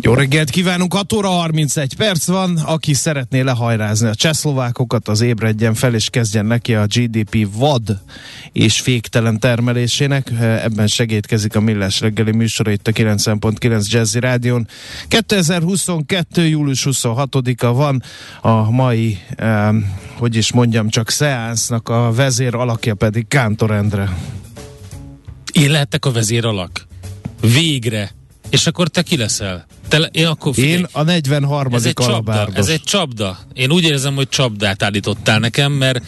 Jó 0.00 0.14
reggelt 0.14 0.50
kívánunk, 0.50 0.94
6 0.94 1.12
óra 1.12 1.28
31 1.28 1.96
perc 1.96 2.26
van, 2.26 2.56
aki 2.56 2.94
szeretné 2.94 3.40
lehajrázni 3.40 4.08
a 4.08 4.14
csehszlovákokat, 4.14 5.08
az 5.08 5.20
ébredjen 5.20 5.74
fel 5.74 5.94
és 5.94 6.10
kezdjen 6.10 6.46
neki 6.46 6.74
a 6.74 6.86
GDP 6.86 7.48
vad 7.52 7.98
és 8.52 8.80
féktelen 8.80 9.38
termelésének. 9.38 10.30
Ebben 10.40 10.86
segítkezik 10.86 11.56
a 11.56 11.60
Millás 11.60 12.00
reggeli 12.00 12.32
műsora 12.32 12.70
itt 12.70 12.88
a 12.88 12.92
9.9 12.92 13.86
Jazzy 13.86 14.20
Rádion. 14.20 14.68
2022. 15.08 16.46
július 16.46 16.86
26-a 16.90 17.72
van 17.72 18.02
a 18.40 18.70
mai, 18.70 19.18
eh, 19.36 19.68
hogy 20.18 20.36
is 20.36 20.52
mondjam, 20.52 20.88
csak 20.88 21.10
szeánsznak 21.10 21.88
a 21.88 22.12
vezér 22.12 22.54
alakja 22.54 22.94
pedig 22.94 23.28
Kántor 23.28 23.70
Endre. 23.70 24.16
Én 25.52 25.70
lehettek 25.70 26.04
a 26.04 26.10
vezér 26.10 26.44
alak? 26.44 26.86
Végre! 27.40 28.10
És 28.50 28.66
akkor 28.66 28.88
te 28.88 29.02
ki 29.02 29.16
leszel? 29.16 29.66
Te, 29.88 29.98
én 29.98 30.26
akkor 30.26 30.54
figyelj, 30.54 30.72
Én 30.72 30.86
a 30.92 31.02
43. 31.02 31.74
ez 31.74 31.84
egy 31.84 31.92
csapda, 31.94 32.12
alabárdos. 32.12 32.56
ez 32.56 32.68
egy 32.68 32.82
csapda. 32.82 33.38
Én 33.54 33.70
úgy 33.70 33.84
érzem, 33.84 34.14
hogy 34.14 34.28
csapdát 34.28 34.82
állítottál 34.82 35.38
nekem, 35.38 35.72
mert 35.72 36.02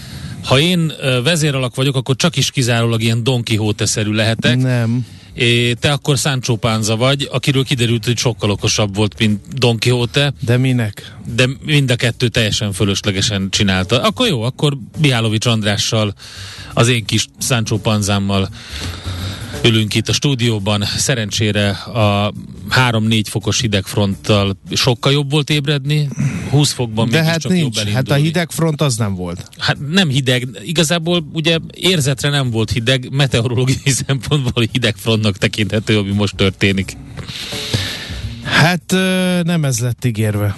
ha 0.45 0.59
én 0.59 0.93
vezéralak 1.23 1.75
vagyok, 1.75 1.97
akkor 1.97 2.17
csak 2.17 2.37
is 2.37 2.51
kizárólag 2.51 3.03
ilyen 3.03 3.23
Don 3.25 3.45
Quixote-szerű 3.45 4.11
lehetek. 4.13 4.57
Nem. 4.57 5.07
É, 5.35 5.73
te 5.75 5.93
akkor 5.93 6.19
Sancho 6.19 6.57
Panza 6.57 6.97
vagy, 6.97 7.29
akiről 7.33 7.65
kiderült, 7.65 8.05
hogy 8.05 8.17
sokkal 8.19 8.51
okosabb 8.51 8.95
volt, 8.95 9.19
mint 9.19 9.55
Don 9.59 9.79
Quixote, 9.79 10.33
De 10.41 10.57
minek? 10.57 11.17
de 11.35 11.47
mind 11.65 11.91
a 11.91 11.97
kettő 11.97 12.29
teljesen 12.29 12.73
fölöslegesen 12.73 13.51
csinálta. 13.51 14.03
Akkor 14.03 14.27
jó, 14.29 14.43
akkor 14.43 14.79
Mihálovics 15.01 15.47
Andrással, 15.47 16.15
az 16.75 16.89
én 16.89 17.05
kis 17.05 17.27
Sancho 17.41 17.77
Panzámmal 17.77 18.49
ülünk 19.65 19.95
itt 19.95 20.09
a 20.09 20.13
stúdióban. 20.13 20.83
Szerencsére 20.97 21.69
a 21.71 22.33
3-4 22.91 23.23
fokos 23.29 23.61
hidegfronttal 23.61 24.57
sokkal 24.73 25.13
jobb 25.13 25.31
volt 25.31 25.51
ébredni, 25.51 26.09
20 26.51 26.73
fokban 26.73 27.09
De 27.09 27.17
mégis 27.17 27.31
hát 27.31 27.41
csak 27.41 27.53
nincs. 27.53 27.63
jobb 27.65 27.75
Hát 27.75 27.87
a 27.87 27.95
elindulni. 27.95 28.23
hidegfront 28.23 28.81
az 28.81 28.97
nem 28.97 29.15
volt. 29.15 29.49
Hát 29.59 29.77
nem 29.91 30.09
hideg, 30.09 30.49
igazából 30.63 31.29
ugye 31.33 31.59
érzetre 31.75 32.31
nem 32.31 32.51
volt 32.51 32.71
hideg, 32.71 33.09
meteorológiai 33.11 33.91
szempontból 34.07 34.65
hidegfrontnak 34.73 35.37
tekinthető, 35.39 35.99
ami 35.99 36.13
most 36.13 36.37
történik. 36.37 36.97
Hát 38.43 38.95
nem 39.43 39.65
ez 39.65 39.79
lett 39.79 40.05
ígérve. 40.05 40.57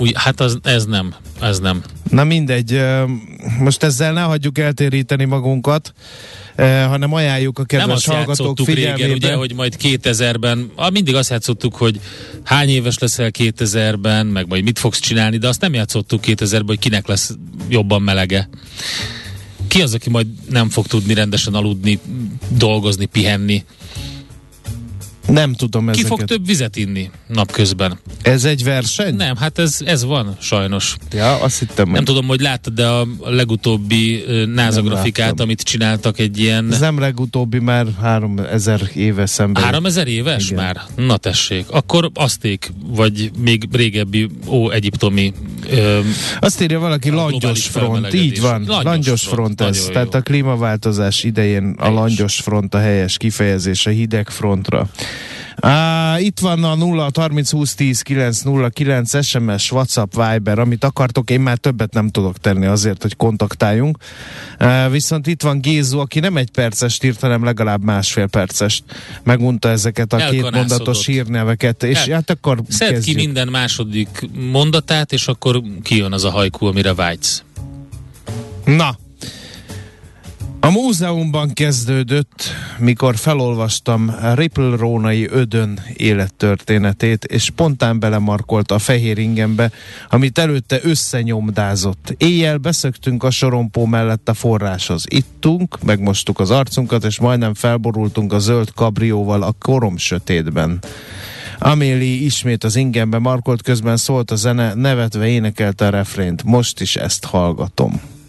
Úgy, 0.00 0.12
hát 0.14 0.40
az, 0.40 0.58
ez 0.62 0.84
nem, 0.84 1.14
ez 1.40 1.58
nem. 1.58 1.82
Na 2.10 2.24
mindegy, 2.24 2.80
most 3.58 3.82
ezzel 3.82 4.12
ne 4.12 4.20
hagyjuk 4.20 4.58
eltéríteni 4.58 5.24
magunkat, 5.24 5.92
hanem 6.88 7.12
ajánljuk 7.12 7.58
a 7.58 7.64
nem 7.68 7.78
kedves 7.78 7.96
azt 7.96 8.06
hallgatók 8.06 8.36
játszottuk 8.36 8.66
régen, 8.66 8.94
figyelmébe. 8.94 9.26
ugye, 9.26 9.34
hogy 9.34 9.54
majd 9.54 9.76
2000-ben, 9.82 10.70
ah, 10.74 10.90
mindig 10.90 11.14
azt 11.14 11.30
játszottuk, 11.30 11.74
hogy 11.74 12.00
hány 12.44 12.68
éves 12.68 12.98
leszel 12.98 13.30
2000-ben, 13.38 14.26
meg 14.26 14.46
majd 14.48 14.64
mit 14.64 14.78
fogsz 14.78 15.00
csinálni, 15.00 15.36
de 15.36 15.48
azt 15.48 15.60
nem 15.60 15.74
játszottuk 15.74 16.20
2000-ben, 16.26 16.66
hogy 16.66 16.78
kinek 16.78 17.06
lesz 17.06 17.36
jobban 17.68 18.02
melege. 18.02 18.48
Ki 19.68 19.82
az, 19.82 19.94
aki 19.94 20.10
majd 20.10 20.26
nem 20.48 20.68
fog 20.68 20.86
tudni 20.86 21.14
rendesen 21.14 21.54
aludni, 21.54 21.98
dolgozni, 22.48 23.06
pihenni? 23.06 23.64
Nem 25.26 25.52
tudom 25.52 25.84
Ki 25.84 25.90
ezeket. 25.90 26.08
fog 26.08 26.24
több 26.24 26.46
vizet 26.46 26.76
inni 26.76 27.10
napközben? 27.26 27.98
Ez 28.22 28.44
egy 28.44 28.64
verseny? 28.64 29.14
Nem, 29.14 29.36
hát 29.36 29.58
ez, 29.58 29.78
ez 29.84 30.04
van 30.04 30.36
sajnos. 30.40 30.96
Ja, 31.12 31.40
azt 31.40 31.58
hittem, 31.58 31.84
Nem 31.86 31.94
hogy 31.94 32.04
tudom, 32.04 32.26
hogy 32.26 32.40
láttad, 32.40 32.72
de 32.74 32.86
a 32.86 33.06
legutóbbi 33.24 34.24
NASA 34.54 34.82
grafikát, 34.82 35.40
amit 35.40 35.62
csináltak 35.62 36.18
egy 36.18 36.38
ilyen 36.38 36.72
ez 36.72 36.78
nem 36.80 36.98
legutóbbi, 36.98 37.58
már 37.58 37.86
3000 38.00 38.80
éve 38.94 39.26
szemben. 39.26 39.62
3000 39.62 40.06
éves 40.06 40.50
Igen. 40.50 40.64
már? 40.64 40.80
Na 40.96 41.16
tessék. 41.16 41.64
Akkor 41.70 42.10
azték, 42.14 42.72
vagy 42.86 43.30
még 43.38 43.68
régebbi 43.72 44.28
ó, 44.46 44.70
egyiptomi 44.70 45.32
ö, 45.70 46.00
Azt 46.40 46.60
írja 46.60 46.78
valaki, 46.78 47.10
langyos 47.10 47.66
front. 47.66 48.14
Így 48.14 48.40
van, 48.40 48.64
Langyos 48.66 48.84
langyos, 48.84 49.22
front, 49.22 49.54
front, 49.56 49.76
ez. 49.76 49.88
Tehát 49.92 50.14
a 50.14 50.20
klímaváltozás 50.20 51.24
idején 51.24 51.74
a 51.78 51.88
langyos 51.90 52.40
front 52.40 52.74
a 52.74 52.78
helyes 52.78 53.16
kifejezés 53.16 53.86
a 53.86 53.90
hideg 53.90 54.28
frontra. 54.28 54.88
Á, 55.56 56.18
itt 56.18 56.38
van 56.38 56.64
a 56.64 56.74
0 56.74 57.10
30 57.14 57.50
20 57.50 57.74
10 57.74 58.02
9 58.02 58.40
0 58.40 58.68
9 58.68 59.24
SMS, 59.24 59.72
WhatsApp, 59.72 60.12
Viber, 60.14 60.58
amit 60.58 60.84
akartok, 60.84 61.30
én 61.30 61.40
már 61.40 61.56
többet 61.56 61.92
nem 61.94 62.08
tudok 62.08 62.38
tenni 62.38 62.66
azért, 62.66 63.02
hogy 63.02 63.16
kontaktáljunk. 63.16 63.98
Á, 64.58 64.88
viszont 64.88 65.26
itt 65.26 65.42
van 65.42 65.60
Gézu, 65.60 65.98
aki 65.98 66.20
nem 66.20 66.36
egy 66.36 66.50
perces 66.50 66.98
írt, 67.02 67.20
hanem 67.20 67.44
legalább 67.44 67.84
másfél 67.84 68.26
perces. 68.26 68.82
Megunta 69.22 69.68
ezeket 69.68 70.12
a 70.12 70.16
két 70.16 70.50
mondatos 70.50 71.06
hírneveket, 71.06 71.82
és 71.82 71.98
El- 72.06 72.14
hát 72.14 72.30
akkor 72.30 72.62
Szedd 72.68 72.88
ki 72.88 72.94
kezdjük. 72.94 73.16
minden 73.16 73.48
második 73.48 74.28
mondatát, 74.50 75.12
és 75.12 75.26
akkor 75.28 75.62
kijön 75.82 76.12
az 76.12 76.24
a 76.24 76.30
hajkú, 76.30 76.66
amire 76.66 76.94
vágysz. 76.94 77.42
Na, 78.64 78.98
a 80.60 80.70
múzeumban 80.70 81.52
kezdődött, 81.52 82.44
mikor 82.78 83.16
felolvastam 83.16 84.14
Ripple 84.34 84.76
Rónai 84.76 85.28
Ödön 85.30 85.80
élettörténetét, 85.96 87.24
és 87.24 87.44
spontán 87.44 88.00
belemarkolt 88.00 88.70
a 88.70 88.78
fehér 88.78 89.18
ingembe, 89.18 89.70
amit 90.08 90.38
előtte 90.38 90.78
összenyomdázott. 90.82 92.14
Éjjel 92.18 92.56
beszöktünk 92.56 93.22
a 93.22 93.30
sorompó 93.30 93.86
mellett 93.86 94.28
a 94.28 94.34
forráshoz. 94.34 95.04
Ittunk, 95.08 95.82
megmostuk 95.82 96.38
az 96.38 96.50
arcunkat, 96.50 97.04
és 97.04 97.18
majdnem 97.18 97.54
felborultunk 97.54 98.32
a 98.32 98.38
zöld 98.38 98.72
kabrióval 98.74 99.42
a 99.42 99.54
korom 99.58 99.96
sötétben. 99.96 100.78
Améli 101.58 102.24
ismét 102.24 102.64
az 102.64 102.76
ingembe 102.76 103.18
markolt, 103.18 103.62
közben 103.62 103.96
szólt 103.96 104.30
a 104.30 104.36
zene, 104.36 104.74
nevetve 104.74 105.26
énekelte 105.26 105.86
a 105.86 105.90
refrént. 105.90 106.42
Most 106.44 106.80
is 106.80 106.96
ezt 106.96 107.24
hallgatom. 107.24 108.19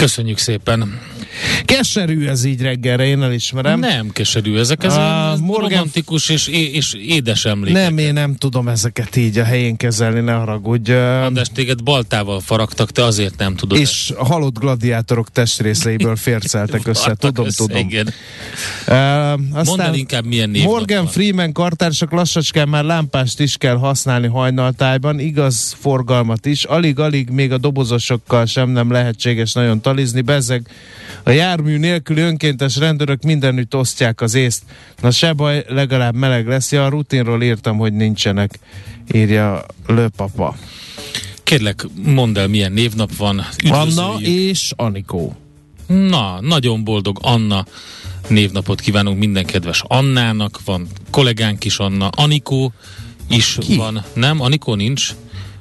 Köszönjük 0.00 0.38
szépen. 0.38 1.00
Keserű 1.64 2.26
ez 2.26 2.44
így 2.44 2.62
reggelre, 2.62 3.04
én 3.04 3.22
elismerem. 3.22 3.78
Nem 3.78 4.10
keserű, 4.10 4.56
ezek 4.58 4.84
ez 4.84 4.96
A 4.96 5.36
Morgan- 5.40 5.70
romantikus 5.70 6.28
és, 6.28 6.46
és 6.48 6.92
édes 6.94 7.44
emlékek. 7.44 7.82
Nem, 7.82 7.98
én 7.98 8.12
nem 8.12 8.36
tudom 8.36 8.68
ezeket 8.68 9.16
így 9.16 9.38
a 9.38 9.44
helyén 9.44 9.76
kezelni, 9.76 10.20
ne 10.20 10.32
haragudj. 10.32 10.92
András, 10.92 11.48
téged 11.54 11.82
baltával 11.82 12.40
faragtak, 12.40 12.90
te 12.90 13.04
azért 13.04 13.38
nem 13.38 13.56
tudod. 13.56 13.78
És 13.78 14.12
a 14.16 14.24
halott 14.24 14.58
gladiátorok 14.58 15.30
testrészeiből 15.32 16.16
férceltek 16.16 16.86
össze, 16.86 17.14
tudom, 17.14 17.46
össze, 17.46 17.56
tudom. 17.66 17.76
Igen. 17.76 18.06
Uh, 18.06 18.12
aztán 18.86 19.64
Mondd 19.64 19.80
el 19.80 19.94
inkább, 19.94 20.24
milyen 20.24 20.50
név 20.50 20.64
Morgan 20.64 21.06
Freeman 21.06 21.52
kartársak 21.52 22.12
lassacskán 22.12 22.68
már 22.68 22.84
lámpást 22.84 23.40
is 23.40 23.56
kell 23.56 23.76
használni 23.76 24.26
hajnaltájban, 24.26 25.18
igaz 25.18 25.76
forgalmat 25.80 26.46
is, 26.46 26.64
alig-alig 26.64 27.28
még 27.28 27.52
a 27.52 27.58
dobozosokkal 27.58 28.46
sem 28.46 28.68
nem 28.70 28.90
lehetséges 28.90 29.52
nagyon 29.52 29.80
talizni, 29.80 30.20
bezzeg 30.20 30.66
a 31.30 31.32
jármű 31.32 31.78
nélküli 31.78 32.20
önkéntes 32.20 32.76
rendőrök 32.76 33.22
mindenütt 33.22 33.76
osztják 33.76 34.20
az 34.20 34.34
észt. 34.34 34.62
Na 35.00 35.10
se 35.10 35.32
baj, 35.32 35.64
legalább 35.68 36.14
meleg 36.14 36.46
lesz. 36.46 36.72
Ja, 36.72 36.84
a 36.84 36.88
rutinról 36.88 37.42
írtam, 37.42 37.76
hogy 37.76 37.92
nincsenek, 37.92 38.58
írja 39.12 39.64
Lőpapa. 39.86 40.56
Kérlek, 41.42 41.86
mondd 42.02 42.38
el, 42.38 42.48
milyen 42.48 42.72
névnap 42.72 43.16
van. 43.16 43.44
Üdvözöljük. 43.64 43.98
Anna 43.98 44.20
és 44.20 44.72
Anikó. 44.76 45.36
Na, 45.86 46.40
nagyon 46.40 46.84
boldog 46.84 47.18
Anna 47.22 47.64
névnapot 48.28 48.80
kívánunk 48.80 49.18
minden 49.18 49.44
kedves 49.44 49.82
Annának, 49.86 50.60
van 50.64 50.86
kollégánk 51.10 51.64
is 51.64 51.78
Anna, 51.78 52.08
Anikó 52.08 52.72
is 53.28 53.56
Ki? 53.60 53.76
van, 53.76 54.04
nem? 54.14 54.40
Anikó 54.40 54.74
nincs? 54.74 55.14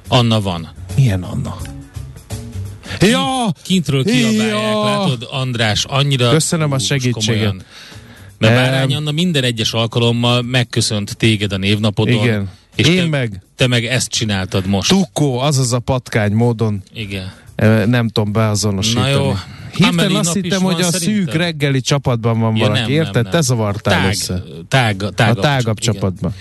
Anna 0.07 0.41
van. 0.41 0.69
Milyen 0.95 1.23
Anna? 1.23 1.78
Ja! 2.99 3.51
Kintről 3.63 4.03
kiabálják, 4.03 4.47
Ja. 4.49 4.83
látod, 4.83 5.27
András, 5.31 5.85
annyira... 5.85 6.29
Köszönöm 6.29 6.71
a 6.71 6.79
segítséget. 6.79 7.43
Em. 7.43 7.61
Bárány 8.39 8.95
Anna 8.95 9.11
minden 9.11 9.43
egyes 9.43 9.73
alkalommal 9.73 10.41
megköszönt 10.41 11.17
téged 11.17 11.51
a 11.51 11.57
névnapodon. 11.57 12.23
Igen. 12.23 12.49
És 12.75 12.87
Én 12.87 12.95
te, 12.95 13.05
meg 13.05 13.41
te 13.55 13.67
meg 13.67 13.85
ezt 13.85 14.09
csináltad 14.09 14.65
most. 14.65 14.89
Tukó, 14.89 15.39
azaz 15.39 15.73
a 15.73 15.79
patkány 15.79 16.31
módon 16.31 16.83
Igen. 16.93 17.33
Nem 17.85 18.07
tudom 18.07 18.31
beazonosítani. 18.31 19.11
Na 19.11 19.21
jó. 19.21 19.33
Hirtelen 19.73 20.15
azt 20.15 20.33
hittem, 20.33 20.61
hogy 20.61 20.81
a 20.81 20.91
szerintem? 20.91 21.25
szűk 21.25 21.33
reggeli 21.33 21.81
csapatban 21.81 22.39
van 22.39 22.55
Ja, 22.55 22.61
valaki, 22.67 22.81
nem, 22.81 22.89
érted? 22.91 23.13
nem, 23.13 23.23
nem. 23.23 23.31
Te 23.31 23.41
zavartál 23.41 24.01
Tág, 24.01 24.09
össze. 24.09 24.43
tág, 24.67 24.97
tágabb, 25.15 25.37
a 25.37 25.41
tágabb 25.41 25.77
igen. 25.81 25.93
csapatban. 25.93 26.33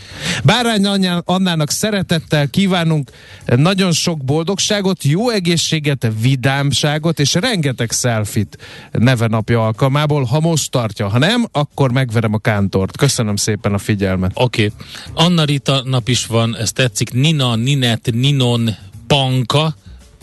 Bárány 0.44 0.87
Annának 1.25 1.70
szeretettel 1.70 2.49
kívánunk 2.49 3.11
nagyon 3.56 3.93
sok 3.93 4.25
boldogságot, 4.25 5.03
jó 5.05 5.31
egészséget, 5.31 6.12
vidámságot 6.20 7.20
és 7.20 7.35
rengeteg 7.35 7.91
selfit 7.93 8.59
neve 8.93 9.26
napja 9.26 9.67
alkalmából, 9.67 10.25
ha 10.25 10.41
most 10.41 10.70
tartja. 10.70 11.09
Ha 11.09 11.19
nem, 11.19 11.47
akkor 11.53 11.93
megverem 11.93 12.35
a 12.35 12.38
kántort. 12.38 12.97
Köszönöm 12.97 13.37
szépen 13.37 13.75
a 13.75 13.79
figyelmet. 13.79 14.31
Oké. 14.35 14.65
Okay. 14.65 15.26
Anna 15.26 15.44
Rita 15.44 15.82
nap 15.85 16.09
is 16.09 16.26
van, 16.26 16.56
ez 16.56 16.73
tetszik. 16.73 17.12
Nina, 17.12 17.56
Ninet, 17.56 18.11
Ninon, 18.12 18.70
Panka, 19.06 19.76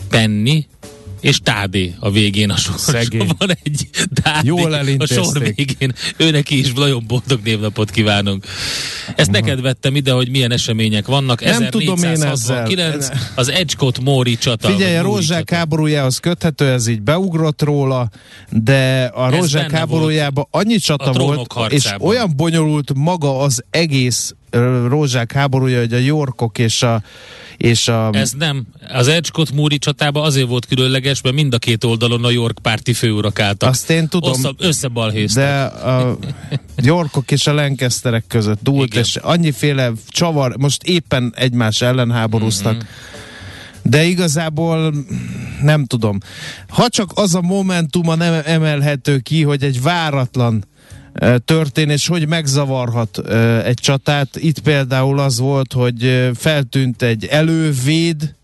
Penny, 0.08 0.66
és 1.20 1.40
Tádé 1.40 1.94
a 1.98 2.10
végén 2.10 2.50
a 2.50 2.56
sor. 2.56 2.78
Szegény. 2.78 3.30
Van 3.38 3.50
egy 3.62 3.88
Tádé 4.22 4.48
Jól 4.48 4.72
a 4.72 5.06
sor 5.06 5.38
végén. 5.38 5.92
Őnek 6.16 6.50
is 6.50 6.72
nagyon 6.72 7.04
boldog 7.06 7.40
névnapot 7.44 7.90
kívánunk. 7.90 8.46
Ezt 9.16 9.30
neked 9.30 9.60
vettem 9.60 9.96
ide, 9.96 10.12
hogy 10.12 10.30
milyen 10.30 10.52
események 10.52 11.06
vannak. 11.06 11.44
Nem 11.44 11.68
tudom 11.70 12.02
én 12.02 12.10
1469, 12.10 12.94
ezzel. 12.94 13.18
az 13.34 13.48
Edgecott 13.48 14.00
Móri 14.00 14.36
csata. 14.36 14.68
Figyelj, 14.68 14.96
a 14.96 15.02
rózsák 15.02 15.50
háborújához 15.50 16.18
köthető, 16.18 16.70
ez 16.70 16.86
így 16.86 17.02
beugrott 17.02 17.62
róla, 17.62 18.08
de 18.50 19.04
a 19.04 19.30
rózsák 19.30 19.70
háborújában 19.70 20.46
annyi 20.50 20.76
csata 20.76 21.12
volt, 21.12 21.40
és 21.40 21.54
harcában. 21.54 22.08
olyan 22.08 22.32
bonyolult 22.36 22.94
maga 22.94 23.38
az 23.38 23.64
egész 23.70 24.34
rózsák 24.88 25.32
háborúja, 25.32 25.78
hogy 25.78 25.92
a 25.92 25.98
Yorkok 25.98 26.58
és 26.58 26.82
a 26.82 27.02
és 27.56 27.88
a 27.88 28.10
Ez 28.12 28.32
nem. 28.38 28.66
Az 28.92 29.08
Edgecott 29.08 29.52
Móri 29.52 29.78
csatában 29.78 30.24
azért 30.24 30.48
volt 30.48 30.66
különleges, 30.66 31.20
mert 31.20 31.34
mind 31.34 31.54
a 31.54 31.58
két 31.58 31.84
oldalon 31.84 32.24
a 32.24 32.30
York 32.30 32.58
párti 32.62 32.92
főurak 32.92 33.40
álltak. 33.40 33.68
Azt 33.68 33.90
én 33.90 34.08
tudom. 34.08 34.32
Össze, 34.32 34.50
összebalhéztak. 34.58 35.44
de 35.44 35.62
a 35.62 36.18
Yorkok 36.76 37.30
és 37.30 37.46
a 37.46 37.52
Lancasterek 37.52 38.24
között 38.28 38.62
dúlt, 38.62 38.88
Igen. 38.88 39.02
és 39.02 39.16
annyiféle 39.16 39.92
csavar, 40.08 40.56
most 40.56 40.82
éppen 40.82 41.32
egymás 41.36 41.80
ellen 41.80 42.10
háborúztak. 42.10 42.76
Mhm. 42.76 42.84
De 43.82 44.04
igazából 44.04 44.94
nem 45.62 45.84
tudom. 45.84 46.18
Ha 46.68 46.88
csak 46.88 47.10
az 47.14 47.34
a 47.34 47.40
momentuma 47.40 48.14
nem 48.14 48.42
emelhető 48.44 49.18
ki, 49.18 49.42
hogy 49.42 49.62
egy 49.62 49.82
váratlan 49.82 50.64
történés, 51.44 52.06
hogy 52.06 52.28
megzavarhat 52.28 53.18
egy 53.64 53.78
csatát. 53.80 54.28
Itt 54.36 54.58
például 54.58 55.18
az 55.18 55.38
volt, 55.38 55.72
hogy 55.72 56.30
feltűnt 56.34 57.02
egy 57.02 57.24
elővéd, 57.24 58.34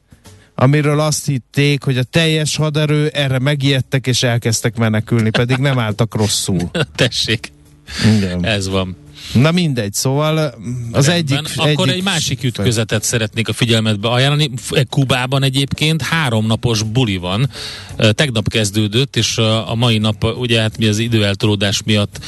amiről 0.54 1.00
azt 1.00 1.26
hitték, 1.26 1.82
hogy 1.82 1.98
a 1.98 2.02
teljes 2.02 2.56
haderő 2.56 3.06
erre 3.06 3.38
megijedtek 3.38 4.06
és 4.06 4.22
elkezdtek 4.22 4.76
menekülni, 4.76 5.30
pedig 5.30 5.56
nem 5.56 5.78
álltak 5.78 6.14
rosszul. 6.14 6.70
Tessék, 6.96 7.52
Igen. 8.16 8.44
ez 8.44 8.68
van. 8.68 8.96
Na 9.32 9.50
mindegy, 9.50 9.92
szóval 9.92 10.36
az 10.92 11.06
Rendben. 11.06 11.14
egyik... 11.14 11.38
Akkor 11.56 11.88
egyik 11.88 11.98
egy 11.98 12.02
másik 12.02 12.42
ütközetet 12.42 13.02
szeretnék 13.02 13.48
a 13.48 13.52
figyelmetbe 13.52 14.08
ajánlani. 14.08 14.50
F- 14.56 14.86
Kubában 14.88 15.42
egyébként 15.42 16.02
háromnapos 16.02 16.82
buli 16.82 17.16
van. 17.16 17.50
Ö, 17.96 18.12
Tegnap 18.12 18.48
kezdődött, 18.48 19.16
és 19.16 19.38
a 19.38 19.70
a 19.70 19.74
mai 19.74 19.98
nap, 19.98 20.24
ugye 20.24 20.60
hát 20.60 20.78
mi 20.78 20.86
az 20.86 20.98
időeltolódás 20.98 21.82
miatt 21.84 22.24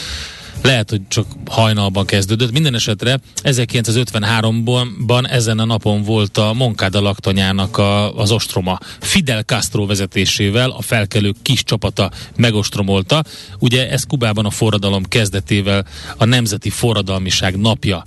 lehet, 0.64 0.90
hogy 0.90 1.00
csak 1.08 1.26
hajnalban 1.46 2.04
kezdődött. 2.06 2.52
Minden 2.52 2.74
esetre 2.74 3.18
1953-ban 3.42 5.30
ezen 5.30 5.58
a 5.58 5.64
napon 5.64 6.02
volt 6.02 6.38
a 6.38 6.52
Moncada 6.52 7.00
laktanyának 7.00 7.78
a, 7.78 8.16
az 8.18 8.30
ostroma. 8.30 8.78
Fidel 9.00 9.42
Castro 9.42 9.86
vezetésével 9.86 10.70
a 10.70 10.82
felkelők 10.82 11.36
kis 11.42 11.64
csapata 11.64 12.10
megostromolta. 12.36 13.24
Ugye 13.58 13.90
ez 13.90 14.04
Kubában 14.04 14.44
a 14.44 14.50
forradalom 14.50 15.04
kezdetével 15.04 15.86
a 16.16 16.24
Nemzeti 16.24 16.70
Forradalmiság 16.70 17.60
napja, 17.60 18.02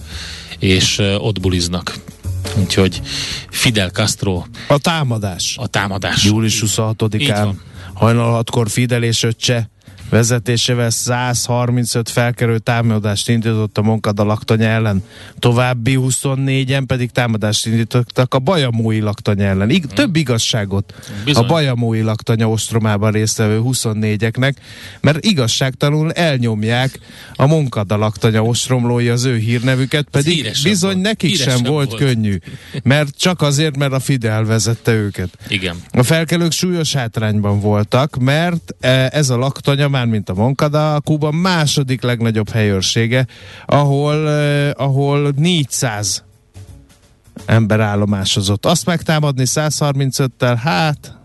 és 0.60 0.98
ott 1.18 1.40
buliznak. 1.40 1.96
Úgyhogy 2.60 3.02
Fidel 3.50 3.90
Castro 3.90 4.44
A 4.68 4.78
támadás. 4.78 5.56
a 5.60 5.68
támadás. 5.68 6.24
Július 6.24 6.62
Így 6.62 6.70
26-án 6.76 7.42
van. 7.44 7.62
hajnal 7.94 8.44
6-kor 8.44 8.70
Fidel 8.70 9.04
és 9.04 9.24
öccse 9.24 9.70
vezetésével 10.10 10.90
135 10.90 12.10
felkerül 12.10 12.60
támadást 12.60 13.30
indított 13.30 13.78
a 13.78 13.82
Moncada 13.82 14.24
laktanya 14.24 14.68
ellen. 14.68 15.04
További 15.40 15.98
24-en 16.00 16.84
pedig 16.88 17.12
támadást 17.12 17.66
indítottak 17.66 18.34
a 18.34 18.40
Bajamói 18.40 19.00
laktanya 19.00 19.46
ellen. 19.46 19.70
Ig- 19.70 19.94
több 19.94 20.16
igazságot 20.16 20.94
Bizony. 21.26 21.44
a 21.44 21.48
Bajamói 21.48 22.02
laktanya 22.02 22.50
ostromában 22.50 23.12
résztvevő 23.12 23.62
24-eknek, 23.64 24.54
mert 25.02 25.26
igazságtalanul 25.26 26.12
elnyomják 26.12 27.00
a 27.36 27.46
Moncada 27.46 27.98
laktanya 27.98 28.44
ostromlói 28.44 29.10
az 29.10 29.26
ő 29.26 29.36
hírnevüket, 29.38 30.08
pedig 30.12 30.52
bizony 30.64 30.92
volt. 30.92 31.04
nekik 31.04 31.36
sem 31.36 31.46
Híresebb 31.46 31.68
volt, 31.68 31.90
volt. 31.90 32.02
könnyű. 32.02 32.38
Mert 32.84 33.18
csak 33.18 33.42
azért, 33.42 33.78
mert 33.78 33.94
a 33.94 34.00
Fidel 34.00 34.44
vezette 34.44 34.92
őket. 34.94 35.30
Igen. 35.48 35.76
A 35.92 36.04
felkelők 36.04 36.52
súlyos 36.52 36.94
hátrányban 36.94 37.60
voltak, 37.60 38.18
mert 38.20 38.76
eh, 38.80 39.06
ez 39.10 39.30
a 39.30 39.38
laktanya, 39.38 39.88
már 39.98 40.06
mint 40.06 40.30
a 40.30 40.34
Moncada, 40.34 41.02
Kuba 41.04 41.32
második 41.32 42.02
legnagyobb 42.02 42.50
helyőrsége, 42.50 43.28
ahol, 43.66 44.30
eh, 44.30 44.72
ahol 44.76 45.34
400 45.36 46.24
ember 47.46 47.80
állomásozott. 47.80 48.66
Azt 48.66 48.86
megtámadni 48.86 49.44
135-tel, 49.46 50.60
hát 50.64 51.18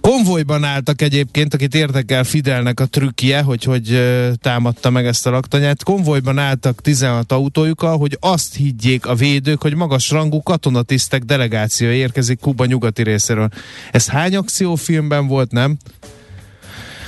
Konvojban 0.00 0.64
álltak 0.64 1.02
egyébként, 1.02 1.54
akit 1.54 1.74
érdekel 1.74 2.24
Fidelnek 2.24 2.80
a 2.80 2.86
trükkje, 2.86 3.42
hogy 3.42 3.64
hogy 3.64 4.02
támadta 4.40 4.90
meg 4.90 5.06
ezt 5.06 5.26
a 5.26 5.30
laktanyát. 5.30 5.82
Konvojban 5.82 6.38
álltak 6.38 6.80
16 6.80 7.32
autójukkal, 7.32 7.98
hogy 7.98 8.16
azt 8.20 8.54
higgyék 8.54 9.06
a 9.06 9.14
védők, 9.14 9.62
hogy 9.62 9.74
magas 9.74 10.10
rangú 10.10 10.42
katonatisztek 10.42 11.22
delegáció 11.22 11.88
érkezik 11.88 12.40
Kuba 12.40 12.64
nyugati 12.64 13.02
részéről. 13.02 13.48
Ez 13.90 14.08
hány 14.08 14.36
akciófilmben 14.36 15.26
volt, 15.26 15.52
nem? 15.52 15.76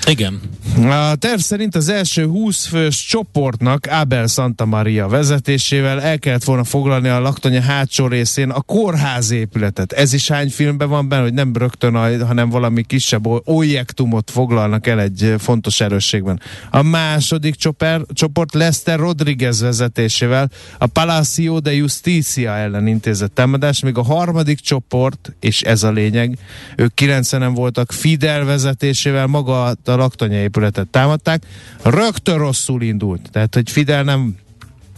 Igen. 0.09 0.41
A 0.77 1.15
terv 1.15 1.39
szerint 1.39 1.75
az 1.75 1.89
első 1.89 2.27
20 2.27 2.67
fős 2.67 3.07
csoportnak 3.07 3.87
Abel 3.91 4.27
Santa 4.27 4.65
Maria 4.65 5.09
vezetésével 5.09 6.01
el 6.01 6.19
kellett 6.19 6.45
volna 6.45 6.65
foglalni 6.65 7.09
a 7.09 7.21
laktanya 7.21 7.61
hátsó 7.61 8.07
részén 8.07 8.51
a 8.51 8.61
kórház 8.61 9.31
épületet. 9.31 9.93
Ez 9.93 10.13
is 10.13 10.29
hány 10.29 10.51
filmben 10.51 10.89
van 10.89 11.09
benne, 11.09 11.23
hogy 11.23 11.33
nem 11.33 11.53
rögtön, 11.57 11.95
a, 11.95 12.27
hanem 12.27 12.49
valami 12.49 12.83
kisebb 12.83 13.27
objektumot 13.27 14.31
foglalnak 14.31 14.87
el 14.87 15.01
egy 15.01 15.35
fontos 15.39 15.81
erősségben. 15.81 16.41
A 16.71 16.83
második 16.83 17.55
csoper, 17.55 18.01
csoport 18.13 18.55
Lester 18.55 18.99
Rodriguez 18.99 19.61
vezetésével 19.61 20.51
a 20.79 20.87
Palacio 20.87 21.61
de 21.61 21.75
Justicia 21.75 22.57
ellen 22.57 22.87
intézett 22.87 23.35
támadás, 23.35 23.81
míg 23.81 23.97
a 23.97 24.03
harmadik 24.03 24.61
csoport, 24.61 25.33
és 25.41 25.63
ez 25.63 25.83
a 25.83 25.91
lényeg, 25.91 26.39
ők 26.77 26.93
90-en 26.97 27.51
voltak 27.55 27.93
Fidel 27.93 28.45
vezetésével 28.45 29.27
maga 29.27 29.65
a 29.65 29.75
laktanya 29.99 30.41
épületet 30.41 30.87
támadták, 30.89 31.43
rögtön 31.83 32.39
rosszul 32.39 32.83
indult. 32.83 33.29
Tehát, 33.31 33.55
hogy 33.55 33.71
Fidel 33.71 34.03
nem 34.03 34.37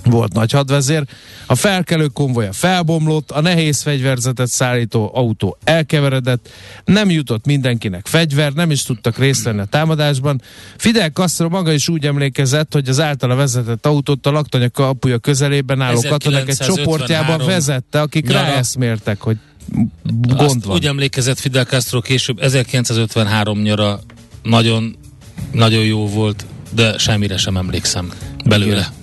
volt 0.04 0.32
nagy 0.32 0.50
hadvezér. 0.50 1.04
A 1.46 1.54
felkelő 1.54 2.06
konvoja 2.06 2.52
felbomlott, 2.52 3.30
a 3.30 3.40
nehéz 3.40 3.82
fegyverzetet 3.82 4.48
szállító 4.48 5.10
autó 5.14 5.56
elkeveredett, 5.64 6.48
nem 6.84 7.10
jutott 7.10 7.46
mindenkinek 7.46 8.06
fegyver, 8.06 8.52
nem 8.52 8.70
is 8.70 8.82
tudtak 8.82 9.18
részt 9.18 9.44
venni 9.44 9.60
a 9.60 9.64
támadásban. 9.64 10.42
Fidel 10.76 11.10
Castro 11.10 11.48
maga 11.48 11.72
is 11.72 11.88
úgy 11.88 12.06
emlékezett, 12.06 12.72
hogy 12.72 12.88
az 12.88 13.00
általa 13.00 13.34
vezetett 13.34 13.86
autót 13.86 14.26
a 14.26 14.30
laktanya 14.30 14.70
kapuja 14.70 15.18
közelében 15.18 15.80
álló 15.80 16.00
katonák 16.08 16.40
egy 16.42 16.48
1953 16.48 16.84
csoportjában 16.84 17.46
vezette, 17.46 18.00
akik 18.00 18.26
nyara. 18.26 18.40
ráeszméltek, 18.40 19.20
hogy 19.20 19.36
Azt 20.28 20.36
gond 20.36 20.66
van. 20.66 20.76
úgy 20.76 20.86
emlékezett 20.86 21.38
Fidel 21.38 21.64
Castro 21.64 22.00
később 22.00 22.42
1953 22.42 23.60
nyara 23.60 24.00
nagyon 24.42 24.96
nagyon 25.52 25.84
jó 25.84 26.06
volt, 26.08 26.46
de 26.70 26.98
semmire 26.98 27.36
sem 27.36 27.56
emlékszem 27.56 28.12
belőle. 28.44 28.72
Igen. 28.72 28.99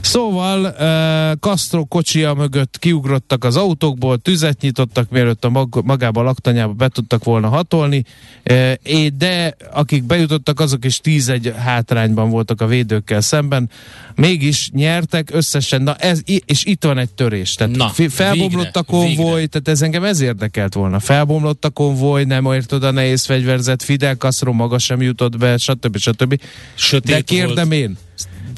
Szóval 0.00 0.60
uh, 0.64 1.38
Castro 1.40 1.84
kocsia 1.84 2.34
mögött 2.34 2.78
kiugrottak 2.78 3.44
az 3.44 3.56
autókból, 3.56 4.18
tüzet 4.18 4.60
nyitottak, 4.60 5.10
mielőtt 5.10 5.44
a 5.44 5.48
mag- 5.48 5.84
magába 5.84 6.20
a 6.20 6.24
laktanyába 6.24 6.72
be 6.72 6.88
tudtak 6.88 7.24
volna 7.24 7.48
hatolni, 7.48 8.04
uh, 8.50 9.06
de 9.06 9.54
akik 9.72 10.04
bejutottak, 10.04 10.60
azok 10.60 10.84
is 10.84 10.98
11 10.98 11.54
hátrányban 11.56 12.30
voltak 12.30 12.60
a 12.60 12.66
védőkkel 12.66 13.20
szemben, 13.20 13.70
mégis 14.14 14.70
nyertek 14.72 15.28
összesen, 15.32 15.82
na 15.82 15.94
ez, 15.94 16.20
és 16.46 16.64
itt 16.64 16.84
van 16.84 16.98
egy 16.98 17.10
törés, 17.14 17.54
tehát 17.54 17.76
Na, 17.76 17.88
felbomlott 18.08 18.76
a 18.76 18.82
konvoj, 18.82 19.34
végre. 19.34 19.46
tehát 19.46 19.68
ez 19.68 19.82
engem 19.82 20.04
ez 20.04 20.20
érdekelt 20.20 20.74
volna, 20.74 21.00
felbomlott 21.00 21.64
a 21.64 21.70
konvoj, 21.70 22.24
nem 22.24 22.52
ért 22.52 22.72
oda 22.72 22.90
nehéz 22.90 23.24
fegyverzet, 23.24 23.82
Fidel 23.82 24.14
Castro 24.14 24.52
maga 24.52 24.78
sem 24.78 25.02
jutott 25.02 25.38
be, 25.38 25.56
stb. 25.56 25.96
stb. 25.96 26.40
Sötét 26.74 27.14
De 27.14 27.20
kérdem 27.20 27.68
volt. 27.68 27.80
én, 27.80 27.96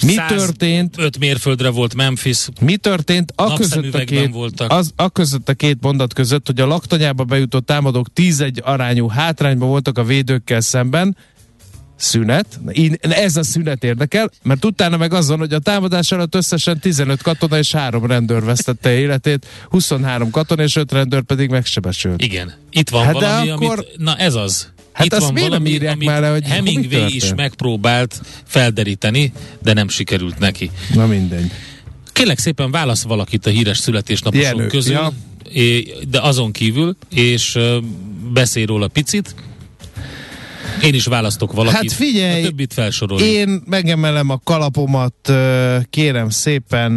mi 0.02 0.14
történt, 0.28 0.95
5 0.99 1.19
mérföldre 1.19 1.69
volt 1.69 1.95
Memphis. 1.95 2.49
mi 2.61 2.76
történt 2.76 3.33
a 3.37 3.54
között 3.54 3.95
a, 3.95 4.04
két, 4.04 4.33
voltak. 4.33 4.73
az, 4.73 4.92
a 4.97 5.09
között 5.11 5.49
a 5.49 5.54
két 5.54 5.78
mondat 5.80 6.12
között, 6.12 6.47
hogy 6.47 6.61
a 6.61 6.66
laktanyába 6.66 7.25
bejutott 7.25 7.66
támadók 7.66 8.12
11 8.12 8.61
arányú 8.64 9.09
hátrányban 9.09 9.69
voltak 9.69 9.99
a 9.99 10.04
védőkkel 10.04 10.61
szemben, 10.61 11.16
szünet, 11.97 12.61
ez 13.00 13.37
a 13.37 13.42
szünet 13.42 13.85
érdekel, 13.85 14.30
mert 14.42 14.64
utána 14.64 14.97
meg 14.97 15.12
azon, 15.12 15.38
hogy 15.38 15.52
a 15.52 15.59
támadás 15.59 16.12
alatt 16.12 16.35
összesen 16.35 16.78
15 16.78 17.23
katona 17.23 17.59
és 17.59 17.73
3 17.73 18.07
rendőr 18.07 18.45
vesztette 18.45 18.92
életét, 18.92 19.47
23 19.69 20.30
katona 20.30 20.62
és 20.62 20.76
5 20.76 20.92
rendőr 20.92 21.23
pedig 21.23 21.50
megsebesült. 21.50 22.23
Igen. 22.23 22.52
Itt 22.71 22.88
van 22.88 23.04
Hát 23.04 23.14
de 23.14 23.28
valami, 23.28 23.50
akkor- 23.50 23.78
amit... 23.78 23.97
Na 23.97 24.16
ez 24.16 24.35
az. 24.35 24.73
Hát 24.92 25.06
Itt 25.06 25.12
azt 25.12 25.30
van 25.30 25.35
valami, 25.35 25.70
írják 25.70 25.94
amit 25.94 26.09
már 26.09 26.30
hogy 26.30 26.42
mi 26.42 26.49
Hemingway 26.49 27.06
is 27.14 27.35
megpróbált 27.37 28.20
felderíteni, 28.44 29.32
de 29.62 29.73
nem 29.73 29.88
sikerült 29.88 30.38
neki. 30.38 30.70
Na 30.94 31.06
mindegy. 31.06 31.50
Kérlek 32.12 32.38
szépen 32.38 32.70
válasz 32.70 33.02
valakit 33.02 33.47
a 33.47 33.50
híres 33.50 33.78
születésnaposunk 33.78 34.56
Jenő, 34.56 34.66
közül, 34.66 34.92
ja. 34.92 35.12
de 36.09 36.20
azon 36.20 36.52
kívül, 36.52 36.97
és 37.11 37.59
beszél 38.32 38.66
róla 38.66 38.88
picit. 38.88 39.35
Én 40.82 40.94
is 40.94 41.04
választok 41.04 41.52
valakit. 41.52 41.76
Hát 41.76 41.92
figyelj, 41.92 42.42
a 42.42 42.44
többit 42.44 42.73
felsoroljuk. 42.73 43.28
Én 43.28 43.62
megemelem 43.66 44.30
a 44.30 44.40
kalapomat, 44.44 45.32
kérem 45.90 46.30
szépen 46.30 46.92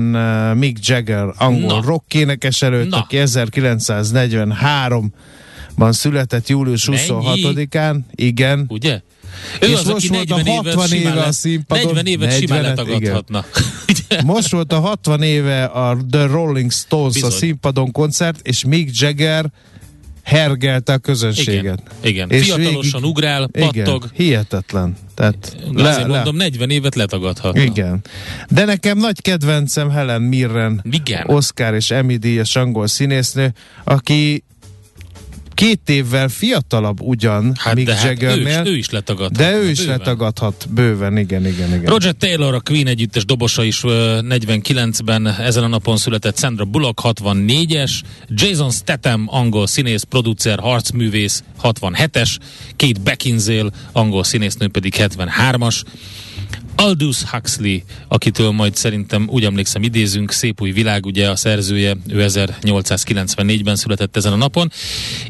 Mick 0.58 0.88
Jagger, 0.88 1.34
angol 1.38 1.82
rock 1.82 2.14
énekes 2.14 2.62
előtt, 2.62 2.90
Na. 2.90 2.98
aki 2.98 3.18
1943-ban 5.78 5.92
született 5.92 6.48
július 6.48 6.86
Mennyi? 6.86 7.00
26-án, 7.10 7.98
igen. 8.16 8.66
Ugye? 8.68 9.02
Ő 9.62 9.68
És 9.68 9.74
az, 9.74 9.86
most 9.86 10.08
volt 10.08 10.32
a 10.32 10.36
40 10.36 10.46
évet 10.56 10.74
60 10.74 10.88
simán 10.88 11.12
éve 11.14 11.22
a 11.22 11.26
le- 11.26 11.32
színpadon. 11.32 11.86
40 11.86 12.06
évet 12.06 12.38
simán 12.38 12.60
40-et, 12.64 12.66
letagadhatna. 12.68 13.46
Most 14.26 14.52
volt 14.52 14.74
a 14.74 14.80
60 14.80 15.22
éve 15.22 15.64
a 15.64 15.98
The 16.12 16.26
Rolling 16.26 16.72
Stones 16.72 17.14
Bizony. 17.14 17.30
a 17.30 17.34
színpadon 17.34 17.92
koncert, 17.92 18.48
és 18.48 18.64
Mick 18.66 19.00
Jagger 19.00 19.52
hergelte 20.24 20.94
a 20.94 20.98
közönséget. 20.98 21.64
Igen, 21.64 21.80
igen. 22.02 22.30
És 22.30 22.44
Fiatalosan 22.44 23.02
végig- 23.02 23.06
ugrál, 23.18 23.50
Igen, 23.54 23.70
pattog. 23.84 24.10
hihetetlen. 24.14 24.96
Tehát 25.16 25.58
Le, 25.74 25.90
Azért 25.90 26.08
mondom, 26.08 26.36
40 26.36 26.70
évet 26.70 26.96
letagadhatna. 26.96 27.62
Igen. 27.62 28.02
De 28.50 28.66
nekem 28.66 28.98
nagy 28.98 29.22
kedvencem 29.22 29.90
Helen 29.90 30.22
Mirren, 30.22 30.84
Igen. 30.92 31.24
Oscar 31.28 31.74
és 31.74 31.92
Emmy 31.92 32.16
díjas 32.18 32.56
angol 32.56 32.88
színésznő, 32.88 33.54
aki 33.84 34.44
két 35.64 35.90
évvel 35.90 36.28
fiatalabb 36.28 37.02
ugyan 37.02 37.54
Hát 37.60 37.76
Mick 37.76 37.88
de 37.88 37.96
hát 37.96 38.06
ő, 38.06 38.12
is, 38.12 38.20
Jaggernél, 38.20 38.66
ő 38.66 38.78
is 38.78 38.90
letagadhat. 38.90 39.38
de 39.38 39.56
ő 39.56 39.70
is 39.70 39.80
Bőven. 39.80 39.98
letagadhat 39.98 40.68
bőven, 40.70 41.18
igen, 41.18 41.46
igen, 41.46 41.68
igen. 41.68 41.86
Roger 41.86 42.14
Taylor, 42.14 42.54
a 42.54 42.60
Queen 42.60 42.88
együttes 42.88 43.26
dobosa 43.26 43.64
is 43.64 43.84
ö, 43.84 44.20
49-ben 44.22 45.28
ezen 45.28 45.64
a 45.64 45.68
napon 45.68 45.98
született, 45.98 46.38
Sandra 46.38 46.66
Bullock 46.66 47.00
64-es, 47.04 47.92
Jason 48.30 48.72
Statham, 48.72 49.26
angol 49.28 49.68
színész, 49.68 50.04
producer, 50.04 50.60
harcművész 50.60 51.44
67-es, 51.64 52.38
Kate 52.78 53.00
Beckinsale, 53.04 53.70
angol 53.92 54.24
színésznő 54.24 54.68
pedig 54.68 54.94
73-as, 54.98 55.82
Aldous 56.76 57.24
Huxley, 57.24 57.80
akitől 58.08 58.52
majd 58.52 58.76
szerintem 58.76 59.28
úgy 59.30 59.44
emlékszem 59.44 59.84
idézünk, 59.84 60.32
Szép 60.32 60.62
új 60.62 60.72
világ, 60.72 61.06
ugye 61.06 61.30
a 61.30 61.36
szerzője, 61.36 61.98
ő 62.08 62.26
1894-ben 62.28 63.76
született 63.76 64.18
ezen 64.18 64.34
a 64.34 64.36
napon, 64.36 64.72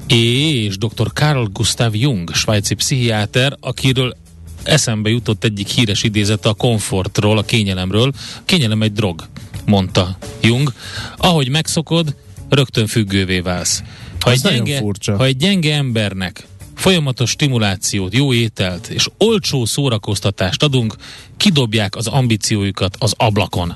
és 0.08 0.77
dr. 0.77 1.12
Carl 1.13 1.44
Gustav 1.44 1.96
Jung, 1.96 2.34
svájci 2.34 2.74
pszichiáter, 2.74 3.58
akiről 3.60 4.15
eszembe 4.63 5.10
jutott 5.10 5.44
egyik 5.44 5.68
híres 5.68 6.03
idézete 6.03 6.50
a 6.50 6.53
komfortról, 6.53 7.38
a 7.38 7.44
kényelemről. 7.44 8.12
A 8.15 8.42
kényelem 8.46 8.82
egy 8.82 8.94
drog, 8.94 9.27
mondta 9.65 10.18
Jung. 10.42 10.74
Ahogy 11.18 11.50
megszokod, 11.50 12.15
rögtön 12.50 12.88
függővé 12.88 13.39
válsz. 13.39 13.84
Ha 14.20 14.32
Ez 14.32 14.46
egy, 14.46 14.51
gyenge, 14.51 14.82
ha 15.06 15.25
egy 15.25 15.38
gyenge 15.38 15.75
embernek 15.75 16.48
folyamatos 16.75 17.30
stimulációt, 17.30 18.13
jó 18.13 18.34
ételt 18.34 18.88
és 18.88 19.08
olcsó 19.18 19.65
szórakoztatást 19.65 20.63
adunk, 20.63 20.96
kidobják 21.38 21.96
az 21.96 22.08
ambíciójukat 22.08 22.96
az 23.00 23.13
ablakon. 23.18 23.75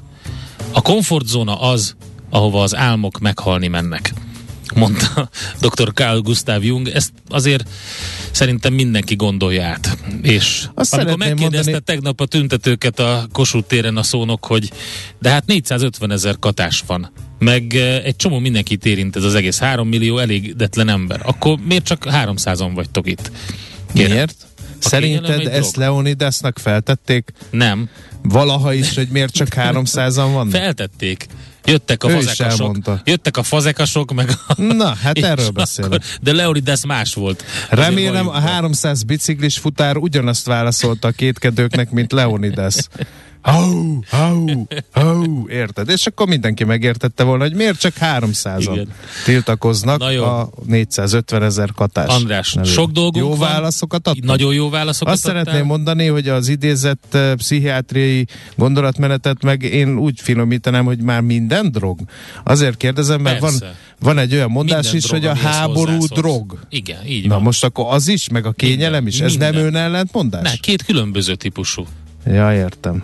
A 0.71 0.81
komfortzóna 0.81 1.59
az, 1.61 1.95
ahova 2.29 2.61
az 2.63 2.75
álmok 2.75 3.19
meghalni 3.19 3.67
mennek 3.67 4.13
mondta 4.75 5.29
dr. 5.61 5.93
Carl 5.93 6.19
Gustav 6.19 6.63
Jung. 6.63 6.87
Ezt 6.87 7.11
azért 7.29 7.69
szerintem 8.31 8.73
mindenki 8.73 9.15
gondolja 9.15 9.65
át. 9.65 9.97
És 10.21 10.65
Azt 10.73 10.93
amikor 10.93 11.17
megkérdezte 11.17 11.55
mondani- 11.55 11.83
tegnap 11.83 12.21
a 12.21 12.25
tüntetőket 12.25 12.99
a 12.99 13.27
Kossuth 13.31 13.67
téren 13.67 13.97
a 13.97 14.03
szónok, 14.03 14.45
hogy 14.45 14.71
de 15.19 15.29
hát 15.29 15.45
450 15.45 16.11
ezer 16.11 16.35
katás 16.39 16.83
van, 16.87 17.11
meg 17.39 17.75
eh, 17.75 18.03
egy 18.03 18.15
csomó 18.15 18.39
mindenkit 18.39 18.85
érint 18.85 19.15
ez 19.15 19.23
az 19.23 19.35
egész 19.35 19.59
3 19.59 19.87
millió 19.87 20.17
elégedetlen 20.17 20.89
ember, 20.89 21.19
akkor 21.23 21.57
miért 21.67 21.83
csak 21.83 22.05
300-an 22.09 22.71
vagytok 22.73 23.07
itt? 23.07 23.31
Kérem. 23.93 24.11
Miért? 24.11 24.35
A 24.59 24.89
Szerinted 24.89 25.47
ezt 25.47 25.71
drog. 25.71 25.85
Leonidasnak 25.87 26.59
feltették 26.59 27.31
Nem. 27.49 27.89
valaha 28.23 28.73
is, 28.73 28.95
hogy 28.95 29.07
miért 29.11 29.33
csak 29.33 29.47
300-an 29.55 30.29
vannak? 30.33 30.51
Feltették. 30.51 31.27
Jöttek 31.65 32.03
a 32.03 32.09
Ő 32.09 32.13
fazekasok. 32.13 32.77
Jöttek 33.03 33.37
a 33.37 33.43
fazekasok, 33.43 34.13
meg 34.13 34.29
a... 34.47 34.61
Na, 34.61 34.95
hát 34.95 35.17
erről 35.31 35.49
beszélek. 35.49 36.03
de 36.21 36.33
Leonidas 36.33 36.85
más 36.85 37.13
volt. 37.13 37.43
Remélem 37.69 38.27
a 38.27 38.31
be. 38.31 38.39
300 38.39 39.03
biciklis 39.03 39.57
futár 39.57 39.97
ugyanazt 39.97 40.45
válaszolta 40.45 41.07
a 41.07 41.11
kétkedőknek, 41.11 41.91
mint 41.91 42.11
Leonidas. 42.11 42.75
Hau, 43.51 43.99
hau, 44.09 44.45
hau, 44.91 45.49
érted? 45.49 45.89
És 45.89 46.05
akkor 46.05 46.27
mindenki 46.27 46.63
megértette 46.63 47.23
volna, 47.23 47.43
hogy 47.43 47.53
miért 47.55 47.79
csak 47.79 47.93
300-an 47.99 48.59
Igen. 48.71 48.87
tiltakoznak 49.25 49.99
Na 49.99 50.09
jó. 50.11 50.23
a 50.23 50.49
450 50.65 51.43
ezer 51.43 51.69
katás. 51.75 52.07
András, 52.15 52.53
nevében. 52.53 52.75
sok 52.75 52.91
dolgunk 52.91 53.15
Jó 53.25 53.29
van. 53.35 53.39
válaszokat 53.49 54.07
adtam? 54.07 54.25
Nagyon 54.25 54.53
jó 54.53 54.69
válaszokat 54.69 55.13
Azt 55.13 55.25
adtál. 55.27 55.43
szeretném 55.43 55.65
mondani, 55.67 56.07
hogy 56.07 56.27
az 56.27 56.47
idézett 56.47 57.05
uh, 57.13 57.33
pszichiátriai 57.33 58.25
gondolatmenetet 58.55 59.43
meg 59.43 59.63
én 59.63 59.97
úgy 59.97 60.19
finomítanám, 60.21 60.85
hogy 60.85 60.99
már 61.01 61.21
minden 61.21 61.71
drog. 61.71 61.99
Azért 62.43 62.77
kérdezem, 62.77 63.21
mert 63.21 63.39
van, 63.39 63.49
Persze. 63.59 63.75
van 63.99 64.17
egy 64.17 64.33
olyan 64.33 64.51
mondás 64.51 64.91
Minden 64.91 64.95
is, 64.97 65.03
drog, 65.03 65.21
hogy 65.21 65.29
a 65.29 65.35
háború 65.47 66.05
drog. 66.05 66.59
Igen, 66.69 67.05
így 67.07 67.27
Na 67.27 67.33
van. 67.33 67.43
most 67.43 67.63
akkor 67.63 67.85
az 67.89 68.07
is, 68.07 68.29
meg 68.29 68.45
a 68.45 68.51
kényelem 68.51 69.07
is. 69.07 69.19
Ez 69.19 69.29
minden. 69.29 69.53
nem 69.53 69.63
ön 69.65 69.75
ellentmondás? 69.75 70.43
Ne, 70.43 70.55
két 70.55 70.83
különböző 70.83 71.35
típusú. 71.35 71.85
Ja, 72.25 72.53
értem. 72.53 73.03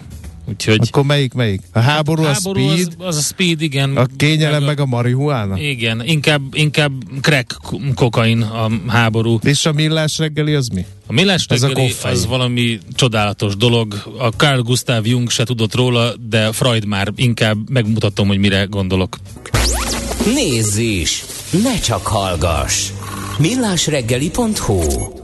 Úgyhogy 0.50 0.88
Akkor 0.92 1.04
melyik, 1.04 1.34
melyik? 1.34 1.62
A 1.72 1.80
háború, 1.80 2.24
a 2.24 2.26
háború 2.26 2.60
speed, 2.60 2.88
az, 2.98 3.06
az 3.06 3.18
a 3.18 3.22
speed, 3.22 3.62
igen. 3.62 3.98
a 3.98 4.06
kényelem 4.18 4.64
a, 4.64 4.66
meg 4.66 4.80
a 4.80 4.86
marihuána? 4.86 5.58
Igen, 5.58 6.06
inkább, 6.06 6.42
inkább 6.52 6.92
crack 7.22 7.60
kokain 7.96 8.42
a 8.42 8.70
háború. 8.88 9.40
És 9.44 9.66
a 9.66 9.72
millás 9.72 10.18
reggeli 10.18 10.54
az 10.54 10.68
mi? 10.68 10.86
A 11.08 11.14
millás 11.14 11.46
Az 11.50 11.64
a 11.64 11.68
reggeli 11.68 11.88
koffein. 11.88 12.16
az 12.16 12.26
valami 12.26 12.80
csodálatos 12.94 13.56
dolog. 13.56 13.94
A 14.18 14.28
Carl 14.28 14.60
Gustav 14.60 15.06
Jung 15.06 15.30
se 15.30 15.44
tudott 15.44 15.76
róla, 15.76 16.14
de 16.30 16.52
Freud 16.52 16.86
már 16.86 17.12
inkább 17.16 17.70
megmutatom, 17.70 18.28
hogy 18.28 18.38
mire 18.38 18.64
gondolok. 18.64 19.18
Nézz 20.34 20.78
is! 20.78 21.24
Ne 21.64 21.80
csak 21.80 22.08
hallgass! 22.08 22.90
millásreggeli.hu 23.38 25.23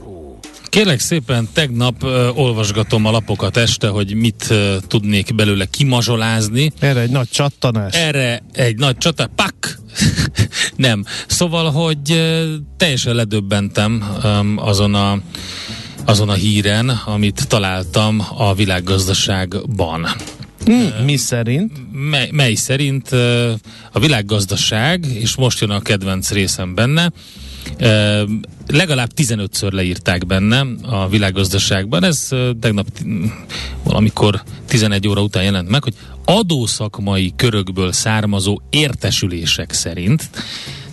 Kérlek 0.70 1.00
szépen, 1.00 1.48
tegnap 1.52 2.02
uh, 2.02 2.38
olvasgatom 2.38 3.04
a 3.04 3.10
lapokat 3.10 3.56
este, 3.56 3.88
hogy 3.88 4.14
mit 4.14 4.46
uh, 4.50 4.76
tudnék 4.86 5.34
belőle 5.34 5.64
kimazsolázni. 5.64 6.72
Erre 6.78 7.00
egy 7.00 7.10
nagy 7.10 7.28
csattanás. 7.28 7.94
Erre 7.94 8.42
egy 8.52 8.76
nagy 8.76 8.98
csata, 8.98 9.30
pak! 9.34 9.78
Nem. 10.76 11.04
Szóval, 11.26 11.70
hogy 11.70 12.10
uh, 12.10 12.44
teljesen 12.76 13.14
ledöbbentem 13.14 14.18
um, 14.24 14.58
azon 14.58 14.94
a 14.94 15.18
azon 16.04 16.28
a 16.28 16.34
híren, 16.34 16.88
amit 16.88 17.48
találtam 17.48 18.26
a 18.36 18.54
világgazdaságban. 18.54 20.06
Hm, 20.64 21.04
mi 21.04 21.16
szerint? 21.16 21.72
Mely, 21.92 22.28
mely 22.32 22.54
szerint 22.54 23.10
a 23.92 23.98
világgazdaság, 24.00 25.04
és 25.06 25.36
most 25.36 25.60
jön 25.60 25.70
a 25.70 25.80
kedvenc 25.80 26.30
részem 26.30 26.74
benne, 26.74 27.02
ö, 27.02 27.49
legalább 28.66 29.10
15-ször 29.16 29.72
leírták 29.72 30.26
benne 30.26 30.66
a 30.82 31.08
világgazdaságban, 31.08 32.04
ez 32.04 32.28
tegnap 32.60 32.86
valamikor 33.82 34.42
11 34.66 35.08
óra 35.08 35.22
után 35.22 35.42
jelent 35.42 35.68
meg, 35.68 35.82
hogy 35.82 35.94
adószakmai 36.24 37.32
körökből 37.36 37.92
származó 37.92 38.60
értesülések 38.70 39.72
szerint 39.72 40.30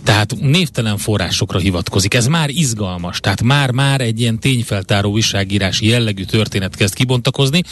tehát 0.07 0.35
névtelen 0.39 0.97
forrásokra 0.97 1.59
hivatkozik. 1.59 2.13
Ez 2.13 2.27
már 2.27 2.49
izgalmas, 2.49 3.19
tehát 3.19 3.41
már-már 3.41 4.01
egy 4.01 4.19
ilyen 4.19 4.39
tényfeltáró 4.39 5.11
újságírási 5.11 5.87
jellegű 5.87 6.23
történet 6.23 6.75
kezd 6.75 6.93
kibontakozni, 6.93 7.63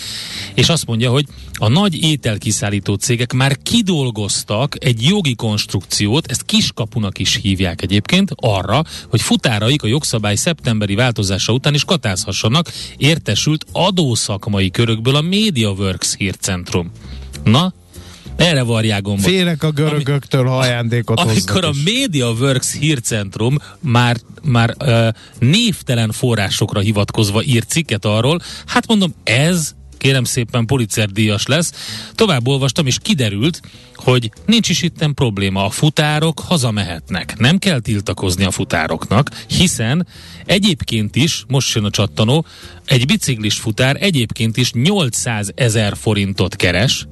és 0.54 0.70
azt 0.70 0.86
mondja, 0.86 1.12
hogy 1.12 1.26
a 1.54 1.68
nagy 1.68 2.02
ételkiszállító 2.04 2.94
cégek 2.94 3.34
már 3.34 3.58
kidolgoztak 3.64 4.86
egy 4.86 5.04
jogi 5.04 5.36
konstrukciót, 5.36 6.32
ezt 6.32 6.46
kiskapunak 6.46 7.20
is 7.20 7.36
hívják 7.36 7.82
egyébként, 7.82 8.32
arra, 8.36 8.84
hogy 9.10 9.22
futáraik 9.22 9.84
a 9.84 9.88
jogszabály 9.88 10.36
szeptemberi 10.36 10.96
változása 10.96 11.54
után 11.54 11.74
is 11.74 11.86
katázhassanak, 11.86 12.72
értesült 12.98 13.66
adószakmai 13.72 14.72
körökből 14.72 15.16
a 15.16 15.22
MediaWorks 15.22 16.16
hírcentrum. 16.18 16.92
Na, 17.44 17.74
erre 18.36 18.64
varják 18.64 19.02
gombot. 19.02 19.26
Félek 19.26 19.64
a 19.64 19.72
görögöktől, 19.72 20.46
ha 20.46 20.58
ajándékot 20.58 21.20
Amikor 21.20 21.66
a. 21.66 21.72
MediaWorks 21.86 22.74
hírcentrum 22.80 23.58
már, 23.80 24.18
már 24.44 24.76
uh, 24.80 25.08
névtelen 25.40 26.12
forrásokra 26.12 26.80
hivatkozva 26.80 27.44
ír 27.44 27.66
cikket 27.66 28.06
arról, 28.06 28.42
hát 28.66 28.88
mondom, 28.88 29.14
ez 29.24 29.76
kérem 30.06 30.24
szépen 30.24 30.66
Pulitzer 30.66 31.10
díjas 31.10 31.46
lesz. 31.46 31.72
Tovább 32.16 32.48
olvastam, 32.48 32.86
és 32.86 32.98
kiderült, 33.02 33.62
hogy 33.96 34.32
nincs 34.46 34.70
is 34.70 34.82
itten 34.82 35.14
probléma. 35.14 35.66
A 35.66 35.70
futárok 35.70 36.40
hazamehetnek. 36.40 37.38
Nem 37.38 37.58
kell 37.58 37.80
tiltakozni 37.80 38.44
a 38.44 38.52
futároknak, 38.52 39.30
hiszen 39.48 40.08
egyébként 40.46 41.16
is, 41.16 41.44
most 41.48 41.76
jön 41.76 41.84
a 41.84 41.90
csattanó, 41.90 42.46
egy 42.86 43.06
biciklis 43.06 43.56
futár 43.56 43.98
egyébként 44.00 44.58
is 44.58 44.72
800 44.72 45.52
ezer 45.56 45.98
forintot 45.98 46.56
keres, 46.56 47.08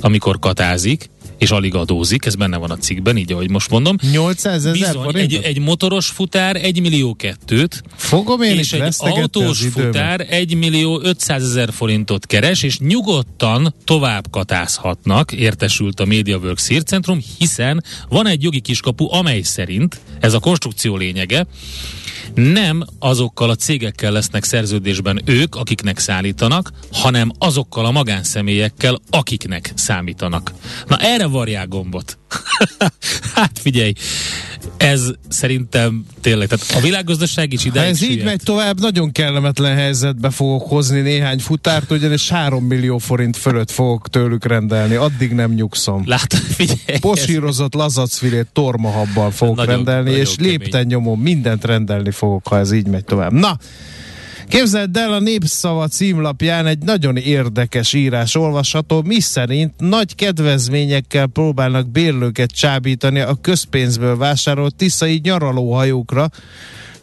amikor 0.00 0.38
katázik, 0.38 1.10
és 1.38 1.50
alig 1.50 1.74
adózik, 1.74 2.24
ez 2.24 2.34
benne 2.34 2.56
van 2.56 2.70
a 2.70 2.76
cikkben, 2.76 3.16
így 3.16 3.32
ahogy 3.32 3.50
most 3.50 3.70
mondom. 3.70 3.96
800 4.10 4.54
ezer 4.54 4.72
Bizony, 4.72 5.16
egy, 5.16 5.34
egy 5.42 5.58
motoros 5.58 6.06
futár 6.06 6.56
1 6.56 6.80
millió 6.80 7.14
kettőt, 7.14 7.82
Fogom 7.96 8.42
én 8.42 8.58
és 8.58 8.72
egy 8.72 8.94
autós 8.98 9.60
futár 9.72 10.26
1 10.30 10.54
millió 10.56 11.00
500 11.02 11.42
ezer 11.42 11.72
forintot 11.72 12.26
keres, 12.26 12.62
és 12.62 12.78
nyugodtan 12.78 13.74
tovább 13.84 14.30
katázhatnak, 14.30 15.32
értesült 15.32 16.00
a 16.00 16.04
MediaWorks 16.04 16.68
hírcentrum, 16.68 17.20
hiszen 17.38 17.84
van 18.08 18.26
egy 18.26 18.42
jogi 18.42 18.60
kiskapu, 18.60 19.12
amely 19.12 19.40
szerint, 19.40 20.00
ez 20.20 20.32
a 20.32 20.38
konstrukció 20.38 20.96
lényege, 20.96 21.46
nem 22.34 22.84
azokkal 22.98 23.50
a 23.50 23.54
cégekkel 23.54 24.12
lesznek 24.12 24.44
szerződésben 24.44 25.22
ők, 25.24 25.54
akiknek 25.54 25.98
szállítanak, 25.98 26.72
hanem 26.92 27.30
azokkal 27.38 27.86
a 27.86 27.90
magánszemélyekkel, 27.90 29.00
akiknek 29.10 29.72
számítanak. 29.74 30.52
Na 30.86 30.96
erre 30.96 31.25
varják 31.28 31.68
gombot. 31.68 32.18
hát 33.34 33.58
figyelj, 33.58 33.92
ez 34.76 35.10
szerintem 35.28 36.04
tényleg, 36.20 36.48
tehát 36.48 36.74
a 36.76 36.80
világgazdaság 36.80 37.52
is 37.52 37.62
Ha 37.62 37.68
ide 37.68 37.80
ez 37.82 38.02
így 38.02 38.24
megy 38.24 38.40
tovább, 38.44 38.80
nagyon 38.80 39.12
kellemetlen 39.12 39.74
helyzetbe 39.74 40.30
fogok 40.30 40.68
hozni 40.68 41.00
néhány 41.00 41.38
futárt, 41.38 41.90
ugyanis 41.90 42.28
3 42.28 42.64
millió 42.64 42.98
forint 42.98 43.36
fölött 43.36 43.70
fogok 43.70 44.08
tőlük 44.08 44.44
rendelni. 44.44 44.94
Addig 44.94 45.32
nem 45.32 45.52
nyugszom. 45.52 46.02
Látod, 46.06 46.38
figyelj. 46.58 46.98
Posírozott 47.00 47.74
lazacfilét 47.74 48.46
tormahabbal 48.52 49.30
fogok 49.30 49.56
Nagyon- 49.56 49.74
rendelni, 49.74 50.10
nagyon 50.10 50.20
és 50.26 50.34
kemény. 50.34 50.50
lépten 50.50 50.86
nyomon 50.86 51.18
mindent 51.18 51.64
rendelni 51.64 52.10
fogok, 52.10 52.46
ha 52.46 52.58
ez 52.58 52.72
így 52.72 52.86
megy 52.86 53.04
tovább. 53.04 53.32
Na, 53.32 53.58
Képzeld 54.48 54.96
el, 54.96 55.12
a 55.12 55.18
Népszava 55.18 55.88
címlapján 55.88 56.66
egy 56.66 56.78
nagyon 56.78 57.16
érdekes 57.16 57.92
írás 57.92 58.34
olvasható, 58.34 59.02
mi 59.02 59.20
szerint 59.20 59.72
nagy 59.78 60.14
kedvezményekkel 60.14 61.26
próbálnak 61.26 61.90
bérlőket 61.90 62.50
csábítani 62.50 63.20
a 63.20 63.38
közpénzből 63.40 64.16
vásárolt 64.16 64.74
tiszai 64.74 65.20
nyaralóhajókra, 65.22 66.28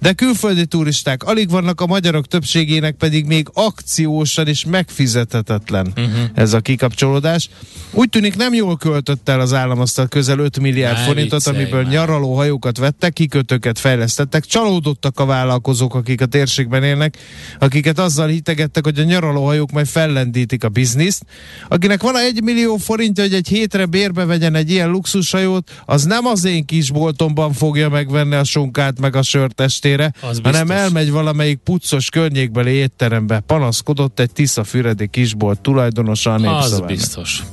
de 0.03 0.13
külföldi 0.13 0.65
turisták 0.65 1.23
alig 1.23 1.49
vannak, 1.49 1.81
a 1.81 1.85
magyarok 1.85 2.27
többségének 2.27 2.95
pedig 2.95 3.25
még 3.25 3.47
akciósan 3.53 4.47
és 4.47 4.65
megfizethetetlen 4.65 5.87
uh-huh. 5.87 6.11
ez 6.33 6.53
a 6.53 6.59
kikapcsolódás. 6.59 7.49
Úgy 7.91 8.09
tűnik 8.09 8.35
nem 8.35 8.53
jól 8.53 8.77
költött 8.77 9.29
el 9.29 9.39
az 9.39 9.53
állam 9.53 9.79
azt 9.79 9.99
a 9.99 10.07
közel 10.07 10.39
5 10.39 10.59
milliárd 10.59 10.97
Ne 10.97 11.03
forintot, 11.03 11.43
viccelj 11.43 11.57
amiből 11.57 11.81
már. 11.81 11.91
nyaralóhajókat 11.91 12.77
vettek, 12.77 13.13
kikötőket 13.13 13.79
fejlesztettek. 13.79 14.45
Csalódottak 14.45 15.19
a 15.19 15.25
vállalkozók, 15.25 15.95
akik 15.95 16.21
a 16.21 16.25
térségben 16.25 16.83
élnek, 16.83 17.17
akiket 17.59 17.99
azzal 17.99 18.27
hitegettek, 18.27 18.83
hogy 18.83 18.99
a 18.99 19.03
nyaralóhajók 19.03 19.71
majd 19.71 19.87
fellendítik 19.87 20.63
a 20.63 20.69
bizniszt. 20.69 21.25
Akinek 21.67 22.01
van 22.01 22.17
egy 22.17 22.43
millió 22.43 22.77
forintja, 22.77 23.23
hogy 23.23 23.33
egy 23.33 23.47
hétre 23.47 23.85
bérbe 23.85 24.25
vegyen 24.25 24.55
egy 24.55 24.71
ilyen 24.71 24.89
luxushajót, 24.89 25.81
az 25.85 26.03
nem 26.03 26.25
az 26.25 26.45
én 26.45 26.65
kis 26.65 26.91
boltomban 26.91 27.53
fogja 27.53 27.89
megvenni 27.89 28.35
a 28.35 28.43
sonkát 28.43 28.99
meg 28.99 29.15
a 29.15 29.21
sört 29.21 29.61
estére, 30.01 30.29
Az 30.29 30.39
hanem 30.43 30.67
biztos. 30.67 30.83
elmegy 30.83 31.11
valamelyik 31.11 31.57
puccos 31.57 32.09
környékbeli 32.09 32.71
étterembe. 32.71 33.39
Panaszkodott 33.39 34.19
egy 34.19 34.31
Tiszafüredi 34.31 35.07
kisbolt 35.07 35.61
tulajdonosa 35.61 36.31
a 36.31 36.33
Az 36.33 36.41
népszavának. 36.41 36.87
biztos. 36.87 37.43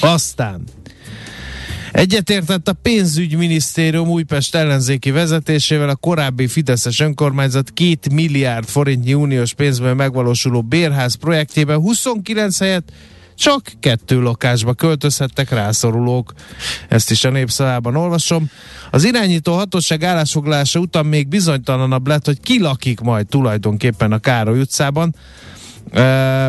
Aztán 0.00 0.62
Egyetértett 1.92 2.68
a 2.68 2.72
pénzügyminisztérium 2.72 4.08
Újpest 4.08 4.54
ellenzéki 4.54 5.10
vezetésével 5.10 5.88
a 5.88 5.94
korábbi 5.94 6.46
Fideszes 6.46 7.00
önkormányzat 7.00 7.72
2 7.72 7.96
milliárd 8.14 8.68
forintnyi 8.68 9.14
uniós 9.14 9.54
pénzből 9.54 9.94
megvalósuló 9.94 10.62
bérház 10.62 11.14
projektjében 11.14 11.78
29 11.80 12.58
helyett 12.58 12.92
csak 13.36 13.72
kettő 13.80 14.20
lakásba 14.20 14.74
költözhettek 14.74 15.50
rászorulók. 15.50 16.32
Ezt 16.88 17.10
is 17.10 17.24
a 17.24 17.30
népszavában 17.30 17.96
olvasom. 17.96 18.50
Az 18.90 19.04
irányító 19.04 19.54
hatóság 19.54 20.02
állásfoglalása 20.02 20.78
után 20.78 21.06
még 21.06 21.28
bizonytalanabb 21.28 22.06
lett, 22.06 22.24
hogy 22.24 22.40
ki 22.40 22.60
lakik 22.60 23.00
majd 23.00 23.26
tulajdonképpen 23.26 24.12
a 24.12 24.18
Károly 24.18 24.60
utcában. 24.60 25.14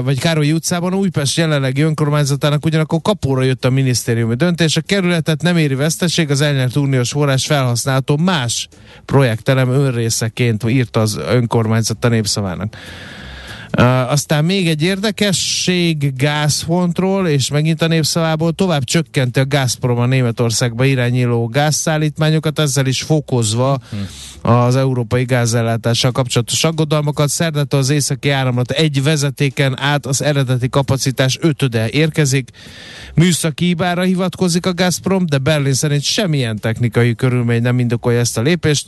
Vagy 0.03 0.19
Károly 0.19 0.51
utcában, 0.51 0.93
Újpest 0.93 1.37
jelenlegi 1.37 1.81
önkormányzatának 1.81 2.65
ugyanakkor 2.65 3.01
kapóra 3.01 3.43
jött 3.43 3.65
a 3.65 3.69
minisztériumi 3.69 4.35
döntés. 4.35 4.77
A 4.77 4.81
kerületet 4.81 5.41
nem 5.41 5.57
éri 5.57 5.75
veszteség, 5.75 6.31
az 6.31 6.41
elnyert 6.41 6.75
uniós 6.75 7.09
forrás 7.09 7.45
felhasználható 7.45 8.17
más 8.17 8.67
projektelem 9.05 9.69
önrészeként 9.69 10.69
írta 10.69 10.99
az 10.99 11.19
önkormányzat 11.29 12.05
a 12.05 12.07
népszavának. 12.07 12.75
Aztán 13.83 14.45
még 14.45 14.67
egy 14.67 14.81
érdekesség 14.81 16.13
gázfontról, 16.15 17.27
és 17.27 17.49
megint 17.49 17.81
a 17.81 17.87
népszavából 17.87 18.51
tovább 18.51 18.83
csökkenti 18.83 19.39
a 19.39 19.45
Gazprom 19.45 19.97
a 19.97 20.05
Németországba 20.05 20.85
irányuló 20.85 21.47
gázszállítmányokat, 21.47 22.59
ezzel 22.59 22.85
is 22.85 23.01
fokozva 23.01 23.79
az 24.41 24.75
európai 24.75 25.23
gázellátással 25.23 26.11
kapcsolatos 26.11 26.63
aggodalmakat. 26.63 27.29
Szerdától 27.29 27.79
az 27.79 27.89
északi 27.89 28.29
áramlat 28.29 28.71
egy 28.71 29.03
vezetéken 29.03 29.79
át 29.79 30.05
az 30.05 30.21
eredeti 30.21 30.69
kapacitás 30.69 31.37
ötöde 31.41 31.89
érkezik. 31.89 32.49
Műszaki 33.15 33.65
hibára 33.65 34.01
hivatkozik 34.01 34.65
a 34.65 34.73
Gazprom, 34.73 35.25
de 35.25 35.37
Berlin 35.37 35.73
szerint 35.73 36.03
semmilyen 36.03 36.59
technikai 36.59 37.15
körülmény 37.15 37.61
nem 37.61 37.79
indokolja 37.79 38.19
ezt 38.19 38.37
a 38.37 38.41
lépést. 38.41 38.87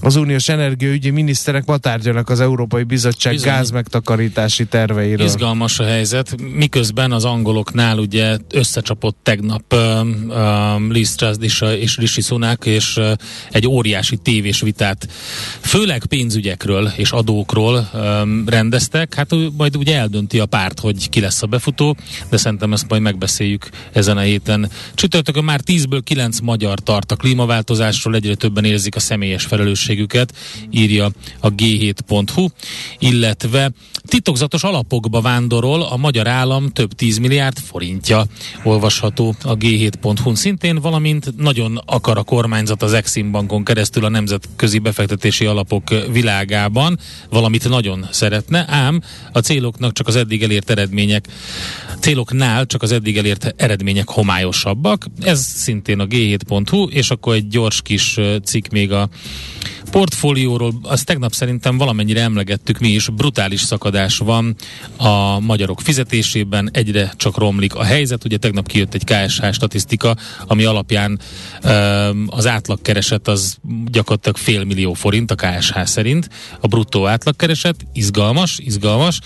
Az 0.00 0.16
uniós 0.16 0.48
energiaügyi 0.48 1.10
miniszterek 1.10 1.64
ma 1.64 1.76
tárgyalnak 1.76 2.28
az 2.28 2.40
Európai 2.40 2.82
Bizottság 2.82 3.32
Bizony. 3.32 3.50
gáz 3.50 3.70
megtakarítási 4.16 4.64
terveiről. 4.64 5.26
Izgalmas 5.26 5.78
a 5.78 5.84
helyzet, 5.84 6.40
miközben 6.40 7.12
az 7.12 7.24
angoloknál 7.24 7.98
ugye 7.98 8.36
összecsapott 8.50 9.16
tegnap 9.22 9.74
um, 9.74 10.30
um, 10.30 10.92
Liz 10.92 11.14
Truss 11.14 11.60
és, 11.60 11.96
Rishi 11.96 12.20
Sunak, 12.20 12.66
és 12.66 12.96
uh, 12.96 13.12
egy 13.50 13.66
óriási 13.66 14.16
tévés 14.16 14.60
vitát, 14.60 15.08
főleg 15.60 16.06
pénzügyekről 16.06 16.92
és 16.96 17.10
adókról 17.10 17.90
um, 17.94 18.44
rendeztek. 18.48 19.14
Hát 19.14 19.30
majd 19.56 19.76
ugye 19.76 19.96
eldönti 19.96 20.38
a 20.38 20.46
párt, 20.46 20.80
hogy 20.80 21.08
ki 21.08 21.20
lesz 21.20 21.42
a 21.42 21.46
befutó, 21.46 21.96
de 22.30 22.36
szerintem 22.36 22.72
ezt 22.72 22.88
majd 22.88 23.02
megbeszéljük 23.02 23.68
ezen 23.92 24.16
a 24.16 24.20
héten. 24.20 24.70
Csütörtökön 24.94 25.44
már 25.44 25.60
10-ből 25.66 26.00
9 26.04 26.40
magyar 26.40 26.78
tart 26.78 27.12
a 27.12 27.16
klímaváltozásról, 27.16 28.14
egyre 28.14 28.34
többen 28.34 28.64
érzik 28.64 28.96
a 28.96 29.00
személyes 29.00 29.44
felelősségüket, 29.44 30.32
írja 30.70 31.10
a 31.40 31.54
g7.hu, 31.54 32.46
illetve 32.98 33.72
titokzatos 34.06 34.62
alapokba 34.62 35.20
vándorol 35.20 35.82
a 35.82 35.96
magyar 35.96 36.26
állam 36.26 36.68
több 36.68 36.92
10 36.92 37.18
milliárd 37.18 37.58
forintja, 37.58 38.24
olvasható 38.62 39.34
a 39.42 39.56
g7.hu 39.56 40.34
szintén, 40.34 40.80
valamint 40.80 41.36
nagyon 41.36 41.80
akar 41.86 42.18
a 42.18 42.22
kormányzat 42.22 42.82
az 42.82 42.92
Exim 42.92 43.30
Bankon 43.30 43.64
keresztül 43.64 44.04
a 44.04 44.08
nemzetközi 44.08 44.78
befektetési 44.78 45.46
alapok 45.46 45.82
világában, 46.12 46.98
valamit 47.30 47.68
nagyon 47.68 48.06
szeretne, 48.10 48.64
ám 48.68 49.02
a 49.32 49.38
céloknak 49.38 49.92
csak 49.92 50.06
az 50.06 50.16
eddig 50.16 50.42
elért 50.42 50.70
eredmények 50.70 51.28
céloknál 52.00 52.66
csak 52.66 52.82
az 52.82 52.92
eddig 52.92 53.16
elért 53.16 53.54
eredmények 53.56 54.08
homályosabbak. 54.08 55.06
Ez 55.20 55.40
szintén 55.40 56.00
a 56.00 56.06
g7.hu, 56.06 56.88
és 56.88 57.10
akkor 57.10 57.34
egy 57.34 57.48
gyors 57.48 57.82
kis 57.82 58.18
cikk 58.44 58.68
még 58.68 58.92
a 58.92 59.08
portfólióról, 59.96 60.72
azt 60.82 61.04
tegnap 61.04 61.32
szerintem 61.32 61.76
valamennyire 61.76 62.20
emlegettük 62.20 62.78
mi 62.78 62.88
is, 62.88 63.08
brutális 63.08 63.60
szakadás 63.60 64.18
van 64.18 64.56
a 64.96 65.40
magyarok 65.40 65.80
fizetésében, 65.80 66.70
egyre 66.72 67.12
csak 67.16 67.38
romlik 67.38 67.74
a 67.74 67.84
helyzet. 67.84 68.24
Ugye 68.24 68.36
tegnap 68.36 68.66
kijött 68.68 68.94
egy 68.94 69.04
KSH 69.04 69.52
statisztika, 69.52 70.16
ami 70.46 70.64
alapján 70.64 71.18
az 72.26 72.46
átlagkereset 72.46 73.28
az 73.28 73.56
gyakorlatilag 73.86 74.36
fél 74.36 74.64
millió 74.64 74.92
forint 74.92 75.30
a 75.30 75.34
KSH 75.34 75.84
szerint, 75.84 76.28
a 76.60 76.66
bruttó 76.66 77.06
átlagkereset, 77.06 77.76
izgalmas, 77.92 78.58
izgalmas. 78.58 79.20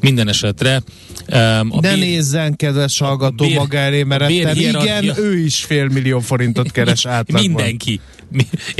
Minden 0.00 0.28
esetre 0.28 0.82
a 1.26 1.80
Ne 1.80 1.94
bér... 1.94 1.98
nézzen, 1.98 2.56
kedves 2.56 2.98
hallgató, 2.98 3.46
bér... 3.46 3.56
maga 3.56 3.78
elé 3.78 4.02
meretten. 4.02 4.56
Igen, 4.56 5.18
ő 5.18 5.38
is 5.38 5.64
fél 5.64 5.88
millió 5.88 6.18
forintot 6.20 6.70
keres 6.70 7.06
átlagban. 7.18 7.42
Mindenki. 7.42 8.00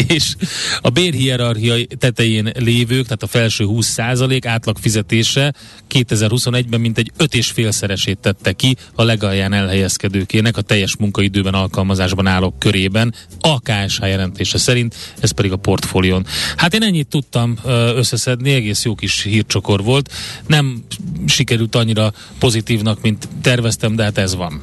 És 0.09 0.35
a 0.81 0.89
bérhierarchia 0.89 1.87
tetején 1.99 2.53
lévők, 2.59 3.05
tehát 3.05 3.23
a 3.23 3.27
felső 3.27 3.65
20% 3.69 4.41
átlag 4.47 4.77
fizetése 4.81 5.55
2021-ben 5.91 6.81
mintegy 6.81 7.11
5,5-szeresét 7.19 8.17
tette 8.21 8.53
ki 8.53 8.77
a 8.95 9.03
legalján 9.03 9.53
elhelyezkedőkének 9.53 10.57
a 10.57 10.61
teljes 10.63 10.97
munkaidőben 10.97 11.55
alkalmazásban 11.55 12.27
állók 12.27 12.59
körében, 12.59 13.15
a 13.41 13.61
KSH 13.61 14.07
jelentése 14.07 14.59
szerint, 14.59 14.95
ez 15.21 15.31
pedig 15.31 15.53
a 15.53 15.57
portfólión. 15.57 16.27
Hát 16.57 16.75
én 16.75 16.83
ennyit 16.83 17.09
tudtam 17.09 17.59
összeszedni, 17.95 18.53
egész 18.53 18.85
jó 18.85 18.95
kis 18.95 19.23
hírcsokor 19.23 19.83
volt. 19.83 20.13
Nem 20.47 20.85
sikerült 21.27 21.75
annyira 21.75 22.13
pozitívnak, 22.39 23.01
mint 23.01 23.29
terveztem, 23.43 23.97
de 23.97 24.03
hát 24.03 24.19
ez 24.19 24.35
van. 24.35 24.63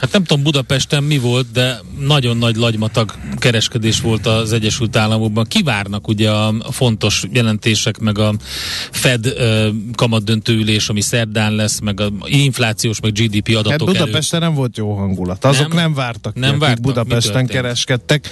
Hát 0.00 0.12
nem 0.12 0.24
tudom 0.24 0.42
Budapesten 0.42 1.02
mi 1.02 1.18
volt, 1.18 1.46
de 1.52 1.80
nagyon 1.98 2.36
nagy 2.36 2.56
lagymatag 2.56 3.14
kereskedés 3.36 4.00
volt 4.00 4.26
az 4.26 4.52
Egyesült 4.52 4.96
Államokban. 4.96 5.44
Kivárnak 5.44 6.08
ugye 6.08 6.30
a 6.30 6.54
fontos 6.70 7.24
jelentések, 7.32 7.98
meg 7.98 8.18
a 8.18 8.34
Fed 8.90 9.26
uh, 9.26 9.66
kamatdöntőülés, 9.94 10.88
ami 10.88 11.00
szerdán 11.00 11.54
lesz, 11.54 11.80
meg 11.80 12.00
a 12.00 12.12
inflációs, 12.24 13.00
meg 13.00 13.12
GDP 13.12 13.48
adatok 13.48 13.70
hát 13.70 13.84
Budapesten 13.98 14.40
elő. 14.40 14.48
nem 14.48 14.58
volt 14.58 14.76
jó 14.76 14.94
hangulat. 14.94 15.44
Azok 15.44 15.68
nem, 15.68 15.76
nem 15.76 15.94
vártak 15.94 16.34
nem 16.34 16.52
ki, 16.52 16.58
vártak, 16.58 16.80
Budapesten 16.80 17.46
kereskedtek. 17.46 18.30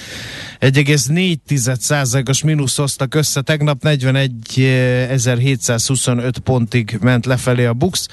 1,4%-os 0.61 2.43
mínusz 2.43 2.77
hoztak 2.77 3.15
össze, 3.15 3.41
tegnap 3.41 3.79
41.725 3.83 6.33
pontig 6.45 6.99
ment 7.01 7.27
lefelé 7.27 7.65
a 7.65 7.73
BUX. 7.73 8.09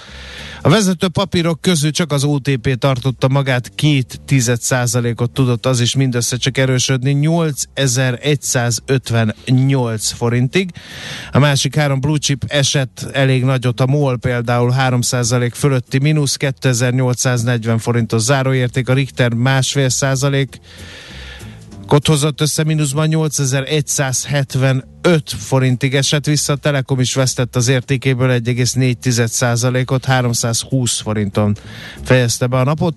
A 0.61 0.69
vezető 0.69 1.07
papírok 1.07 1.61
közül 1.61 1.91
csak 1.91 2.11
az 2.11 2.23
OTP 2.23 2.77
tartotta 2.77 3.27
magát, 3.27 3.40
két 3.75 4.21
ot 5.15 5.31
tudott 5.31 5.65
az 5.65 5.79
is 5.79 5.95
mindössze 5.95 6.37
csak 6.37 6.57
erősödni, 6.57 7.11
8158 7.11 10.11
forintig. 10.11 10.71
A 11.31 11.39
másik 11.39 11.75
három 11.75 11.99
blue 11.99 12.17
chip 12.17 12.43
esett 12.47 13.07
elég 13.13 13.43
nagyot, 13.43 13.79
a 13.79 13.85
MOL 13.85 14.17
például 14.17 14.73
3% 14.77 15.51
fölötti 15.53 15.99
mínusz, 15.99 16.35
2840 16.35 17.77
forintos 17.77 18.21
záróérték, 18.21 18.89
a 18.89 18.93
Richter 18.93 19.33
másfél 19.33 19.89
százalék, 19.89 20.59
Ott 21.93 22.07
hozott 22.07 22.41
össze 22.41 22.63
mínuszban 22.63 23.07
8175 23.07 25.31
forintig 25.37 25.95
esett 25.95 26.25
vissza, 26.25 26.53
a 26.53 26.55
Telekom 26.55 26.99
is 26.99 27.13
vesztett 27.13 27.55
az 27.55 27.67
értékéből 27.67 28.41
1,4%-ot, 28.43 30.05
320 30.05 30.99
forinton 30.99 31.57
fejezte 32.03 32.47
be 32.47 32.57
a 32.57 32.63
napot, 32.63 32.95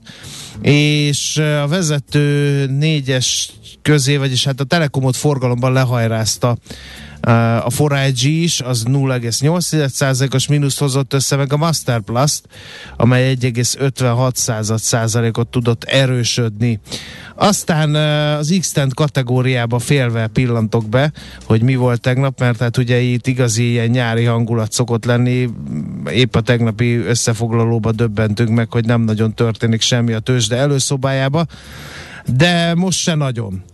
és 0.61 1.37
a 1.37 1.67
vezető 1.69 2.67
négyes 2.67 3.53
közé, 3.83 4.17
vagyis 4.17 4.45
hát 4.45 4.61
a 4.61 4.65
Telekomot 4.65 5.17
forgalomban 5.17 5.73
lehajrázta 5.73 6.57
a 7.25 7.71
4 7.89 8.23
is, 8.25 8.61
az 8.61 8.85
0,8%-os 8.89 10.47
mínuszt 10.47 10.79
hozott 10.79 11.13
össze, 11.13 11.37
meg 11.37 11.53
a 11.53 11.57
Master 11.57 12.01
plus 12.01 12.41
amely 12.97 13.37
1,56 13.41 14.79
százalékot 14.79 15.49
tudott 15.49 15.85
erősödni. 15.85 16.81
Aztán 17.35 17.95
az 18.39 18.57
x 18.61 18.73
kategóriába 18.95 19.79
félve 19.79 20.27
pillantok 20.27 20.89
be, 20.89 21.13
hogy 21.45 21.63
mi 21.63 21.75
volt 21.75 22.01
tegnap, 22.01 22.41
mert 22.41 22.61
hát 22.61 22.77
ugye 22.77 23.01
itt 23.01 23.27
igazi 23.27 23.71
ilyen 23.71 23.89
nyári 23.89 24.25
hangulat 24.25 24.73
szokott 24.73 25.05
lenni, 25.05 25.49
épp 26.11 26.35
a 26.35 26.41
tegnapi 26.41 26.97
összefoglalóba 26.97 27.93
döbbentünk 27.93 28.51
meg, 28.51 28.71
hogy 28.73 28.85
nem 28.85 29.01
nagyon 29.01 29.35
történik 29.35 29.81
semmi 29.81 30.13
a 30.13 30.19
tőzsde 30.19 30.57
előszobájába, 30.57 31.47
de 32.27 32.75
most 32.75 32.99
se 32.99 33.15
nagyon. 33.15 33.65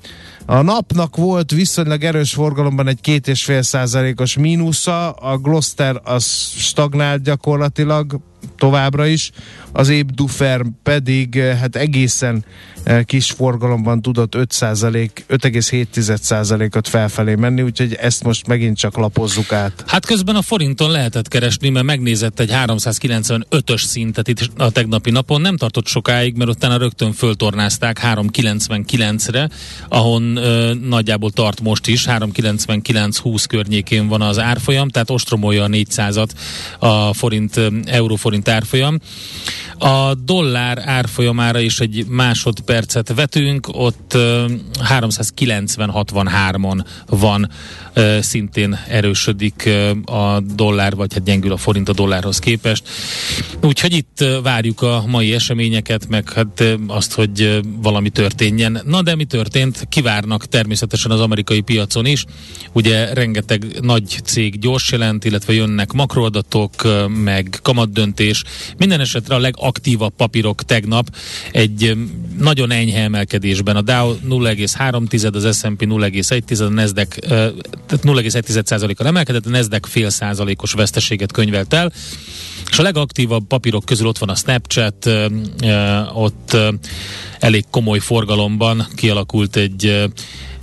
A 0.46 0.62
napnak 0.62 1.16
volt 1.16 1.50
viszonylag 1.50 2.04
erős 2.04 2.32
forgalomban 2.32 2.88
egy 2.88 3.00
két 3.00 3.28
és 3.28 3.44
fél 3.44 3.62
százalékos 3.62 4.36
mínusza, 4.36 5.10
a 5.10 5.38
Gloster 5.38 6.00
az 6.04 6.24
stagnált 6.56 7.22
gyakorlatilag 7.22 8.20
továbbra 8.56 9.06
is, 9.06 9.30
az 9.72 9.88
Éb 9.88 10.10
Dufer 10.10 10.62
pedig 10.82 11.36
eh, 11.36 11.58
hát 11.58 11.76
egészen 11.76 12.44
eh, 12.82 13.02
kis 13.02 13.30
forgalomban 13.30 14.02
tudott 14.02 14.34
5,7%-ot 14.34 16.88
felfelé 16.88 17.34
menni, 17.34 17.62
úgyhogy 17.62 17.94
ezt 17.94 18.24
most 18.24 18.46
megint 18.46 18.76
csak 18.76 18.96
lapozzuk 18.96 19.52
át. 19.52 19.84
Hát 19.86 20.06
közben 20.06 20.36
a 20.36 20.42
forinton 20.42 20.90
lehetett 20.90 21.28
keresni, 21.28 21.68
mert 21.68 21.84
megnézett 21.84 22.40
egy 22.40 22.50
395-ös 22.52 23.82
szintet 23.82 24.28
itt 24.28 24.50
a 24.56 24.70
tegnapi 24.70 25.10
napon, 25.10 25.40
nem 25.40 25.56
tartott 25.56 25.86
sokáig, 25.86 26.36
mert 26.36 26.50
utána 26.50 26.76
rögtön 26.76 27.12
föltornázták 27.12 28.00
399-re, 28.02 29.48
ahon 29.88 30.36
ö, 30.36 30.74
nagyjából 30.74 31.30
tart 31.30 31.60
most 31.60 31.86
is, 31.86 32.04
399-20 32.08 33.44
környékén 33.48 34.08
van 34.08 34.22
az 34.22 34.38
árfolyam, 34.38 34.88
tehát 34.88 35.10
ostromolja 35.10 35.64
a 35.64 35.68
400-at 35.68 36.28
a 36.78 37.14
forint, 37.14 37.60
euró-forint 38.30 38.48
árfolyam. 38.48 38.98
A 39.78 40.14
dollár 40.14 40.82
árfolyamára 40.84 41.58
is 41.58 41.80
egy 41.80 42.04
másodpercet 42.08 43.12
vetünk, 43.14 43.68
ott 43.72 44.12
390-63-on 44.16 46.84
van, 47.06 47.50
szintén 48.20 48.78
erősödik 48.88 49.68
a 50.04 50.40
dollár, 50.40 50.94
vagy 50.94 51.12
hát 51.12 51.22
gyengül 51.22 51.52
a 51.52 51.56
forint 51.56 51.88
a 51.88 51.92
dollárhoz 51.92 52.38
képest. 52.38 52.88
Úgyhogy 53.62 53.92
itt 53.92 54.24
várjuk 54.42 54.82
a 54.82 55.04
mai 55.06 55.34
eseményeket, 55.34 56.08
meg 56.08 56.32
hát 56.32 56.64
azt, 56.86 57.12
hogy 57.12 57.60
valami 57.82 58.10
történjen. 58.10 58.82
Na 58.86 59.02
de 59.02 59.14
mi 59.14 59.24
történt? 59.24 59.86
Kivárnak 59.88 60.46
természetesen 60.46 61.10
az 61.10 61.20
amerikai 61.20 61.60
piacon 61.60 62.06
is. 62.06 62.24
Ugye 62.72 63.14
rengeteg 63.14 63.64
nagy 63.80 64.20
cég 64.24 64.58
gyors 64.58 64.92
jelent, 64.92 65.24
illetve 65.24 65.52
jönnek 65.52 65.92
makroadatok, 65.92 66.72
meg 67.08 67.58
kamatdöntés. 68.20 68.44
Minden 68.76 69.00
esetre 69.00 69.34
a 69.34 69.38
legaktívabb 69.38 70.12
papírok 70.16 70.64
tegnap 70.64 71.16
egy 71.52 71.96
nagyon 72.38 72.70
enyhe 72.70 73.00
emelkedésben. 73.00 73.76
A 73.76 73.82
Dow 73.82 74.16
0,3, 74.28 75.34
az 75.34 75.58
S&P 75.58 75.84
0,1, 75.84 76.66
a 76.66 76.68
Nasdaq 76.68 77.18
tehát 77.18 78.04
0,1%-kal 78.04 79.06
emelkedett, 79.06 79.46
a 79.46 79.50
Nasdaq 79.50 79.88
fél 79.88 80.10
százalékos 80.10 80.72
veszteséget 80.72 81.32
könyvelt 81.32 81.72
el, 81.72 81.92
és 82.70 82.78
a 82.78 82.82
legaktívabb 82.82 83.46
papírok 83.46 83.84
közül 83.84 84.06
ott 84.06 84.18
van 84.18 84.28
a 84.28 84.34
Snapchat, 84.34 85.10
ott 86.14 86.56
elég 87.38 87.64
komoly 87.70 87.98
forgalomban 87.98 88.86
kialakult 88.94 89.56
egy 89.56 90.10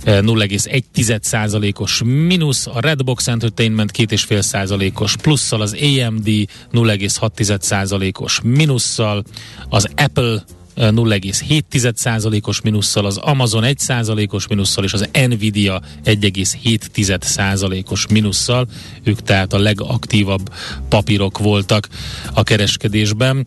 0,1%-os 0.04 2.02
mínusz, 2.04 2.66
a 2.66 2.80
Redbox 2.80 3.28
Entertainment 3.28 3.90
2,5%-os 3.96 5.16
plusszal, 5.16 5.60
az 5.60 5.72
AMD 5.72 6.26
0,6%-os 6.72 8.40
mínusszal, 8.42 9.24
az 9.68 9.88
Apple 9.96 10.44
0,7%-os 10.78 12.60
minusszal, 12.60 13.06
az 13.06 13.16
Amazon 13.16 13.64
1%-os 13.66 14.46
minusszal 14.46 14.84
és 14.84 14.92
az 14.92 15.08
Nvidia 15.12 15.82
1,7%-os 16.04 18.06
minusszal. 18.06 18.68
Ők 19.02 19.22
tehát 19.22 19.52
a 19.52 19.58
legaktívabb 19.58 20.52
papírok 20.88 21.38
voltak 21.38 21.88
a 22.34 22.42
kereskedésben. 22.42 23.46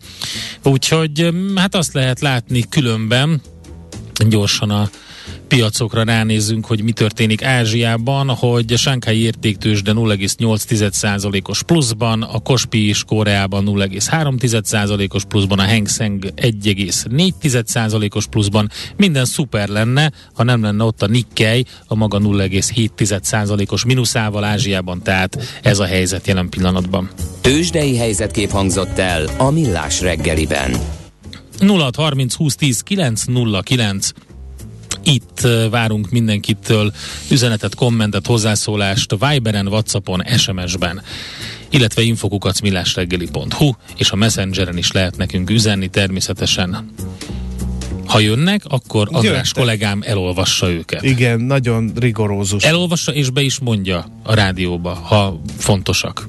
Úgyhogy 0.62 1.28
hát 1.54 1.74
azt 1.74 1.92
lehet 1.92 2.20
látni 2.20 2.64
különben, 2.68 3.40
gyorsan 4.28 4.70
a 4.70 4.90
piacokra 5.54 6.02
ránézzünk, 6.02 6.66
hogy 6.66 6.82
mi 6.82 6.92
történik 6.92 7.44
Ázsiában, 7.44 8.28
hogy 8.28 8.72
a 8.72 8.76
Sánkhái 8.76 9.20
értéktősde 9.20 9.92
0,8%-os 9.94 11.62
pluszban, 11.62 12.22
a 12.22 12.38
Kospi 12.38 12.88
is 12.88 13.04
Koreában 13.04 13.64
0,3%-os 13.66 15.24
pluszban, 15.24 15.58
a 15.58 15.66
Hang 15.66 15.88
Seng 15.88 16.32
1,4%-os 16.36 18.26
pluszban. 18.26 18.70
Minden 18.96 19.24
szuper 19.24 19.68
lenne, 19.68 20.12
ha 20.34 20.42
nem 20.42 20.62
lenne 20.62 20.84
ott 20.84 21.02
a 21.02 21.06
Nikkei 21.06 21.66
a 21.86 21.94
maga 21.94 22.18
0,7%-os 22.18 23.84
mínuszával 23.84 24.44
Ázsiában, 24.44 25.02
tehát 25.02 25.60
ez 25.62 25.78
a 25.78 25.84
helyzet 25.84 26.26
jelen 26.26 26.48
pillanatban. 26.48 27.10
Tőzsdei 27.40 27.96
helyzetkép 27.96 28.50
hangzott 28.50 28.98
el 28.98 29.24
a 29.36 29.50
Millás 29.50 30.00
reggeliben. 30.00 30.76
0630 31.58 32.34
20 32.34 32.54
10 32.54 32.80
909 32.80 34.10
itt 35.04 35.48
várunk 35.70 36.10
mindenkitől 36.10 36.92
üzenetet, 37.30 37.74
kommentet, 37.74 38.26
hozzászólást 38.26 39.14
Viberen, 39.18 39.68
Whatsappon, 39.68 40.22
SMS-ben 40.36 41.02
illetve 41.72 42.02
infokukacmillásreggeli.hu 42.02 43.72
és 43.96 44.10
a 44.10 44.16
Messengeren 44.16 44.76
is 44.76 44.92
lehet 44.92 45.16
nekünk 45.16 45.50
üzenni 45.50 45.88
természetesen. 45.88 46.90
Ha 48.06 48.18
jönnek, 48.18 48.62
akkor 48.64 49.08
András 49.10 49.32
Jöttek. 49.34 49.52
kollégám 49.52 50.02
elolvassa 50.04 50.70
őket. 50.70 51.02
Igen, 51.02 51.40
nagyon 51.40 51.92
rigorózus. 51.96 52.64
Elolvassa 52.64 53.14
és 53.14 53.30
be 53.30 53.40
is 53.40 53.58
mondja 53.58 54.06
a 54.22 54.34
rádióba, 54.34 54.94
ha 54.94 55.40
fontosak. 55.58 56.28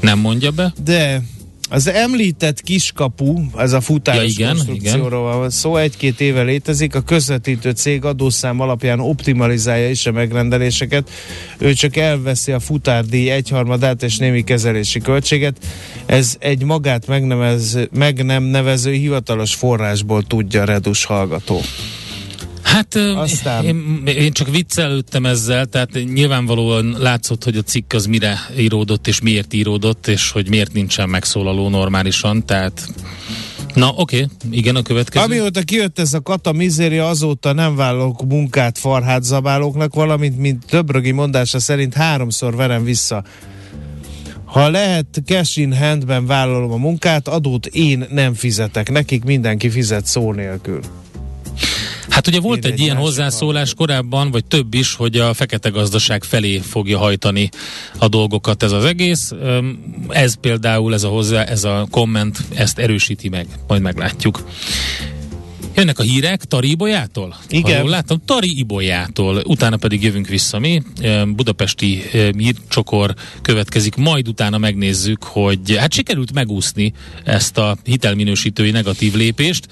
Nem 0.00 0.18
mondja 0.18 0.50
be? 0.50 0.72
De 0.84 1.22
az 1.70 1.88
említett 1.88 2.60
kiskapu, 2.60 3.40
ez 3.56 3.72
a 3.72 3.80
futás 3.80 4.16
Ja, 4.16 4.22
igen, 4.22 4.48
konstrukcióról 4.48 5.36
van 5.36 5.50
szó, 5.50 5.76
egy-két 5.76 6.20
éve 6.20 6.42
létezik, 6.42 6.94
a 6.94 7.00
közvetítő 7.00 7.70
cég 7.70 8.04
adószám 8.04 8.60
alapján 8.60 9.00
optimalizálja 9.00 9.90
is 9.90 10.06
a 10.06 10.12
megrendeléseket, 10.12 11.10
ő 11.58 11.72
csak 11.72 11.96
elveszi 11.96 12.52
a 12.52 12.60
futárdíj 12.60 13.30
egyharmadát 13.30 14.02
és 14.02 14.16
némi 14.16 14.44
kezelési 14.44 15.00
költséget, 15.00 15.56
ez 16.06 16.36
egy 16.38 16.64
magát 16.64 17.06
megnevez, 17.06 17.78
meg 17.92 18.24
nem 18.24 18.42
nevező 18.42 18.92
hivatalos 18.92 19.54
forrásból 19.54 20.22
tudja 20.22 20.62
a 20.62 20.64
redus 20.64 21.04
hallgató. 21.04 21.60
Hát 22.74 22.94
Aztán- 22.94 23.64
én, 23.64 24.02
én 24.06 24.32
csak 24.32 24.48
viccelődtem 24.48 25.26
ezzel, 25.26 25.66
tehát 25.66 25.90
nyilvánvalóan 26.12 26.96
látszott, 26.98 27.44
hogy 27.44 27.56
a 27.56 27.62
cikk 27.62 27.92
az 27.92 28.06
mire 28.06 28.38
íródott, 28.58 29.06
és 29.06 29.20
miért 29.20 29.52
íródott, 29.52 30.06
és 30.06 30.30
hogy 30.30 30.48
miért 30.48 30.72
nincsen 30.72 31.08
megszólaló 31.08 31.68
normálisan, 31.68 32.46
tehát 32.46 32.88
Na, 33.74 33.88
oké, 33.96 34.22
okay. 34.22 34.28
igen, 34.50 34.76
a 34.76 34.82
következő. 34.82 35.24
Amióta 35.24 35.60
kijött 35.60 35.98
ez 35.98 36.14
a 36.14 36.20
kata 36.20 36.52
mizéria, 36.52 37.08
azóta 37.08 37.52
nem 37.52 37.76
vállalok 37.76 38.24
munkát 38.28 38.78
farhát 38.78 39.22
zabálóknak, 39.22 39.94
valamint, 39.94 40.38
mint 40.38 40.64
többrögi 40.66 41.10
mondása 41.10 41.58
szerint 41.58 41.94
háromszor 41.94 42.56
verem 42.56 42.84
vissza. 42.84 43.24
Ha 44.44 44.70
lehet 44.70 45.22
cash 45.24 45.58
in 45.58 45.76
handben 45.76 46.26
vállalom 46.26 46.72
a 46.72 46.76
munkát, 46.76 47.28
adót 47.28 47.66
én 47.66 48.06
nem 48.10 48.34
fizetek. 48.34 48.90
Nekik 48.90 49.24
mindenki 49.24 49.70
fizet 49.70 50.06
szó 50.06 50.32
nélkül. 50.32 50.80
Hát 52.08 52.26
ugye 52.26 52.40
volt 52.40 52.64
egy, 52.64 52.80
ilyen 52.80 52.96
hozzászólás 52.96 53.74
korábban, 53.74 54.30
vagy 54.30 54.44
több 54.44 54.74
is, 54.74 54.94
hogy 54.94 55.16
a 55.16 55.34
fekete 55.34 55.68
gazdaság 55.68 56.24
felé 56.24 56.58
fogja 56.58 56.98
hajtani 56.98 57.48
a 57.98 58.08
dolgokat 58.08 58.62
ez 58.62 58.72
az 58.72 58.84
egész. 58.84 59.32
Ez 60.08 60.34
például, 60.34 60.94
ez 60.94 61.02
a 61.02 61.08
hozzá, 61.08 61.42
ez 61.42 61.64
a 61.64 61.86
komment 61.90 62.38
ezt 62.54 62.78
erősíti 62.78 63.28
meg. 63.28 63.46
Majd 63.66 63.82
meglátjuk. 63.82 64.44
Jönnek 65.76 65.98
a 65.98 66.02
hírek 66.02 66.44
Tari 66.44 66.70
Ibolyától? 66.70 67.36
Igen. 67.48 67.72
Ha 67.72 67.78
jól 67.78 67.90
látom, 67.90 68.20
Tari 68.24 68.58
Ibolyától. 68.58 69.42
Utána 69.46 69.76
pedig 69.76 70.02
jövünk 70.02 70.26
vissza 70.28 70.58
mi. 70.58 70.82
Budapesti 71.26 72.02
hírcsokor 72.36 73.14
következik, 73.42 73.94
majd 73.96 74.28
utána 74.28 74.58
megnézzük, 74.58 75.24
hogy 75.24 75.76
hát 75.76 75.92
sikerült 75.92 76.32
megúszni 76.32 76.92
ezt 77.24 77.58
a 77.58 77.76
hitelminősítői 77.84 78.70
negatív 78.70 79.14
lépést, 79.14 79.66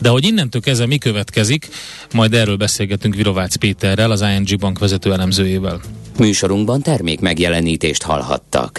de 0.00 0.08
hogy 0.08 0.24
innentől 0.24 0.62
kezdve 0.62 0.86
mi 0.86 0.98
következik, 0.98 1.68
majd 2.12 2.34
erről 2.34 2.56
beszélgetünk 2.56 3.14
Virovácz 3.14 3.54
Péterrel, 3.56 4.10
az 4.10 4.24
ING 4.36 4.58
Bank 4.58 4.78
vezető 4.78 5.12
elemzőjével. 5.12 5.80
Műsorunkban 6.18 6.82
termék 6.82 7.20
megjelenítést 7.20 8.02
hallhattak. 8.02 8.78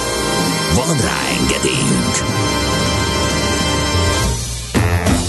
Van 0.75 0.97
rá 0.97 1.17
engedélyünk! 1.39 2.39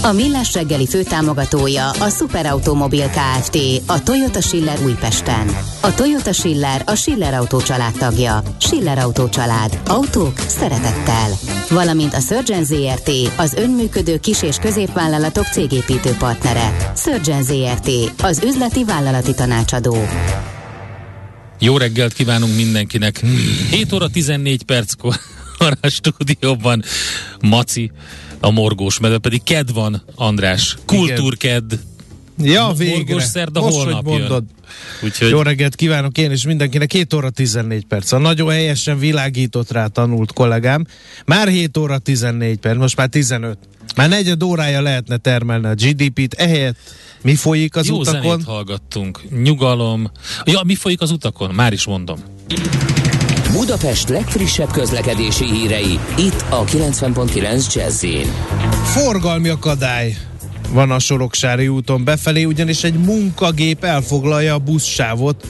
A 0.05 0.11
Millás 0.11 0.53
reggeli 0.53 0.87
főtámogatója 0.87 1.89
a 1.89 2.09
Superautomobil 2.09 3.09
KFT, 3.09 3.57
a 3.85 4.03
Toyota 4.03 4.41
Schiller 4.41 4.77
Újpesten. 4.83 5.47
A 5.79 5.93
Toyota 5.93 6.33
Schiller 6.33 6.81
a 6.85 6.95
Schiller 6.95 7.33
Autó 7.33 7.61
család 7.61 7.93
tagja. 7.93 8.43
Schiller 8.57 8.97
Autó 8.97 9.29
család. 9.29 9.79
Autók 9.85 10.39
szeretettel. 10.47 11.29
Valamint 11.69 12.13
a 12.13 12.19
Surgeon 12.19 12.63
ZRT, 12.63 13.11
az 13.35 13.53
önműködő 13.53 14.17
kis- 14.17 14.41
és 14.41 14.57
középvállalatok 14.57 15.45
cégépítő 15.45 16.11
partnere. 16.19 16.91
Surgeon 16.95 17.43
ZRT, 17.43 17.89
az 18.23 18.41
üzleti 18.45 18.83
vállalati 18.83 19.33
tanácsadó. 19.33 19.95
Jó 21.59 21.77
reggelt 21.77 22.13
kívánunk 22.13 22.55
mindenkinek. 22.55 23.21
7 23.69 23.93
óra 23.93 24.09
14 24.09 24.63
perckor 24.63 25.15
a 25.81 25.87
stúdióban 25.87 26.83
Maci, 27.41 27.91
a 28.39 28.49
morgós 28.51 28.99
medve, 28.99 29.17
pedig 29.17 29.43
ked 29.43 29.73
van, 29.73 30.03
András. 30.15 30.77
Kultúrked. 30.85 31.79
Ja, 32.37 32.65
Mo- 32.67 32.77
végre. 32.77 32.95
morgós 32.95 33.23
szerda 33.23 33.59
Most, 33.61 33.75
holnap 33.75 34.03
hogy 34.03 34.11
jön. 34.11 34.19
mondod. 34.21 34.43
Úgyhogy 35.03 35.29
Jó 35.29 35.41
reggelt 35.41 35.75
kívánok 35.75 36.17
én 36.17 36.31
és 36.31 36.45
mindenkinek. 36.45 36.87
2 36.87 37.17
óra 37.17 37.29
14 37.29 37.85
perc. 37.85 38.11
A 38.11 38.17
nagyon 38.17 38.49
helyesen 38.49 38.99
világított 38.99 39.71
rá 39.71 39.87
tanult 39.87 40.33
kollégám. 40.33 40.85
Már 41.25 41.47
7 41.47 41.77
óra 41.77 41.97
14 41.97 42.57
perc, 42.57 42.77
most 42.77 42.95
már 42.97 43.07
15. 43.07 43.57
Már 43.95 44.09
negyed 44.09 44.43
órája 44.43 44.81
lehetne 44.81 45.17
termelni 45.17 45.65
a 45.67 45.73
GDP-t, 45.73 46.33
ehelyett 46.33 46.77
mi 47.21 47.35
folyik 47.35 47.75
az 47.75 47.87
jó 47.87 47.99
utakon? 47.99 48.21
zenét 48.21 48.45
hallgattunk. 48.45 49.21
Nyugalom. 49.43 50.11
Ja, 50.45 50.61
mi 50.63 50.75
folyik 50.75 51.01
az 51.01 51.11
utakon? 51.11 51.53
Már 51.53 51.73
is 51.73 51.85
mondom. 51.85 52.19
Budapest 53.53 54.09
legfrissebb 54.09 54.71
közlekedési 54.71 55.45
hírei, 55.45 55.99
itt 56.17 56.45
a 56.49 56.63
90.9 56.63 57.73
jazz 57.73 58.05
Forgalmi 58.83 59.49
akadály 59.49 60.17
van 60.69 60.91
a 60.91 60.99
Soroksári 60.99 61.67
úton 61.67 62.03
befelé, 62.03 62.43
ugyanis 62.43 62.83
egy 62.83 62.93
munkagép 62.93 63.83
elfoglalja 63.83 64.53
a 64.53 64.57
buszsávot 64.57 65.47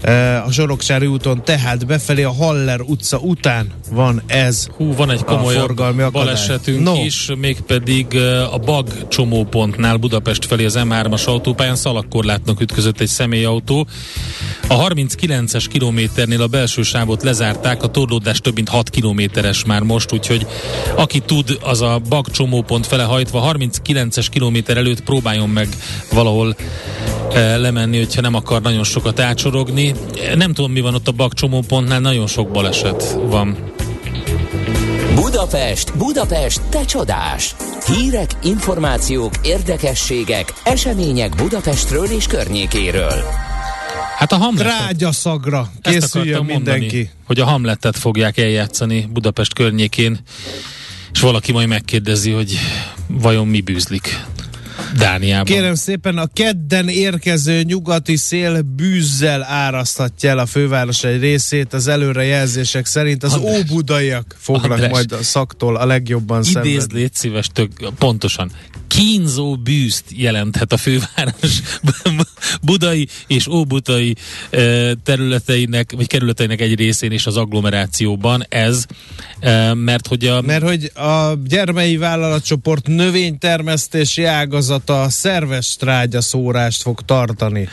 eh, 0.00 0.46
a 0.46 0.50
Soroksári 0.50 1.06
úton, 1.06 1.44
tehát 1.44 1.86
befelé 1.86 2.22
a 2.22 2.32
Haller 2.32 2.80
utca 2.80 3.18
után 3.18 3.72
van 3.90 4.22
ez. 4.26 4.66
Hú, 4.76 4.94
van 4.94 5.10
egy 5.10 5.20
A 5.20 5.24
komolyabb 5.24 5.60
forgalmi 5.60 6.02
akadály. 6.02 6.24
balesetünk 6.24 6.82
No. 6.82 7.04
is, 7.04 7.30
mégpedig 7.38 8.06
uh, 8.12 8.54
a 8.54 8.58
Bag 8.58 9.08
csomópontnál 9.08 9.96
Budapest 9.96 10.44
felé 10.44 10.64
az 10.64 10.78
M3-as 10.78 11.24
autópályán 11.24 11.76
szalagkorlátnak 11.76 12.60
ütközött 12.60 13.00
egy 13.00 13.08
személyautó. 13.08 13.86
A 14.68 14.86
39-es 14.86 15.64
kilométernél 15.70 16.42
a 16.42 16.46
belső 16.46 16.82
sávot 16.82 17.22
lezárták, 17.22 17.82
a 17.82 17.88
torlódás 17.88 18.40
több 18.40 18.54
mint 18.54 18.68
6 18.68 18.90
kilométeres 18.90 19.64
már 19.64 19.82
most, 19.82 20.12
úgyhogy 20.12 20.46
aki 20.96 21.20
tud, 21.20 21.58
az 21.62 21.80
a 21.82 22.00
Bag 22.08 22.30
csomópont 22.30 22.86
fele 22.86 23.02
hajtva 23.02 23.54
39-es 23.54 24.26
kilométer 24.30 24.76
előtt 24.76 25.00
próbáljon 25.00 25.48
meg 25.48 25.68
valahol 26.12 26.56
eh, 27.32 27.58
lemenni, 27.58 27.98
hogyha 27.98 28.20
nem 28.20 28.34
akar 28.34 28.62
nagyon 28.62 28.84
sokat 28.84 29.20
átsorogni. 29.20 29.94
Nem 30.36 30.52
tudom, 30.52 30.72
mi 30.72 30.80
van 30.80 30.94
ott 30.94 31.08
a 31.08 31.12
Bag 31.12 31.32
csomópontnál, 31.32 32.00
nagyon 32.00 32.26
sok 32.26 32.50
baleset 32.50 33.18
van. 33.26 33.56
Budapest, 35.14 35.96
Budapest, 35.96 36.60
te 36.70 36.84
csodás! 36.84 37.54
Hírek, 37.86 38.30
információk, 38.42 39.32
érdekességek, 39.42 40.52
események 40.64 41.34
Budapestről 41.34 42.04
és 42.04 42.26
környékéről. 42.26 43.22
Hát 44.16 44.32
a 44.32 44.36
Hamletet, 44.36 44.78
Trágyaszagra 44.78 45.70
készüljön 45.82 46.34
akartam 46.34 46.54
mondani, 46.54 46.78
mindenki. 46.78 47.10
hogy 47.26 47.40
a 47.40 47.44
Hamletet 47.44 47.96
fogják 47.96 48.38
eljátszani 48.38 49.08
Budapest 49.12 49.54
környékén, 49.54 50.18
és 51.12 51.20
valaki 51.20 51.52
majd 51.52 51.68
megkérdezi, 51.68 52.30
hogy 52.30 52.58
vajon 53.06 53.46
mi 53.46 53.60
bűzlik 53.60 54.24
Dániában. 54.96 55.44
Kérem 55.44 55.74
szépen, 55.74 56.18
a 56.18 56.26
kedden 56.32 56.88
érkező 56.88 57.62
nyugati 57.62 58.16
szél 58.16 58.60
bűzzel 58.62 59.42
áraszthatja 59.42 60.30
el 60.30 60.38
a 60.38 60.46
főváros 60.46 61.04
egy 61.04 61.20
részét. 61.20 61.72
Az 61.72 61.86
előrejelzések 61.86 62.86
szerint 62.86 63.22
az 63.22 63.32
András. 63.32 63.58
óbudaiak 63.58 64.36
fognak 64.38 64.70
András. 64.70 64.90
majd 64.90 65.12
a 65.12 65.22
szaktól 65.22 65.76
a 65.76 65.86
legjobban 65.86 66.38
Idézd, 66.38 66.52
szenvedni. 66.54 66.98
légy 66.98 67.14
szíves, 67.14 67.46
tök, 67.52 67.70
pontosan. 67.98 68.50
Kínzó 68.86 69.56
bűzt 69.56 70.04
jelenthet 70.08 70.72
a 70.72 70.76
főváros 70.76 71.60
budai 72.62 73.08
és 73.26 73.46
óbudai 73.46 74.16
eh, 74.50 74.90
területeinek, 75.04 75.92
vagy 75.96 76.06
kerületeinek 76.06 76.60
egy 76.60 76.74
részén 76.74 77.12
és 77.12 77.26
az 77.26 77.36
agglomerációban 77.36 78.44
ez, 78.48 78.84
eh, 79.40 79.74
mert 79.74 80.06
hogy 80.06 80.24
a 80.24 80.40
Mert 80.40 80.62
hogy 80.62 80.92
a 80.94 81.32
gyermei 81.44 81.96
vállalatcsoport 81.96 82.86
növénytermesztési 82.86 84.24
ágazata 84.78 85.10
szerves 85.10 85.76
trágyaszórást 85.76 86.82
fog 86.82 87.00
tartani 87.04 87.68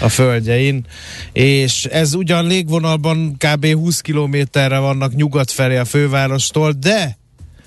a 0.00 0.08
földjein, 0.08 0.84
és 1.32 1.84
ez 1.84 2.14
ugyan 2.14 2.46
légvonalban 2.46 3.36
kb. 3.38 3.66
20 3.66 4.00
kilométerre 4.00 4.78
vannak 4.78 5.14
nyugat 5.14 5.50
felé 5.50 5.76
a 5.76 5.84
fővárostól, 5.84 6.72
de 6.72 7.18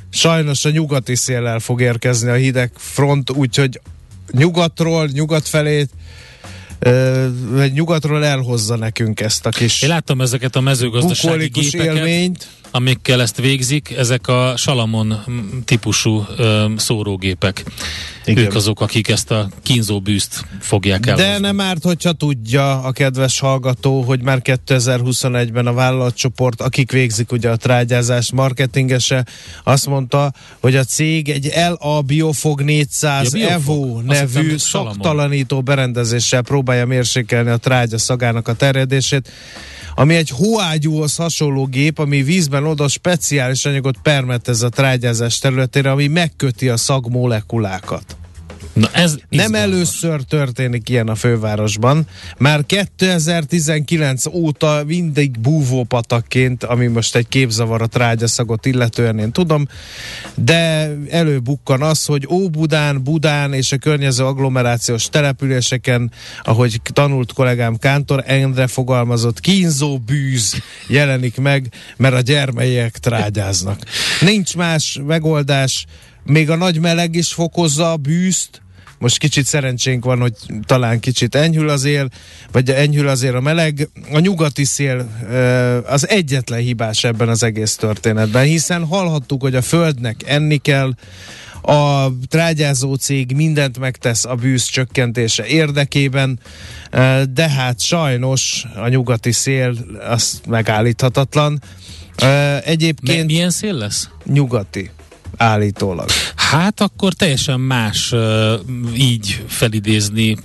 sajnos 0.09 0.65
a 0.65 0.69
nyugati 0.69 1.15
széllel 1.15 1.59
fog 1.59 1.81
érkezni 1.81 2.29
a 2.29 2.33
hideg 2.33 2.71
front, 2.75 3.31
úgyhogy 3.31 3.79
nyugatról, 4.31 5.09
nyugat 5.13 5.47
felé 5.47 5.87
nyugatról 7.73 8.25
elhozza 8.25 8.75
nekünk 8.75 9.19
ezt 9.19 9.45
a 9.45 9.49
kis 9.49 9.81
én 9.81 9.89
láttam 9.89 10.21
ezeket 10.21 10.55
a 10.55 10.61
mezőgazdasági 10.61 11.47
gépeket, 11.47 11.95
élményt. 11.95 12.47
Amikkel 12.75 13.21
ezt 13.21 13.37
végzik, 13.37 13.93
ezek 13.97 14.27
a 14.27 14.53
Salamon 14.57 15.23
típusú 15.65 16.25
ö, 16.37 16.65
szórógépek. 16.77 17.63
Igen. 18.25 18.43
Ők 18.43 18.55
azok, 18.55 18.81
akik 18.81 19.07
ezt 19.07 19.31
a 19.31 19.49
kínzó 19.63 19.99
bűzt 19.99 20.45
fogják 20.59 21.05
el. 21.07 21.15
De 21.15 21.39
nem 21.39 21.59
árt, 21.59 21.83
hogyha 21.83 22.11
tudja 22.11 22.81
a 22.81 22.91
kedves 22.91 23.39
hallgató, 23.39 24.01
hogy 24.01 24.21
már 24.21 24.41
2021-ben 24.43 25.67
a 25.67 25.73
vállalatcsoport, 25.73 26.61
akik 26.61 26.91
végzik 26.91 27.31
ugye 27.31 27.49
a 27.49 27.55
trágyázást, 27.55 28.31
marketingese, 28.31 29.25
azt 29.63 29.87
mondta, 29.87 30.33
hogy 30.59 30.75
a 30.75 30.83
cég 30.83 31.29
egy 31.29 31.51
LA 31.79 32.01
Biofog 32.01 32.61
400 32.61 33.33
Ja, 33.33 33.47
Biofog. 33.47 33.75
Evo 33.75 34.01
nevű 34.01 34.57
szaktalanító 34.57 35.61
berendezéssel 35.61 36.41
próbálja 36.41 36.85
mérsékelni 36.85 37.49
a 37.49 37.57
trágya 37.57 37.97
szagának 37.97 38.47
a 38.47 38.53
terjedését, 38.53 39.31
ami 39.95 40.15
egy 40.15 40.29
hóágyúhoz 40.29 41.15
hasonló 41.15 41.65
gép, 41.65 41.99
ami 41.99 42.23
vízben 42.23 42.64
oda 42.65 42.87
speciális 42.87 43.65
anyagot 43.65 43.97
permetez 44.01 44.61
a 44.61 44.69
trágyázás 44.69 45.39
területére, 45.39 45.91
ami 45.91 46.07
megköti 46.07 46.69
a 46.69 46.77
szagmolekulákat. 46.77 48.15
Na 48.73 48.89
ez 48.91 49.11
Nem 49.11 49.19
izgalmas. 49.29 49.59
először 49.59 50.21
történik 50.21 50.89
ilyen 50.89 51.07
a 51.07 51.15
fővárosban. 51.15 52.07
Már 52.37 52.65
2019 52.65 54.25
óta 54.25 54.83
mindig 54.85 55.39
búvópatakként, 55.39 56.63
ami 56.63 56.87
most 56.87 57.15
egy 57.15 57.27
képzavar 57.27 57.81
a 57.81 57.87
trágyaszagot 57.87 58.65
illetően 58.65 59.19
én 59.19 59.31
tudom, 59.31 59.67
de 60.35 60.93
előbukkan 61.09 61.81
az, 61.81 62.05
hogy 62.05 62.27
Óbudán, 62.29 63.03
Budán 63.03 63.53
és 63.53 63.71
a 63.71 63.77
környező 63.77 64.25
agglomerációs 64.25 65.09
településeken, 65.09 66.11
ahogy 66.43 66.81
tanult 66.93 67.33
kollégám 67.33 67.77
Kántor 67.77 68.23
Endre 68.27 68.67
fogalmazott, 68.67 69.39
kínzó 69.39 69.97
bűz 69.97 70.61
jelenik 70.87 71.37
meg, 71.37 71.67
mert 71.97 72.15
a 72.15 72.21
gyermeiek 72.21 72.97
trágyáznak. 72.97 73.79
Nincs 74.21 74.55
más 74.55 74.99
megoldás, 75.05 75.85
még 76.25 76.49
a 76.49 76.55
nagy 76.55 76.79
meleg 76.79 77.15
is 77.15 77.33
fokozza 77.33 77.91
a 77.91 77.97
bűzt, 77.97 78.61
most 78.99 79.17
kicsit 79.17 79.45
szerencsénk 79.45 80.05
van, 80.05 80.19
hogy 80.19 80.33
talán 80.65 80.99
kicsit 80.99 81.35
enyhül 81.35 81.69
az 81.69 81.83
él, 81.83 82.09
vagy 82.51 82.69
enyhül 82.69 83.07
azért 83.07 83.33
a 83.33 83.41
meleg. 83.41 83.89
A 84.11 84.19
nyugati 84.19 84.63
szél 84.63 85.09
az 85.87 86.09
egyetlen 86.09 86.59
hibás 86.59 87.03
ebben 87.03 87.29
az 87.29 87.43
egész 87.43 87.75
történetben, 87.75 88.43
hiszen 88.43 88.85
hallhattuk, 88.85 89.41
hogy 89.41 89.55
a 89.55 89.61
földnek 89.61 90.21
enni 90.25 90.57
kell, 90.57 90.93
a 91.61 92.11
trágyázó 92.27 92.93
cég 92.93 93.31
mindent 93.35 93.79
megtesz 93.79 94.25
a 94.25 94.35
bűz 94.35 94.63
csökkentése 94.63 95.45
érdekében, 95.45 96.39
de 97.33 97.49
hát 97.49 97.81
sajnos 97.81 98.65
a 98.75 98.87
nyugati 98.87 99.31
szél 99.31 99.77
az 100.09 100.41
megállíthatatlan. 100.47 101.61
Egyébként 102.63 103.25
milyen 103.25 103.49
szél 103.49 103.73
lesz? 103.73 104.09
nyugati 104.25 104.91
állítólag. 105.37 106.09
Hát 106.35 106.81
akkor 106.81 107.13
teljesen 107.13 107.59
más 107.59 108.13
így 108.97 109.43
felidézni 109.47 110.37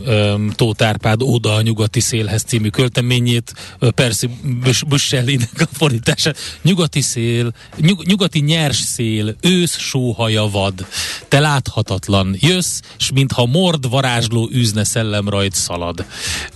Tóth 0.54 0.84
Árpád 0.84 1.22
Oda 1.22 1.54
a 1.54 1.62
nyugati 1.62 2.00
szélhez 2.00 2.42
című 2.42 2.68
költeményét, 2.68 3.52
Percy 3.94 4.28
Bus- 4.62 4.86
Buscellinek 4.88 5.60
a 5.60 5.64
fordítását. 5.72 6.36
Nyugati 6.62 7.00
szél, 7.00 7.52
nyug, 7.76 8.06
nyugati 8.06 8.38
nyers 8.38 8.76
szél, 8.76 9.36
ősz 9.40 9.78
sóhaja 9.78 10.48
vad, 10.48 10.86
te 11.28 11.40
láthatatlan, 11.40 12.36
jössz, 12.38 12.80
s 12.96 13.10
mintha 13.14 13.46
mord 13.46 13.88
varázsló 13.90 14.50
űzne 14.54 14.84
szellem 14.84 15.28
rajt 15.28 15.54
szalad. 15.54 16.04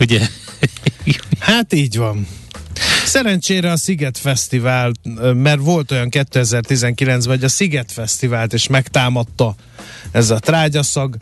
Ugye? 0.00 0.28
Hát 1.38 1.72
így 1.72 1.96
van. 1.96 2.26
Szerencsére 3.04 3.70
a 3.70 3.76
Sziget 3.76 4.18
Fesztivál, 4.18 4.92
mert 5.34 5.60
volt 5.60 5.90
olyan 5.90 6.08
2019-ben, 6.10 7.22
hogy 7.22 7.44
a 7.44 7.48
Sziget 7.48 7.92
Fesztivált 7.92 8.52
is 8.52 8.66
megtámadta 8.66 9.54
ez 10.10 10.30
a 10.30 10.38
trágyaszag, 10.38 11.16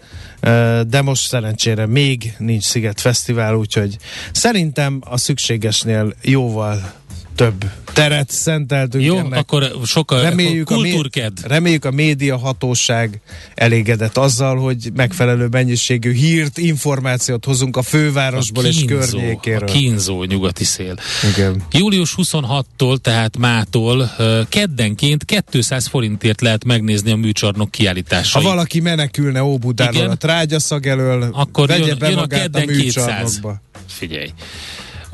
de 0.86 1.02
most 1.02 1.26
szerencsére 1.26 1.86
még 1.86 2.34
nincs 2.38 2.62
Sziget 2.62 3.00
Fesztivál, 3.00 3.54
úgyhogy 3.54 3.96
szerintem 4.32 5.00
a 5.04 5.16
szükségesnél 5.16 6.14
jóval 6.22 6.92
több 7.34 7.64
teret 7.92 8.30
szenteltünk 8.30 9.04
Jó, 9.04 9.18
ennek. 9.18 9.38
akkor 9.38 9.72
sokkal 9.84 10.22
Reméljük 10.22 10.70
a, 10.70 10.74
kultúrked. 10.74 11.32
reméljük 11.42 11.84
a 11.84 11.90
média 11.90 12.36
hatóság 12.38 13.20
elégedett 13.54 14.16
azzal, 14.16 14.56
hogy 14.56 14.90
megfelelő 14.94 15.46
mennyiségű 15.46 16.12
hírt, 16.12 16.58
információt 16.58 17.44
hozunk 17.44 17.76
a 17.76 17.82
fővárosból 17.82 18.64
és 18.64 18.82
a 18.82 18.86
környékéről. 18.86 19.68
kínzó 19.68 20.24
nyugati 20.24 20.64
szél. 20.64 20.94
Igen. 21.36 21.62
Július 21.72 22.14
26-tól, 22.16 22.96
tehát 22.98 23.36
mától 23.38 24.10
keddenként 24.48 25.24
200 25.50 25.86
forintért 25.86 26.40
lehet 26.40 26.64
megnézni 26.64 27.10
a 27.10 27.16
műcsarnok 27.16 27.60
Ha 27.64 27.70
kiállításait. 27.70 28.44
valaki 28.44 28.80
menekülne 28.80 29.42
Óbudáról 29.42 29.94
Igen. 29.94 30.10
a 30.10 30.14
trágyaszag 30.14 30.86
elől, 30.86 31.28
Akkor 31.32 31.68
vegye 31.68 31.86
jön, 31.86 31.98
be 31.98 32.08
jön 32.08 32.16
a 32.16 32.20
magát 32.20 32.38
a, 32.46 32.58
kedden 32.58 32.66
200. 32.76 32.84
műcsarnokba. 32.84 33.60
Figyelj. 33.86 34.30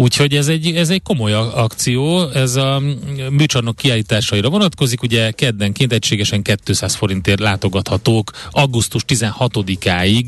Úgyhogy 0.00 0.34
ez 0.34 0.48
egy, 0.48 0.76
ez 0.76 0.90
egy 0.90 1.02
komoly 1.02 1.32
akció, 1.32 2.28
ez 2.28 2.56
a 2.56 2.78
mm, 2.80 2.90
műcsarnok 3.30 3.76
kiállításaira 3.76 4.48
vonatkozik, 4.48 5.02
ugye 5.02 5.30
keddenként 5.30 5.92
egységesen 5.92 6.42
200 6.42 6.94
forintért 6.94 7.40
látogathatók 7.40 8.30
augusztus 8.50 9.02
16-áig 9.08 10.24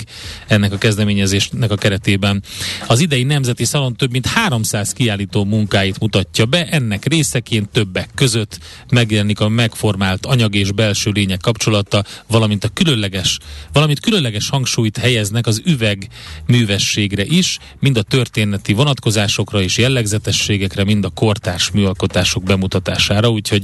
ennek 0.46 0.72
a 0.72 0.78
kezdeményezésnek 0.78 1.70
a 1.70 1.76
keretében. 1.76 2.42
Az 2.86 3.00
idei 3.00 3.22
Nemzeti 3.22 3.64
Szalon 3.64 3.96
több 3.96 4.10
mint 4.10 4.26
300 4.26 4.92
kiállító 4.92 5.44
munkáit 5.44 6.00
mutatja 6.00 6.44
be, 6.44 6.66
ennek 6.66 7.04
részeként 7.04 7.68
többek 7.68 8.08
között 8.14 8.58
megjelenik 8.88 9.40
a 9.40 9.48
megformált 9.48 10.26
anyag 10.26 10.54
és 10.54 10.72
belső 10.72 11.10
lények 11.10 11.40
kapcsolata, 11.40 12.04
valamint 12.26 12.64
a 12.64 12.68
különleges, 12.68 13.38
valamint 13.72 14.00
különleges 14.00 14.48
hangsúlyt 14.48 14.96
helyeznek 14.96 15.46
az 15.46 15.62
üveg 15.64 16.08
művességre 16.46 17.24
is, 17.24 17.58
mind 17.80 17.96
a 17.96 18.02
történeti 18.02 18.72
vonatkozásokra 18.72 19.58
és 19.62 19.78
jellegzetességekre, 19.78 20.84
mind 20.84 21.04
a 21.04 21.08
kortárs 21.08 21.70
műalkotások 21.70 22.42
bemutatására, 22.42 23.28
úgyhogy 23.28 23.62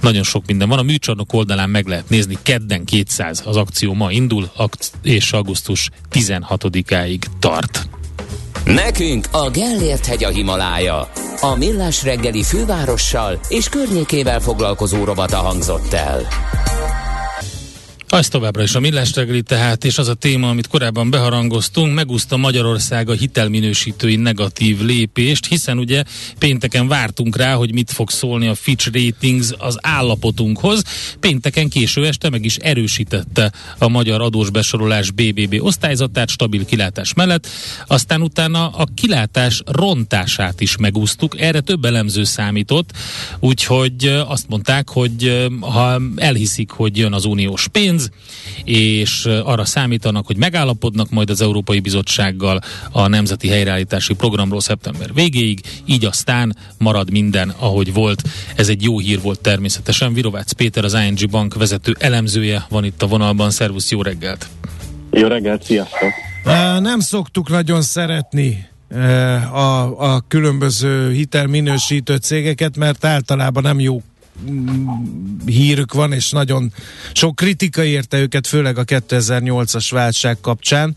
nagyon 0.00 0.22
sok 0.22 0.46
minden 0.46 0.68
van. 0.68 0.78
A 0.78 0.82
műcsarnok 0.82 1.32
oldalán 1.32 1.70
meg 1.70 1.86
lehet 1.86 2.08
nézni, 2.08 2.38
kedden 2.42 2.84
200 2.84 3.42
az 3.44 3.56
akció 3.56 3.94
ma 3.94 4.10
indul, 4.10 4.50
és 5.02 5.32
augusztus 5.32 5.90
16-áig 6.12 7.22
tart. 7.38 7.88
Nekünk 8.64 9.26
a 9.30 9.50
Gellért 9.50 10.06
hegy 10.06 10.24
a 10.24 10.28
Himalája. 10.28 11.10
A 11.40 11.54
Millás 11.56 12.02
reggeli 12.02 12.42
fővárossal 12.42 13.40
és 13.48 13.68
környékével 13.68 14.40
foglalkozó 14.40 15.04
rovata 15.04 15.36
hangzott 15.36 15.92
el. 15.92 16.26
Az 18.14 18.28
továbbra 18.28 18.62
is 18.62 18.74
a 18.74 18.80
millás 18.80 19.14
reggeli 19.14 19.42
tehát, 19.42 19.84
és 19.84 19.98
az 19.98 20.08
a 20.08 20.14
téma, 20.14 20.48
amit 20.48 20.66
korábban 20.66 21.10
beharangoztunk, 21.10 21.94
megúszta 21.94 22.36
Magyarország 22.36 23.08
a 23.08 23.12
hitelminősítői 23.12 24.16
negatív 24.16 24.80
lépést, 24.80 25.46
hiszen 25.46 25.78
ugye 25.78 26.04
pénteken 26.38 26.88
vártunk 26.88 27.36
rá, 27.36 27.54
hogy 27.54 27.72
mit 27.72 27.90
fog 27.90 28.10
szólni 28.10 28.46
a 28.46 28.54
Fitch 28.54 28.92
Ratings 28.92 29.52
az 29.58 29.78
állapotunkhoz. 29.80 30.82
Pénteken 31.20 31.68
késő 31.68 32.06
este 32.06 32.30
meg 32.30 32.44
is 32.44 32.56
erősítette 32.56 33.52
a 33.78 33.88
magyar 33.88 34.20
adós 34.20 34.50
besorolás 34.50 35.10
BBB 35.10 35.56
osztályzatát 35.58 36.28
stabil 36.28 36.64
kilátás 36.64 37.14
mellett, 37.14 37.48
aztán 37.86 38.22
utána 38.22 38.68
a 38.68 38.86
kilátás 38.94 39.62
rontását 39.66 40.60
is 40.60 40.76
megúsztuk. 40.76 41.40
Erre 41.40 41.60
több 41.60 41.84
elemző 41.84 42.24
számított, 42.24 42.90
úgyhogy 43.40 44.22
azt 44.26 44.48
mondták, 44.48 44.88
hogy 44.88 45.48
ha 45.60 46.00
elhiszik, 46.16 46.70
hogy 46.70 46.96
jön 46.96 47.12
az 47.12 47.24
uniós 47.24 47.68
pénz, 47.68 48.02
és 48.64 49.26
arra 49.26 49.64
számítanak, 49.64 50.26
hogy 50.26 50.36
megállapodnak 50.36 51.10
majd 51.10 51.30
az 51.30 51.40
Európai 51.40 51.80
Bizottsággal 51.80 52.60
a 52.90 53.06
Nemzeti 53.06 53.48
Helyreállítási 53.48 54.14
Programról 54.14 54.60
szeptember 54.60 55.14
végéig, 55.14 55.60
így 55.84 56.04
aztán 56.04 56.56
marad 56.78 57.10
minden, 57.10 57.54
ahogy 57.58 57.92
volt. 57.92 58.22
Ez 58.56 58.68
egy 58.68 58.82
jó 58.82 58.98
hír 58.98 59.20
volt 59.20 59.40
természetesen. 59.40 60.12
Virovácz 60.14 60.52
Péter, 60.52 60.84
az 60.84 60.94
ING 60.94 61.30
Bank 61.30 61.54
vezető 61.54 61.96
elemzője 61.98 62.66
van 62.68 62.84
itt 62.84 63.02
a 63.02 63.06
vonalban. 63.06 63.50
Szervusz, 63.50 63.90
jó 63.90 64.02
reggelt! 64.02 64.46
Jó 65.10 65.26
reggelt, 65.26 65.62
sziasztok! 65.62 66.12
Nem 66.80 67.00
szoktuk 67.00 67.48
nagyon 67.48 67.82
szeretni 67.82 68.66
a, 69.52 70.00
a 70.12 70.24
különböző 70.28 71.12
hitelminősítő 71.12 72.16
cégeket, 72.16 72.76
mert 72.76 73.04
általában 73.04 73.62
nem 73.62 73.80
jó 73.80 74.02
hírük 75.46 75.92
van, 75.92 76.12
és 76.12 76.30
nagyon 76.30 76.72
sok 77.12 77.36
kritika 77.36 77.84
érte 77.84 78.18
őket, 78.18 78.46
főleg 78.46 78.78
a 78.78 78.84
2008-as 78.84 79.86
válság 79.90 80.40
kapcsán. 80.40 80.96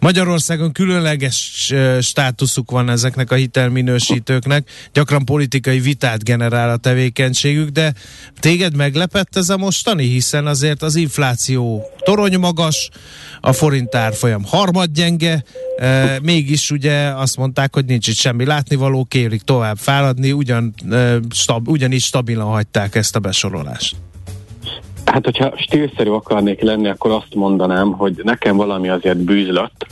Magyarországon 0.00 0.72
különleges 0.72 1.72
státuszuk 2.00 2.70
van 2.70 2.90
ezeknek 2.90 3.30
a 3.30 3.34
hitelminősítőknek, 3.34 4.70
gyakran 4.92 5.24
politikai 5.24 5.80
vitát 5.80 6.24
generál 6.24 6.70
a 6.70 6.76
tevékenységük, 6.76 7.68
de 7.68 7.94
téged 8.40 8.76
meglepett 8.76 9.36
ez 9.36 9.48
a 9.48 9.56
mostani, 9.56 10.04
hiszen 10.04 10.46
azért 10.46 10.82
az 10.82 10.96
infláció 10.96 11.84
torony 12.04 12.38
magas, 12.38 12.90
a 13.46 13.52
forint 13.52 13.94
árfolyam 13.94 14.44
harmad 14.44 14.90
gyenge, 14.94 15.42
e, 15.76 16.18
mégis 16.22 16.70
ugye 16.70 17.08
azt 17.08 17.36
mondták, 17.36 17.74
hogy 17.74 17.84
nincs 17.84 18.08
itt 18.08 18.14
semmi 18.14 18.44
látnivaló, 18.44 19.04
kérik 19.04 19.42
tovább 19.42 19.76
feladni, 19.76 20.32
ugyan, 20.32 20.74
e, 20.90 21.16
stab, 21.30 21.68
ugyanis 21.68 22.04
stabilan 22.04 22.46
hagyták 22.46 22.94
ezt 22.94 23.16
a 23.16 23.18
besorolást. 23.18 23.96
Hát, 25.04 25.24
hogyha 25.24 25.54
stílszerű 25.56 26.10
akarnék 26.10 26.60
lenni, 26.60 26.88
akkor 26.88 27.10
azt 27.10 27.34
mondanám, 27.34 27.92
hogy 27.92 28.20
nekem 28.24 28.56
valami 28.56 28.88
azért 28.88 29.18
bűzlött, 29.18 29.86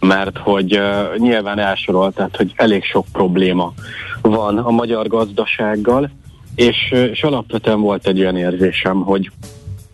mert 0.00 0.38
hogy 0.38 0.78
uh, 0.78 1.16
nyilván 1.16 1.58
elsorolt, 1.58 2.14
tehát 2.14 2.36
hogy 2.36 2.52
elég 2.56 2.84
sok 2.84 3.06
probléma 3.12 3.72
van 4.20 4.58
a 4.58 4.70
magyar 4.70 5.06
gazdasággal, 5.06 6.10
és, 6.54 6.76
és 7.12 7.22
alapvetően 7.22 7.80
volt 7.80 8.06
egy 8.06 8.20
olyan 8.20 8.36
érzésem, 8.36 9.00
hogy 9.00 9.30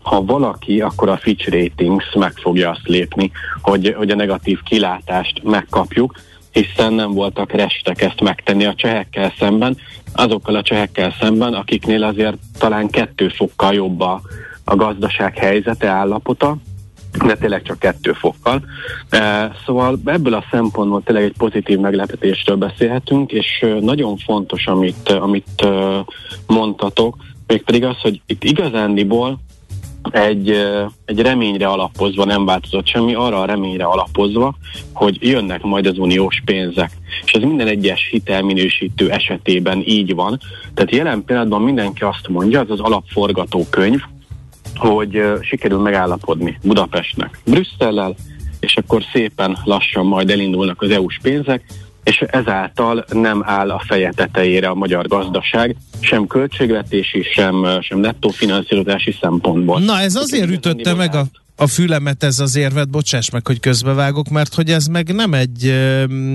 ha 0.07 0.25
valaki, 0.25 0.81
akkor 0.81 1.09
a 1.09 1.17
Fitch 1.17 1.51
Ratings 1.51 2.05
meg 2.15 2.33
fogja 2.37 2.71
azt 2.71 2.87
lépni, 2.89 3.31
hogy, 3.63 3.95
hogy 3.97 4.11
a 4.11 4.15
negatív 4.15 4.63
kilátást 4.63 5.43
megkapjuk, 5.43 6.15
hiszen 6.51 6.93
nem 6.93 7.13
voltak 7.13 7.53
restek 7.53 8.03
ezt 8.03 8.21
megtenni 8.21 8.65
a 8.65 8.75
csehekkel 8.75 9.33
szemben, 9.39 9.77
azokkal 10.13 10.55
a 10.55 10.63
csehekkel 10.63 11.15
szemben, 11.21 11.55
akiknél 11.55 12.05
azért 12.05 12.37
talán 12.59 12.89
kettő 12.89 13.29
fokkal 13.29 13.75
jobb 13.75 14.01
a, 14.01 14.21
a 14.65 14.77
gazdaság 14.77 15.39
helyzete, 15.39 15.89
állapota, 15.89 16.57
de 17.27 17.37
tényleg 17.37 17.63
csak 17.63 17.79
kettő 17.79 18.13
fokkal. 18.13 18.63
Szóval 19.65 19.99
ebből 20.05 20.35
a 20.35 20.45
szempontból 20.51 21.03
tényleg 21.03 21.25
egy 21.25 21.37
pozitív 21.39 21.79
meglepetésről 21.79 22.57
beszélhetünk, 22.57 23.33
és 23.33 23.65
nagyon 23.81 24.17
fontos, 24.17 24.67
amit, 24.67 25.09
amit 25.09 25.67
mondtatok, 26.47 27.17
mégpedig 27.47 27.85
az, 27.85 28.01
hogy 28.01 28.21
itt 28.27 28.45
igazándiból 28.45 29.39
egy, 30.13 30.51
egy 31.05 31.21
reményre 31.21 31.67
alapozva 31.67 32.25
nem 32.25 32.45
változott 32.45 32.87
semmi, 32.87 33.15
arra 33.15 33.41
a 33.41 33.45
reményre 33.45 33.85
alapozva, 33.85 34.55
hogy 34.93 35.19
jönnek 35.21 35.63
majd 35.63 35.87
az 35.87 35.99
uniós 35.99 36.43
pénzek. 36.45 36.91
És 37.25 37.33
ez 37.33 37.43
minden 37.43 37.67
egyes 37.67 38.09
hitelminősítő 38.11 39.11
esetében 39.11 39.83
így 39.87 40.15
van. 40.15 40.39
Tehát 40.75 40.95
jelen 40.95 41.25
pillanatban 41.25 41.63
mindenki 41.63 42.03
azt 42.03 42.29
mondja, 42.29 42.61
az 42.61 42.71
az 42.71 42.81
alapforgatókönyv, 42.81 44.01
hogy 44.75 45.23
sikerül 45.41 45.79
megállapodni 45.79 46.59
Budapestnek 46.63 47.39
Brüsszellel, 47.45 48.15
és 48.61 48.77
akkor 48.77 49.03
szépen 49.13 49.59
lassan 49.65 50.07
majd 50.07 50.31
elindulnak 50.31 50.83
az 50.83 50.91
EU-s 50.91 51.19
pénzek, 51.23 51.65
és 52.07 52.21
ezáltal 52.21 53.05
nem 53.13 53.43
áll 53.45 53.71
a 53.71 53.83
feje 53.87 54.13
tetejére 54.17 54.69
a 54.69 54.75
magyar 54.75 55.07
gazdaság, 55.07 55.77
sem 56.01 56.27
költségvetési, 56.27 57.23
sem, 57.23 57.81
sem 57.81 57.99
nettó 57.99 58.29
finanszírozási 58.29 59.17
szempontból. 59.21 59.81
Na 59.81 60.01
ez 60.01 60.15
azért 60.15 60.51
ütötte 60.51 60.95
meg 60.95 61.15
a 61.15 61.25
a 61.59 61.67
fülemet 61.67 62.23
ez 62.23 62.39
az 62.39 62.57
érvet, 62.57 62.91
bocsáss 62.91 63.31
meg, 63.31 63.47
hogy 63.47 63.61
közbevágok, 63.61 64.29
mert 64.29 64.55
hogy 64.55 64.71
ez 64.71 64.87
meg 64.87 65.15
nem 65.15 65.35
egy 65.35 65.75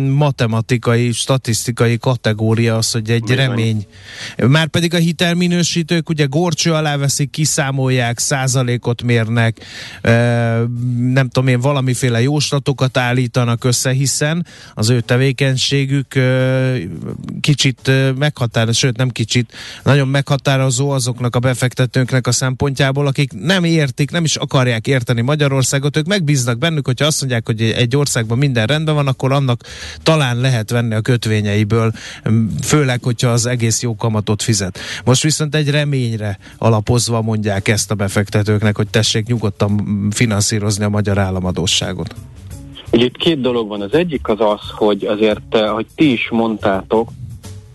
matematikai, 0.09 1.11
statisztikai 1.11 1.97
kategória 1.97 2.77
az, 2.77 2.91
hogy 2.91 3.09
egy 3.09 3.21
Bizony. 3.21 3.37
remény. 3.37 3.85
Már 4.37 4.67
pedig 4.67 4.93
a 4.93 4.97
hitelminősítők 4.97 6.09
ugye 6.09 6.25
gorcső 6.25 6.73
alá 6.73 6.97
veszik, 6.97 7.29
kiszámolják, 7.29 8.19
százalékot 8.19 9.01
mérnek, 9.01 9.65
nem 10.97 11.29
tudom 11.31 11.47
én, 11.47 11.59
valamiféle 11.59 12.21
jóslatokat 12.21 12.97
állítanak 12.97 13.63
össze, 13.63 13.91
hiszen 13.91 14.45
az 14.73 14.89
ő 14.89 15.01
tevékenységük 15.01 16.19
kicsit 17.41 17.91
meghatározó, 18.17 18.77
sőt 18.77 18.97
nem 18.97 19.09
kicsit, 19.09 19.53
nagyon 19.83 20.07
meghatározó 20.07 20.89
azoknak 20.89 21.35
a 21.35 21.39
befektetőknek 21.39 22.27
a 22.27 22.31
szempontjából, 22.31 23.07
akik 23.07 23.31
nem 23.33 23.63
értik, 23.63 24.11
nem 24.11 24.23
is 24.23 24.35
akarják 24.35 24.87
érteni 24.87 25.10
fejleszteni 25.11 25.21
Magyarországot, 25.21 25.97
ők 25.97 26.05
megbíznak 26.05 26.57
bennük, 26.57 26.85
hogyha 26.85 27.05
azt 27.05 27.19
mondják, 27.19 27.45
hogy 27.45 27.61
egy 27.61 27.95
országban 27.95 28.37
minden 28.37 28.65
rendben 28.65 28.95
van, 28.95 29.07
akkor 29.07 29.31
annak 29.31 29.61
talán 30.03 30.39
lehet 30.39 30.69
venni 30.69 30.93
a 30.95 31.01
kötvényeiből, 31.01 31.91
főleg, 32.61 33.03
hogyha 33.03 33.29
az 33.29 33.45
egész 33.45 33.81
jó 33.81 33.95
kamatot 33.95 34.41
fizet. 34.41 34.79
Most 35.05 35.23
viszont 35.23 35.55
egy 35.55 35.69
reményre 35.69 36.37
alapozva 36.57 37.21
mondják 37.21 37.67
ezt 37.67 37.91
a 37.91 37.95
befektetőknek, 37.95 38.75
hogy 38.75 38.87
tessék 38.87 39.27
nyugodtan 39.27 40.07
finanszírozni 40.11 40.83
a 40.83 40.89
magyar 40.89 41.17
államadóságot. 41.17 42.15
Ugye 42.91 43.05
itt 43.05 43.17
két 43.17 43.41
dolog 43.41 43.67
van. 43.67 43.81
Az 43.81 43.93
egyik 43.93 44.27
az 44.27 44.39
az, 44.39 44.61
hogy 44.75 45.05
azért, 45.05 45.55
eh, 45.55 45.69
hogy 45.69 45.85
ti 45.95 46.11
is 46.11 46.29
mondtátok, 46.29 47.09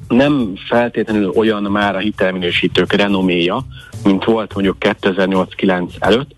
nem 0.08 0.52
feltétlenül 0.68 1.28
olyan 1.28 1.62
már 1.62 1.94
a 1.94 1.98
hitelminősítők 1.98 2.92
renoméja, 2.92 3.66
mint 4.04 4.24
volt 4.24 4.54
mondjuk 4.54 4.76
2008-9 4.78 5.90
előtt, 5.98 6.30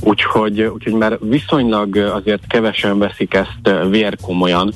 Úgyhogy, 0.00 0.62
úgyhogy 0.62 0.92
már 0.92 1.18
viszonylag 1.20 1.96
azért 1.96 2.46
kevesen 2.46 2.98
veszik 2.98 3.34
ezt 3.34 3.88
vérkomolyan, 3.88 4.72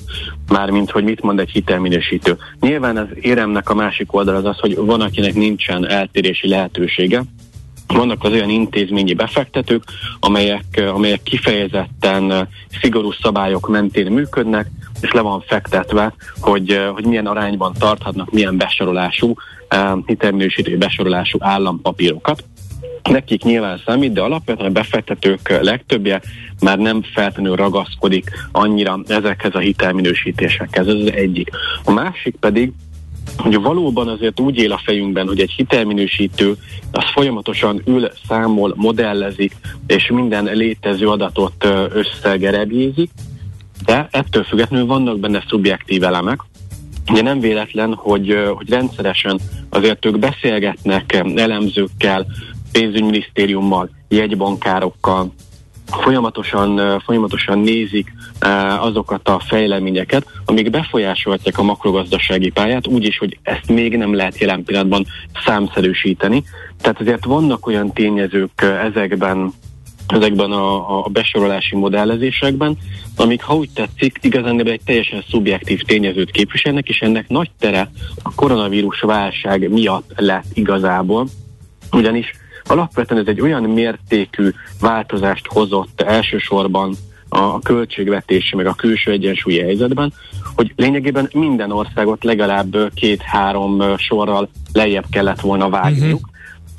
mármint 0.49 0.91
hogy 0.91 1.05
mit 1.05 1.23
mond 1.23 1.41
egy 1.41 1.51
hitelminősítő. 1.51 2.37
Nyilván 2.61 2.97
az 2.97 3.07
éremnek 3.21 3.71
a 3.71 3.75
másik 3.75 4.13
oldal 4.15 4.35
az 4.35 4.45
az, 4.45 4.59
hogy 4.59 4.77
van, 4.77 5.01
akinek 5.01 5.35
nincsen 5.35 5.89
eltérési 5.89 6.49
lehetősége, 6.49 7.23
vannak 7.87 8.25
az 8.25 8.33
olyan 8.33 8.51
intézményi 8.51 9.15
befektetők, 9.15 9.85
amelyek, 10.21 10.83
amelyek 10.95 11.23
kifejezetten 11.23 12.49
szigorú 12.81 13.13
szabályok 13.13 13.69
mentén 13.69 14.13
működnek, 14.13 14.71
és 15.01 15.11
le 15.11 15.21
van 15.21 15.41
fektetve, 15.47 16.15
hogy, 16.41 16.81
hogy 16.93 17.07
milyen 17.07 17.27
arányban 17.27 17.73
tarthatnak 17.79 18.31
milyen 18.31 18.57
besorolású, 18.57 19.35
hitelminősítő 20.07 20.77
besorolású 20.77 21.39
állampapírokat 21.41 22.45
nekik 23.11 23.43
nyilván 23.43 23.81
számít, 23.87 24.13
de 24.13 24.21
alapvetően 24.21 24.69
a 24.69 24.73
befektetők 24.73 25.59
legtöbbje 25.61 26.21
már 26.61 26.79
nem 26.79 27.03
feltétlenül 27.03 27.57
ragaszkodik 27.57 28.31
annyira 28.53 29.01
ezekhez 29.07 29.55
a 29.55 29.59
hitelminősítésekhez. 29.59 30.87
Ez 30.87 30.95
az 30.95 31.13
egyik. 31.13 31.51
A 31.85 31.91
másik 31.91 32.37
pedig, 32.41 32.73
hogy 33.37 33.61
valóban 33.61 34.09
azért 34.09 34.41
úgy 34.41 34.57
él 34.57 34.73
a 34.73 34.81
fejünkben, 34.85 35.27
hogy 35.27 35.41
egy 35.41 35.51
hitelminősítő 35.51 36.57
az 36.91 37.05
folyamatosan 37.13 37.83
ül, 37.87 38.11
számol, 38.29 38.75
modellezik, 38.77 39.57
és 39.87 40.11
minden 40.11 40.45
létező 40.45 41.09
adatot 41.09 41.67
összegerebjézik, 41.93 43.11
de 43.85 44.09
ettől 44.11 44.45
függetlenül 44.45 44.87
vannak 44.87 45.19
benne 45.19 45.45
szubjektív 45.49 46.03
elemek, 46.03 46.41
Ugye 47.11 47.23
nem 47.23 47.41
véletlen, 47.41 47.95
hogy, 47.95 48.37
hogy 48.55 48.69
rendszeresen 48.69 49.41
azért 49.69 50.05
ők 50.05 50.19
beszélgetnek 50.19 51.23
elemzőkkel, 51.35 52.27
pénzügyminisztériummal, 52.73 53.91
jegybankárokkal, 54.09 55.33
folyamatosan, 55.91 57.01
folyamatosan 57.05 57.59
nézik 57.59 58.13
azokat 58.81 59.29
a 59.29 59.41
fejleményeket, 59.49 60.27
amik 60.45 60.71
befolyásolhatják 60.71 61.59
a 61.59 61.63
makrogazdasági 61.63 62.51
pályát, 62.51 62.87
úgyis, 62.87 63.19
hogy 63.19 63.39
ezt 63.43 63.69
még 63.69 63.97
nem 63.97 64.15
lehet 64.15 64.39
jelen 64.39 64.65
pillanatban 64.65 65.07
számszerűsíteni. 65.45 66.43
Tehát 66.81 67.01
azért 67.01 67.25
vannak 67.25 67.67
olyan 67.67 67.93
tényezők 67.93 68.63
ezekben 68.63 69.53
ezekben 70.07 70.53
a, 70.53 70.99
a 71.05 71.09
besorolási 71.09 71.77
modellezésekben, 71.77 72.79
amik, 73.17 73.43
ha 73.43 73.57
úgy 73.57 73.71
tetszik, 73.75 74.19
igazán 74.21 74.67
egy 74.67 74.81
teljesen 74.85 75.25
szubjektív 75.31 75.83
tényezőt 75.83 76.31
képviselnek, 76.31 76.89
és 76.89 77.01
ennek 77.01 77.29
nagy 77.29 77.51
tere 77.59 77.91
a 78.23 78.35
koronavírus 78.35 79.01
válság 79.01 79.71
miatt 79.71 80.13
lett 80.17 80.45
igazából, 80.55 81.27
ugyanis 81.93 82.33
alapvetően 82.71 83.21
ez 83.21 83.27
egy 83.27 83.41
olyan 83.41 83.63
mértékű 83.63 84.51
változást 84.81 85.47
hozott 85.47 86.01
elsősorban 86.01 86.95
a 87.29 87.59
költségvetési 87.59 88.57
meg 88.57 88.67
a 88.67 88.75
külső 88.75 89.11
egyensúlyi 89.11 89.61
helyzetben, 89.61 90.13
hogy 90.55 90.73
lényegében 90.77 91.29
minden 91.33 91.73
országot 91.73 92.25
legalább 92.25 92.77
két-három 92.95 93.97
sorral 93.97 94.49
lejjebb 94.73 95.05
kellett 95.11 95.41
volna 95.41 95.69
vágniuk, 95.69 96.15
uh-huh. 96.15 96.31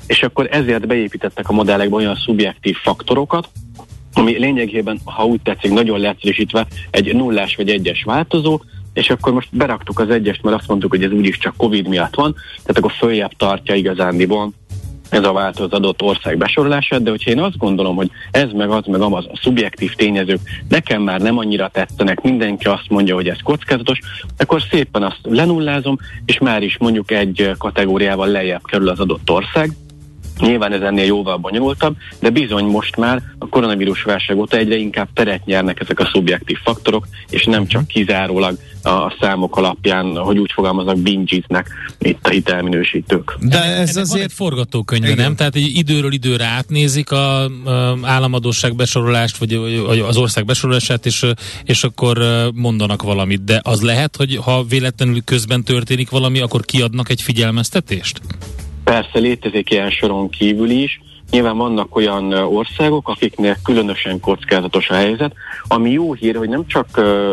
és 0.06 0.22
akkor 0.22 0.48
ezért 0.50 0.86
beépítettek 0.86 1.48
a 1.48 1.52
modellekbe 1.52 1.96
olyan 1.96 2.16
szubjektív 2.16 2.76
faktorokat, 2.76 3.48
ami 4.14 4.38
lényegében, 4.38 5.00
ha 5.04 5.24
úgy 5.24 5.40
tetszik, 5.42 5.72
nagyon 5.72 6.00
leegyszerűsítve 6.00 6.66
egy 6.90 7.14
nullás 7.14 7.56
vagy 7.56 7.68
egyes 7.68 8.02
változó, 8.02 8.60
és 8.92 9.10
akkor 9.10 9.32
most 9.32 9.48
beraktuk 9.56 9.98
az 9.98 10.10
egyest, 10.10 10.42
mert 10.42 10.56
azt 10.56 10.68
mondtuk, 10.68 10.90
hogy 10.90 11.04
ez 11.04 11.12
úgyis 11.12 11.38
csak 11.38 11.56
Covid 11.56 11.88
miatt 11.88 12.14
van, 12.14 12.34
tehát 12.34 12.78
akkor 12.78 12.92
följebb 12.92 13.32
tartja 13.36 13.74
igazándiból 13.74 14.52
ez 15.12 15.24
a 15.24 15.32
változó 15.32 15.64
az 15.64 15.72
adott 15.72 16.02
ország 16.02 16.38
besorolását, 16.38 17.02
de 17.02 17.10
hogyha 17.10 17.30
én 17.30 17.40
azt 17.40 17.56
gondolom, 17.56 17.96
hogy 17.96 18.10
ez 18.30 18.52
meg 18.52 18.70
az 18.70 18.86
meg 18.86 19.00
az 19.00 19.24
a 19.24 19.38
szubjektív 19.42 19.94
tényezők 19.94 20.40
nekem 20.68 21.02
már 21.02 21.20
nem 21.20 21.38
annyira 21.38 21.68
tetszenek, 21.68 22.20
mindenki 22.20 22.66
azt 22.66 22.88
mondja, 22.88 23.14
hogy 23.14 23.28
ez 23.28 23.38
kockázatos, 23.42 23.98
akkor 24.36 24.62
szépen 24.70 25.02
azt 25.02 25.18
lenullázom, 25.22 25.98
és 26.24 26.38
már 26.38 26.62
is 26.62 26.78
mondjuk 26.78 27.10
egy 27.10 27.50
kategóriával 27.58 28.28
lejjebb 28.28 28.62
kerül 28.64 28.88
az 28.88 29.00
adott 29.00 29.30
ország, 29.30 29.70
Nyilván 30.38 30.72
ez 30.72 30.80
ennél 30.80 31.04
jóval 31.04 31.36
bonyolultabb, 31.36 31.96
de 32.20 32.30
bizony 32.30 32.64
most 32.64 32.96
már 32.96 33.22
a 33.38 33.48
koronavírus 33.48 34.02
válság 34.02 34.36
óta 34.36 34.56
egyre 34.56 34.76
inkább 34.76 35.08
teret 35.14 35.44
nyernek 35.44 35.80
ezek 35.80 36.00
a 36.00 36.10
szubjektív 36.12 36.56
faktorok, 36.64 37.06
és 37.30 37.44
nem 37.44 37.66
csak 37.66 37.86
kizárólag 37.86 38.58
a 38.82 39.16
számok 39.20 39.56
alapján, 39.56 40.16
hogy 40.16 40.38
úgy 40.38 40.50
fogalmaznak, 40.52 40.98
bingiznek 40.98 41.68
itt 41.98 42.26
a 42.26 42.28
hitelminősítők. 42.28 43.36
De 43.40 43.62
ez 43.62 43.96
ennek 43.96 44.02
azért 44.02 44.24
egy 44.24 44.32
forgatókönyve, 44.32 45.14
nem? 45.14 45.36
Tehát 45.36 45.54
egy 45.54 45.76
időről 45.76 46.12
időre 46.12 46.44
átnézik 46.44 47.10
a, 47.10 47.44
a 47.44 47.98
államadóság 48.02 48.76
besorolást, 48.76 49.36
vagy 49.36 49.54
az 50.08 50.16
ország 50.16 50.44
besorolását, 50.44 51.06
és, 51.06 51.26
és 51.64 51.84
akkor 51.84 52.18
mondanak 52.54 53.02
valamit. 53.02 53.44
De 53.44 53.60
az 53.62 53.80
lehet, 53.80 54.16
hogy 54.16 54.36
ha 54.36 54.64
véletlenül 54.64 55.22
közben 55.24 55.64
történik 55.64 56.10
valami, 56.10 56.40
akkor 56.40 56.64
kiadnak 56.64 57.08
egy 57.08 57.22
figyelmeztetést? 57.22 58.20
Persze 58.84 59.18
létezik 59.18 59.70
ilyen 59.70 59.90
soron 59.90 60.28
kívül 60.30 60.70
is, 60.70 61.00
Nyilván 61.32 61.56
vannak 61.56 61.96
olyan 61.96 62.32
országok, 62.32 63.08
akiknél 63.08 63.56
különösen 63.64 64.20
kockázatos 64.20 64.88
a 64.88 64.94
helyzet, 64.94 65.34
ami 65.68 65.90
jó 65.90 66.12
hír, 66.12 66.36
hogy 66.36 66.48
nem 66.48 66.66
csak 66.66 66.86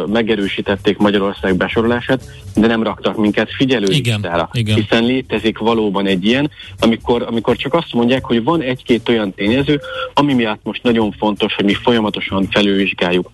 megerősítették 0.08 0.98
Magyarország 0.98 1.56
besorolását, 1.56 2.24
de 2.56 2.68
nem 2.68 2.84
raktak 2.84 3.18
minket 3.18 3.50
figyelőlistára. 3.52 4.50
Hiszen 4.52 5.04
létezik 5.04 5.58
valóban 5.58 6.06
egy 6.06 6.26
ilyen, 6.26 6.52
amikor, 6.80 7.22
amikor 7.28 7.56
csak 7.56 7.74
azt 7.74 7.94
mondják, 7.94 8.26
hogy 8.26 8.44
van 8.44 8.62
egy-két 8.62 9.10
olyan 9.10 9.34
tényező, 9.34 9.82
ami 10.14 10.34
miatt 10.34 10.64
most 10.64 10.84
nagyon 10.84 11.12
fontos, 11.12 11.56
hogy 11.56 11.66
mi 11.66 11.74
folyamatosan 11.74 12.48
felülvizsgáljuk 12.52 13.32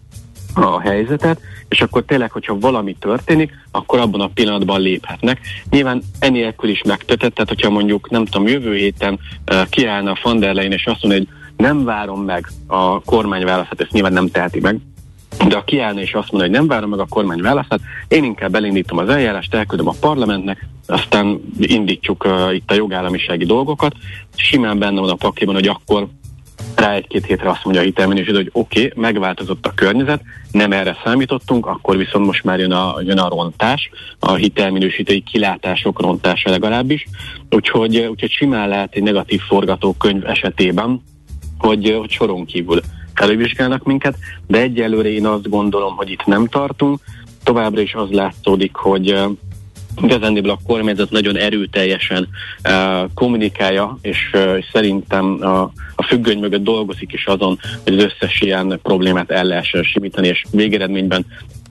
a 0.56 0.80
helyzetet, 0.80 1.39
és 1.70 1.82
akkor 1.82 2.03
tényleg, 2.03 2.32
hogyha 2.32 2.60
valami 2.60 2.95
történik, 2.99 3.53
akkor 3.72 3.99
abban 3.99 4.22
a 4.22 4.30
pillanatban 4.34 4.82
léphetnek. 4.82 5.39
Nyilván 5.70 6.01
enélkül 6.20 6.70
is 6.70 6.82
megtetett, 6.82 7.34
tehát 7.34 7.49
hogyha 7.49 7.70
mondjuk, 7.70 8.10
nem 8.10 8.26
tudom, 8.26 8.47
jövő 8.47 8.76
héten 8.76 9.20
uh, 9.51 9.70
kiállna 9.70 10.12
a 10.12 10.20
van 10.24 10.39
der 10.39 10.53
Leyen, 10.53 10.72
és 10.72 10.86
azt 10.86 11.03
mondja, 11.03 11.20
hogy 11.20 11.28
nem 11.66 11.84
várom 11.84 12.22
meg 12.22 12.47
a 12.68 13.01
kormányválasztát, 13.01 13.82
ezt 13.82 13.91
nyilván 13.91 14.14
nem 14.14 14.30
teheti 14.30 14.60
meg, 14.60 14.78
de 15.47 15.56
ha 15.56 15.64
kiállna 15.64 15.99
és 15.99 16.14
azt 16.14 16.32
mondja, 16.32 16.49
hogy 16.49 16.60
nem 16.60 16.68
várom 16.68 16.89
meg 16.89 16.99
a 16.99 17.06
kormány 17.10 17.41
választát, 17.41 17.80
én 18.08 18.24
inkább 18.24 18.56
elindítom 18.56 18.97
az 18.97 19.10
eljárást, 19.10 19.53
elküldöm 19.53 19.88
a 19.88 19.95
parlamentnek, 19.99 20.68
aztán 20.88 21.41
indítjuk 21.60 22.26
uh, 22.26 22.56
itt 22.56 22.72
a 22.72 22.74
jogállamisági 22.74 23.45
dolgokat. 23.45 23.95
Simán 24.36 24.80
benne 24.80 24.99
van 24.99 25.10
a 25.10 25.16
pakliban, 25.16 25.56
hogy 25.56 25.68
akkor 25.68 26.08
rá 26.76 26.93
egy-két 26.93 27.26
hétre 27.26 27.49
azt 27.49 27.64
mondja 27.64 27.82
a 27.82 27.86
hitelminősítő, 27.86 28.36
hogy 28.36 28.49
oké, 28.51 28.86
okay, 28.86 29.01
megváltozott 29.03 29.66
a 29.66 29.74
környezet, 29.76 30.22
nem 30.51 30.72
erre 30.72 30.97
számítottunk, 31.03 31.66
akkor 31.66 31.97
viszont 31.97 32.26
most 32.26 32.43
már 32.43 32.60
jön 32.60 32.72
a, 32.72 33.01
jön 33.01 33.18
a 33.18 33.30
rontás, 33.30 33.89
a 34.20 34.34
hitelminősítői 34.34 35.22
kilátások 35.22 36.01
rontása 36.01 36.49
legalábbis, 36.49 37.08
úgyhogy, 37.49 37.97
úgyhogy 37.97 38.32
simán 38.32 38.70
lehet 38.70 38.93
egy 38.93 39.03
negatív 39.03 39.41
forgatókönyv 39.41 40.26
esetében, 40.26 41.03
hogy, 41.58 41.95
hogy 41.99 42.12
soron 42.12 42.45
kívül 42.45 42.82
felülvizsgálnak 43.14 43.84
minket, 43.84 44.16
de 44.47 44.60
egyelőre 44.62 45.10
én 45.10 45.26
azt 45.26 45.49
gondolom, 45.49 45.95
hogy 45.95 46.10
itt 46.10 46.26
nem 46.26 46.47
tartunk, 46.47 46.99
továbbra 47.43 47.82
is 47.82 47.93
az 47.93 48.10
látszódik, 48.10 48.76
hogy 48.76 49.16
igazándiból 50.02 50.52
a 50.52 50.60
kormányzat 50.68 51.12
nagyon 51.12 51.38
erőteljesen 51.38 52.28
uh, 52.64 53.10
kommunikálja, 53.14 53.98
és 54.02 54.30
uh, 54.34 54.64
szerintem 54.72 55.38
a, 55.41 55.62
a 55.96 56.04
függöny 56.04 56.39
mögött 56.39 56.64
dolgozik 56.64 57.14
is 57.14 57.26
azon, 57.26 57.60
hogy 57.84 57.98
az 57.98 58.04
összes 58.04 58.41
ilyen 58.41 58.80
problémát 58.84 59.32
el 59.32 59.43
lehessen 59.43 59.84
simítani, 59.84 60.28
és 60.28 60.46
végeredményben 60.52 61.26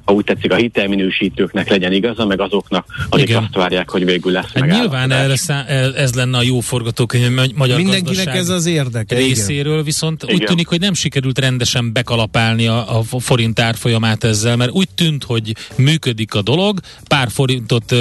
ha 0.05 0.13
úgy 0.13 0.25
tetszik, 0.25 0.53
a 0.53 0.57
hitelminősítőknek 0.57 1.69
legyen 1.69 1.93
igaza, 1.93 2.27
meg 2.27 2.41
azoknak, 2.41 2.87
akik 3.09 3.29
Igen. 3.29 3.43
azt 3.43 3.55
várják, 3.55 3.91
hogy 3.91 4.05
végül 4.05 4.33
lesz 4.33 4.53
hát 4.55 4.71
Nyilván 4.71 5.11
erre 5.11 5.37
szá- 5.37 5.69
ez 5.97 6.15
lenne 6.15 6.39
a 6.39 6.43
jó 6.43 6.61
forgatókönyv 6.61 7.53
magyar 7.55 7.77
Mindenkinek 7.77 8.35
ez 8.35 8.49
az 8.49 8.67
érdeke. 8.67 9.17
Részéről, 9.17 9.73
Igen. 9.73 9.85
viszont 9.85 10.23
Igen. 10.23 10.35
úgy 10.35 10.45
tűnik, 10.45 10.67
hogy 10.67 10.81
nem 10.81 10.95
sikerült 10.95 11.39
rendesen 11.39 11.93
bekalapálni 11.93 12.67
a, 12.67 12.99
a 12.99 13.21
forint 13.21 13.61
árfolyamát 13.61 14.25
ezzel, 14.25 14.57
mert 14.57 14.71
úgy 14.71 14.89
tűnt, 14.95 15.25
hogy 15.25 15.53
működik 15.77 16.35
a 16.35 16.43
dolog, 16.43 16.81
pár 17.09 17.29
forintot, 17.31 17.95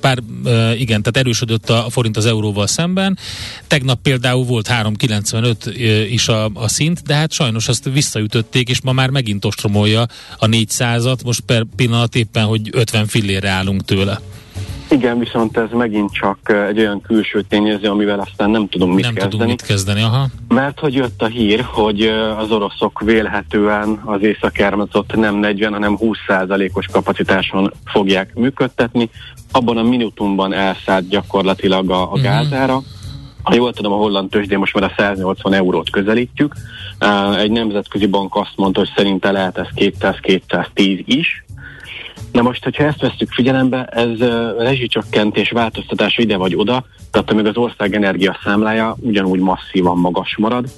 pár, 0.00 0.18
igen, 0.78 1.02
tehát 1.02 1.16
erősödött 1.16 1.70
a 1.70 1.86
forint 1.90 2.16
az 2.16 2.26
euróval 2.26 2.66
szemben. 2.66 3.18
Tegnap 3.66 4.02
például 4.02 4.44
volt 4.44 4.68
3,95 4.68 6.06
is 6.10 6.28
a, 6.28 6.50
a 6.54 6.68
szint, 6.68 7.02
de 7.02 7.14
hát 7.14 7.32
sajnos 7.32 7.68
azt 7.68 7.90
visszaütötték, 7.92 8.68
és 8.68 8.80
ma 8.80 8.92
már 8.92 9.10
megint 9.10 9.44
ostromolja 9.44 10.06
a 10.38 10.46
400-at, 10.46 11.18
most 11.28 11.40
per 11.40 11.62
pillanat 11.76 12.14
éppen, 12.14 12.44
hogy 12.44 12.68
50 12.72 13.06
fillére 13.06 13.48
állunk 13.48 13.84
tőle. 13.84 14.20
Igen, 14.90 15.18
viszont 15.18 15.56
ez 15.56 15.68
megint 15.72 16.12
csak 16.12 16.38
egy 16.68 16.78
olyan 16.78 17.00
külső 17.00 17.42
tényező, 17.42 17.88
amivel 17.88 18.20
aztán 18.20 18.50
nem 18.50 18.68
tudunk 18.68 18.94
mit 18.94 19.04
nem 19.04 19.14
kezdeni. 19.14 19.32
Tudunk 19.32 19.50
mit 19.50 19.68
kezdeni 19.68 20.02
aha. 20.02 20.26
Mert 20.48 20.78
hogy 20.78 20.94
jött 20.94 21.22
a 21.22 21.26
hír, 21.26 21.60
hogy 21.60 22.02
az 22.38 22.50
oroszok 22.50 23.00
vélhetően 23.00 24.00
az 24.04 24.22
északármacot 24.22 25.16
nem 25.16 25.34
40, 25.34 25.72
hanem 25.72 25.98
20%-os 26.00 26.86
kapacitáson 26.86 27.72
fogják 27.84 28.34
működtetni. 28.34 29.10
Abban 29.52 29.76
a 29.76 29.82
minutumban 29.82 30.52
elszállt 30.52 31.08
gyakorlatilag 31.08 31.90
a, 31.90 32.02
a 32.02 32.16
mm-hmm. 32.16 32.22
gázára. 32.22 32.82
Ha 33.42 33.54
jól 33.54 33.72
tudom, 33.72 33.92
a 33.92 33.96
holland 33.96 34.30
tőzsdén 34.30 34.58
most 34.58 34.74
már 34.74 34.84
a 34.84 34.94
180 34.96 35.52
eurót 35.52 35.90
közelítjük. 35.90 36.54
Egy 37.36 37.50
nemzetközi 37.50 38.06
bank 38.06 38.36
azt 38.36 38.56
mondta, 38.56 38.80
hogy 38.80 38.90
szerinte 38.96 39.30
lehet 39.30 39.58
ez 39.58 39.66
200-210 39.74 41.02
is. 41.04 41.44
Na 42.32 42.42
most, 42.42 42.64
hogyha 42.64 42.84
ezt 42.84 43.00
vesztük 43.00 43.32
figyelembe, 43.32 43.84
ez 43.84 44.18
rezsicsökkentés 44.58 45.50
változtatása 45.50 46.22
ide 46.22 46.36
vagy 46.36 46.54
oda, 46.56 46.84
tehát 47.10 47.34
még 47.34 47.46
az 47.46 47.56
ország 47.56 47.94
energia 47.94 48.38
számlája 48.44 48.96
ugyanúgy 49.00 49.40
masszívan 49.40 49.98
magas 49.98 50.36
marad, 50.36 50.70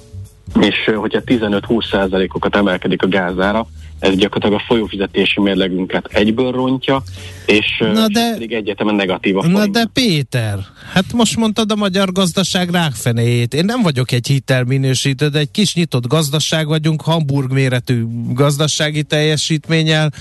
és 0.61 0.91
hogyha 0.95 1.21
15-20%-okat 1.25 2.55
emelkedik 2.55 3.03
a 3.03 3.07
gázára, 3.07 3.67
ez 4.01 4.15
gyakorlatilag 4.15 4.61
a 4.61 4.63
folyófizetési 4.67 5.41
mérlegünket 5.41 6.05
egyből 6.11 6.51
rontja, 6.51 7.03
és 7.45 7.83
na 7.93 8.07
de, 8.07 8.31
pedig 8.31 8.53
egyetemen 8.53 8.95
negatív 8.95 9.37
a 9.37 9.47
Na 9.47 9.67
de 9.67 9.85
Péter, 9.93 10.59
hát 10.93 11.13
most 11.13 11.37
mondtad 11.37 11.71
a 11.71 11.75
magyar 11.75 12.11
gazdaság 12.11 12.69
rákfenéjét. 12.69 13.53
Én 13.53 13.65
nem 13.65 13.81
vagyok 13.81 14.11
egy 14.11 14.27
hitelminősítő, 14.27 15.27
de 15.27 15.39
egy 15.39 15.51
kis 15.51 15.75
nyitott 15.75 16.07
gazdaság 16.07 16.67
vagyunk, 16.67 17.01
Hamburg 17.01 17.51
méretű 17.51 18.03
gazdasági 18.33 19.03
teljesítménnyel, 19.03 20.11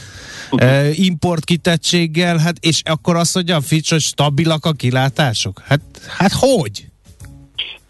uh-huh. 0.51 0.99
importkitettséggel, 0.99 2.37
hát 2.37 2.57
és 2.61 2.83
akkor 2.85 3.16
azt 3.16 3.35
mondja 3.35 3.57
a 3.57 3.61
Fitch, 3.61 3.91
hogy 3.91 4.01
stabilak 4.01 4.64
a 4.64 4.72
kilátások? 4.72 5.62
Hát, 5.66 5.81
hát 6.18 6.33
hogy? 6.33 6.89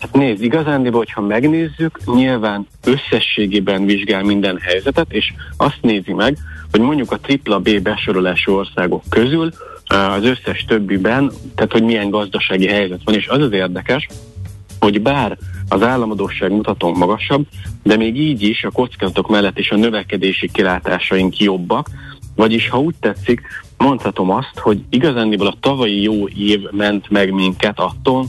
Hát 0.00 0.12
nézd, 0.12 0.42
igazándiból, 0.42 0.98
hogyha 0.98 1.20
megnézzük, 1.20 2.00
nyilván 2.14 2.66
összességében 2.84 3.84
vizsgál 3.84 4.22
minden 4.22 4.58
helyzetet, 4.58 5.12
és 5.12 5.32
azt 5.56 5.78
nézi 5.80 6.12
meg, 6.12 6.36
hogy 6.70 6.80
mondjuk 6.80 7.12
a 7.12 7.18
tripla 7.18 7.58
B 7.58 7.80
besorolású 7.82 8.52
országok 8.52 9.02
közül 9.08 9.50
az 9.84 10.24
összes 10.24 10.64
többiben, 10.64 11.30
tehát 11.54 11.72
hogy 11.72 11.82
milyen 11.82 12.10
gazdasági 12.10 12.66
helyzet 12.66 13.00
van, 13.04 13.14
és 13.14 13.28
az 13.28 13.42
az 13.42 13.52
érdekes, 13.52 14.08
hogy 14.78 15.02
bár 15.02 15.38
az 15.68 15.82
államadóság 15.82 16.50
mutató 16.50 16.94
magasabb, 16.94 17.46
de 17.82 17.96
még 17.96 18.16
így 18.16 18.42
is 18.42 18.64
a 18.64 18.70
kockázatok 18.70 19.28
mellett 19.28 19.58
is 19.58 19.70
a 19.70 19.76
növekedési 19.76 20.50
kilátásaink 20.52 21.38
jobbak, 21.38 21.88
vagyis 22.36 22.68
ha 22.68 22.80
úgy 22.80 22.94
tetszik, 23.00 23.40
mondhatom 23.76 24.30
azt, 24.30 24.58
hogy 24.58 24.80
igazándiból 24.90 25.46
a 25.46 25.56
tavalyi 25.60 26.02
jó 26.02 26.28
év 26.28 26.60
ment 26.70 27.10
meg 27.10 27.32
minket 27.32 27.78
attól, 27.78 28.26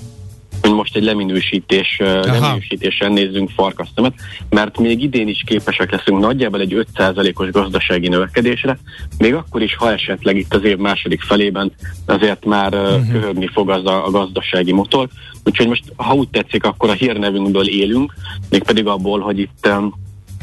hogy 0.62 0.72
most 0.72 0.96
egy 0.96 1.04
leminősítés, 1.04 1.98
leminősítésen 2.00 3.12
nézzünk 3.12 3.50
farkasztemet, 3.50 4.14
mert 4.50 4.78
még 4.78 5.04
idén 5.04 5.28
is 5.28 5.44
képesek 5.46 5.92
leszünk 5.92 6.20
nagyjából 6.20 6.60
egy 6.60 6.86
5%-os 6.96 7.50
gazdasági 7.50 8.08
növekedésre, 8.08 8.78
még 9.18 9.34
akkor 9.34 9.62
is, 9.62 9.76
ha 9.76 9.92
esetleg 9.92 10.38
itt 10.38 10.54
az 10.54 10.64
év 10.64 10.78
második 10.78 11.22
felében 11.22 11.72
azért 12.06 12.46
már 12.46 12.74
uh-huh. 12.74 13.12
köhögni 13.12 13.48
fog 13.48 13.70
az 13.70 13.86
a, 13.86 14.06
a 14.06 14.12
gazdasági 14.12 14.72
motor. 14.72 15.08
Úgyhogy 15.44 15.68
most, 15.68 15.84
ha 15.96 16.14
úgy 16.14 16.30
tetszik, 16.30 16.64
akkor 16.64 16.90
a 16.90 16.94
hírnevünkből 16.94 17.68
élünk, 17.68 18.14
mégpedig 18.50 18.88
abból, 18.88 19.20
hogy 19.20 19.40
itt 19.40 19.70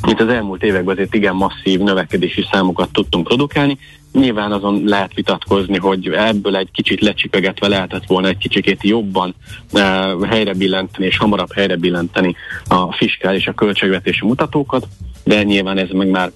itt 0.07 0.21
az 0.21 0.29
elmúlt 0.29 0.63
években 0.63 0.95
azért 0.95 1.15
igen 1.15 1.35
masszív 1.35 1.81
növekedési 1.81 2.45
számokat 2.53 2.93
tudtunk 2.93 3.27
produkálni. 3.27 3.79
Nyilván 4.13 4.53
azon 4.53 4.83
lehet 4.85 5.15
vitatkozni, 5.15 5.79
hogy 5.79 6.09
ebből 6.09 6.57
egy 6.57 6.71
kicsit 6.73 7.01
lecsipegetve 7.01 7.69
lehetett 7.69 8.07
volna 8.07 8.29
egy 8.29 8.39
kicsikét 8.39 8.83
jobban 8.83 9.35
uh, 9.73 10.27
helyre 10.27 10.55
billenteni 10.55 11.07
és 11.07 11.17
hamarabb 11.17 11.53
helyre 11.53 11.77
billenteni 11.77 12.37
a 12.67 12.93
fiskál 12.93 13.35
és 13.35 13.47
a 13.47 13.53
költségvetési 13.53 14.27
mutatókat, 14.27 14.89
de 15.25 15.43
nyilván 15.43 15.79
ez 15.79 15.89
meg 15.91 16.09
már 16.09 16.31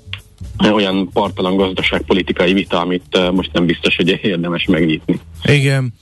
olyan 0.73 1.11
partalan 1.13 1.57
gazdaságpolitikai 1.57 2.53
vita, 2.53 2.81
amit 2.81 3.19
uh, 3.19 3.31
most 3.31 3.53
nem 3.53 3.67
biztos, 3.67 3.97
hogy 3.97 4.19
érdemes 4.23 4.65
megnyitni. 4.65 5.21
Igen. 5.45 5.93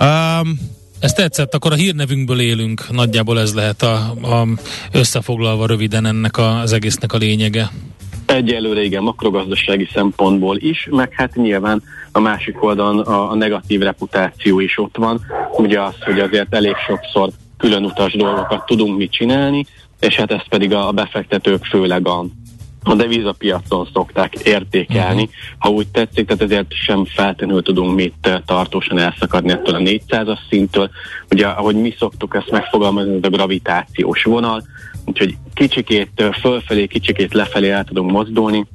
Um, 0.00 0.58
ez 1.00 1.12
tetszett, 1.12 1.54
akkor 1.54 1.72
a 1.72 1.74
hírnevünkből 1.74 2.40
élünk, 2.40 2.90
nagyjából 2.90 3.40
ez 3.40 3.54
lehet 3.54 3.82
a, 3.82 3.94
a 4.22 4.46
összefoglalva 4.92 5.66
röviden 5.66 6.06
ennek 6.06 6.36
a, 6.36 6.60
az 6.60 6.72
egésznek 6.72 7.12
a 7.12 7.16
lényege. 7.16 7.70
Egyelőre 8.30 8.82
igen, 8.82 9.02
makrogazdasági 9.02 9.88
szempontból 9.92 10.56
is, 10.56 10.88
meg 10.90 11.12
hát 11.12 11.34
nyilván 11.34 11.82
a 12.12 12.20
másik 12.20 12.62
oldalon 12.62 12.98
a, 12.98 13.30
a 13.30 13.34
negatív 13.34 13.80
reputáció 13.80 14.60
is 14.60 14.78
ott 14.78 14.96
van. 14.96 15.20
Ugye 15.56 15.80
az, 15.80 15.94
hogy 16.04 16.20
azért 16.20 16.54
elég 16.54 16.74
sokszor 16.86 17.30
különutas 17.56 18.12
dolgokat 18.12 18.66
tudunk 18.66 18.96
mit 18.96 19.12
csinálni, 19.12 19.66
és 20.00 20.16
hát 20.16 20.30
ezt 20.30 20.48
pedig 20.48 20.74
a 20.74 20.92
befektetők 20.92 21.64
főleg 21.64 22.08
a, 22.08 22.24
a 22.82 22.94
devizapiacon 22.94 23.88
szokták 23.92 24.34
értékelni, 24.34 25.22
uh-huh. 25.22 25.34
ha 25.58 25.68
úgy 25.68 25.88
tetszik, 25.88 26.26
tehát 26.26 26.42
ezért 26.42 26.72
sem 26.72 27.04
feltétlenül 27.04 27.62
tudunk 27.62 27.94
mit 27.94 28.14
eh, 28.20 28.38
tartósan 28.46 28.98
elszakadni 28.98 29.50
ettől 29.50 29.74
a 29.74 29.78
400-as 29.78 30.38
szintől. 30.48 30.90
Ugye, 31.30 31.46
ahogy 31.46 31.76
mi 31.76 31.94
szoktuk 31.98 32.34
ezt 32.34 32.50
megfogalmazni, 32.50 33.14
ez 33.14 33.22
a 33.22 33.28
gravitációs 33.28 34.22
vonal, 34.22 34.62
úgyhogy 35.04 35.36
kicsikét 35.54 36.24
fölfelé, 36.40 36.86
kicsikét 36.86 37.34
lefelé 37.34 37.70
el 37.70 37.84
tudunk 37.84 38.10
mozdulni, 38.10 38.66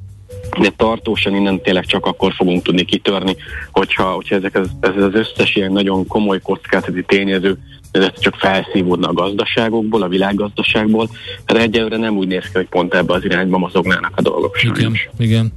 de 0.60 0.72
tartósan 0.76 1.34
innen 1.34 1.60
tényleg 1.60 1.86
csak 1.86 2.06
akkor 2.06 2.32
fogunk 2.32 2.62
tudni 2.62 2.84
kitörni, 2.84 3.36
hogyha, 3.70 4.10
hogyha 4.10 4.34
ezek 4.34 4.56
az, 4.56 4.68
ez 4.80 5.02
az 5.02 5.14
összes 5.14 5.56
ilyen 5.56 5.72
nagyon 5.72 6.06
komoly 6.06 6.40
kockázati 6.40 7.04
tényező 7.06 7.58
ez 7.96 8.20
csak 8.20 8.34
felszívódna 8.34 9.08
a 9.08 9.12
gazdaságokból, 9.12 10.02
a 10.02 10.08
világgazdaságból. 10.08 11.08
Tehát 11.46 11.62
egyelőre 11.62 11.96
nem 11.96 12.16
úgy 12.16 12.26
néz 12.26 12.42
ki, 12.42 12.50
hogy 12.52 12.68
pont 12.68 12.94
ebbe 12.94 13.14
az 13.14 13.24
irányba 13.24 13.58
mozognának 13.58 14.12
a 14.16 14.22
dolgok. 14.22 14.62
Igen, 14.62 14.96
igen. 15.18 15.52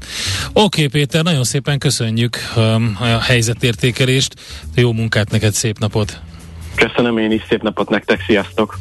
Oké, 0.54 0.88
Péter, 0.88 1.24
nagyon 1.24 1.44
szépen 1.44 1.78
köszönjük 1.78 2.38
a 3.00 3.20
helyzetértékelést. 3.22 4.34
Jó 4.76 4.92
munkát 4.94 5.32
neked, 5.32 5.54
szép 5.54 5.80
napot! 5.80 6.22
Köszönöm 6.76 7.18
én 7.18 7.32
is, 7.32 7.42
szép 7.50 7.62
napot 7.62 7.90
nektek, 7.90 8.24
sziasztok! 8.28 8.78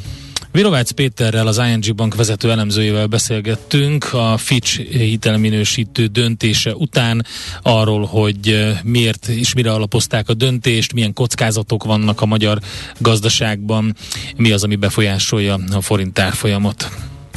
Virovácz 0.52 0.90
Péterrel, 0.90 1.46
az 1.46 1.58
ING 1.58 1.94
Bank 1.94 2.14
vezető 2.14 2.50
elemzőjével 2.50 3.06
beszélgettünk 3.06 4.12
a 4.12 4.36
Fitch 4.36 4.80
hitelminősítő 4.90 6.06
döntése 6.06 6.74
után 6.74 7.26
arról, 7.62 8.04
hogy 8.04 8.68
miért 8.82 9.26
és 9.26 9.54
mire 9.54 9.72
alapozták 9.72 10.28
a 10.28 10.34
döntést, 10.34 10.92
milyen 10.92 11.12
kockázatok 11.12 11.84
vannak 11.84 12.20
a 12.20 12.26
magyar 12.26 12.58
gazdaságban, 12.98 13.96
mi 14.36 14.50
az, 14.50 14.64
ami 14.64 14.76
befolyásolja 14.76 15.58
a 15.72 15.80
forint 15.80 16.18
árfolyamot. 16.18 16.90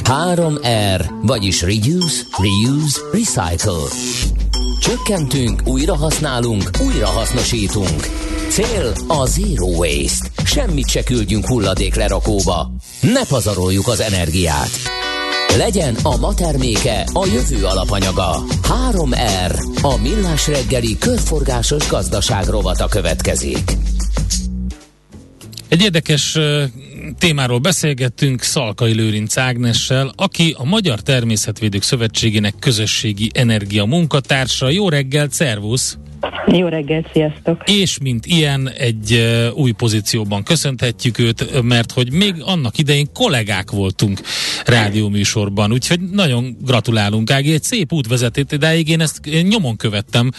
3R, 0.04 1.10
vagyis 1.22 1.62
Reduce, 1.62 2.22
Reuse, 2.38 3.00
Recycle. 3.12 3.88
Csökkentünk, 4.80 5.62
újra 5.64 5.96
használunk, 5.96 6.70
újra 6.86 7.06
hasznosítunk. 7.06 8.31
Cél 8.52 8.92
a 9.08 9.26
Zero 9.26 9.66
Waste. 9.66 10.28
Semmit 10.44 10.88
se 10.88 11.02
küldjünk 11.02 11.46
hulladék 11.46 11.94
lerakóba. 11.94 12.72
Ne 13.00 13.26
pazaroljuk 13.26 13.88
az 13.88 14.00
energiát. 14.00 14.70
Legyen 15.56 15.94
a 16.02 16.16
ma 16.16 16.34
terméke 16.34 17.06
a 17.12 17.26
jövő 17.26 17.64
alapanyaga. 17.64 18.44
3R. 18.90 19.82
A 19.82 19.96
millás 19.96 20.46
reggeli 20.46 20.98
körforgásos 20.98 21.88
gazdaság 21.88 22.46
rovata 22.46 22.88
következik. 22.88 23.72
Egy 25.68 25.82
érdekes 25.82 26.38
témáról 27.18 27.58
beszélgettünk 27.58 28.42
Szalkai 28.42 28.92
Lőrinc 28.92 29.36
Ágnessel, 29.36 30.12
aki 30.16 30.54
a 30.58 30.64
Magyar 30.64 31.00
Természetvédők 31.00 31.82
Szövetségének 31.82 32.54
közösségi 32.58 33.30
energia 33.34 33.84
munkatársa. 33.84 34.68
Jó 34.68 34.88
reggel, 34.88 35.28
szervusz! 35.30 35.96
Jó 36.46 36.68
reggelt, 36.68 37.08
sziasztok! 37.12 37.62
És 37.66 37.98
mint 37.98 38.26
ilyen 38.26 38.68
egy 38.68 39.22
új 39.54 39.70
pozícióban 39.70 40.42
köszönhetjük 40.42 41.18
őt, 41.18 41.62
mert 41.62 41.92
hogy 41.92 42.12
még 42.12 42.34
annak 42.40 42.78
idején 42.78 43.08
kollégák 43.12 43.70
voltunk 43.70 44.20
rádióműsorban, 44.66 45.72
úgyhogy 45.72 46.00
nagyon 46.00 46.56
gratulálunk, 46.60 47.30
Ági, 47.30 47.52
egy 47.52 47.62
szép 47.62 47.92
út 47.92 48.06
vezetett 48.06 48.52
idáig, 48.52 48.88
én 48.88 49.00
ezt 49.00 49.20
nyomon 49.48 49.76
követtem, 49.76 50.30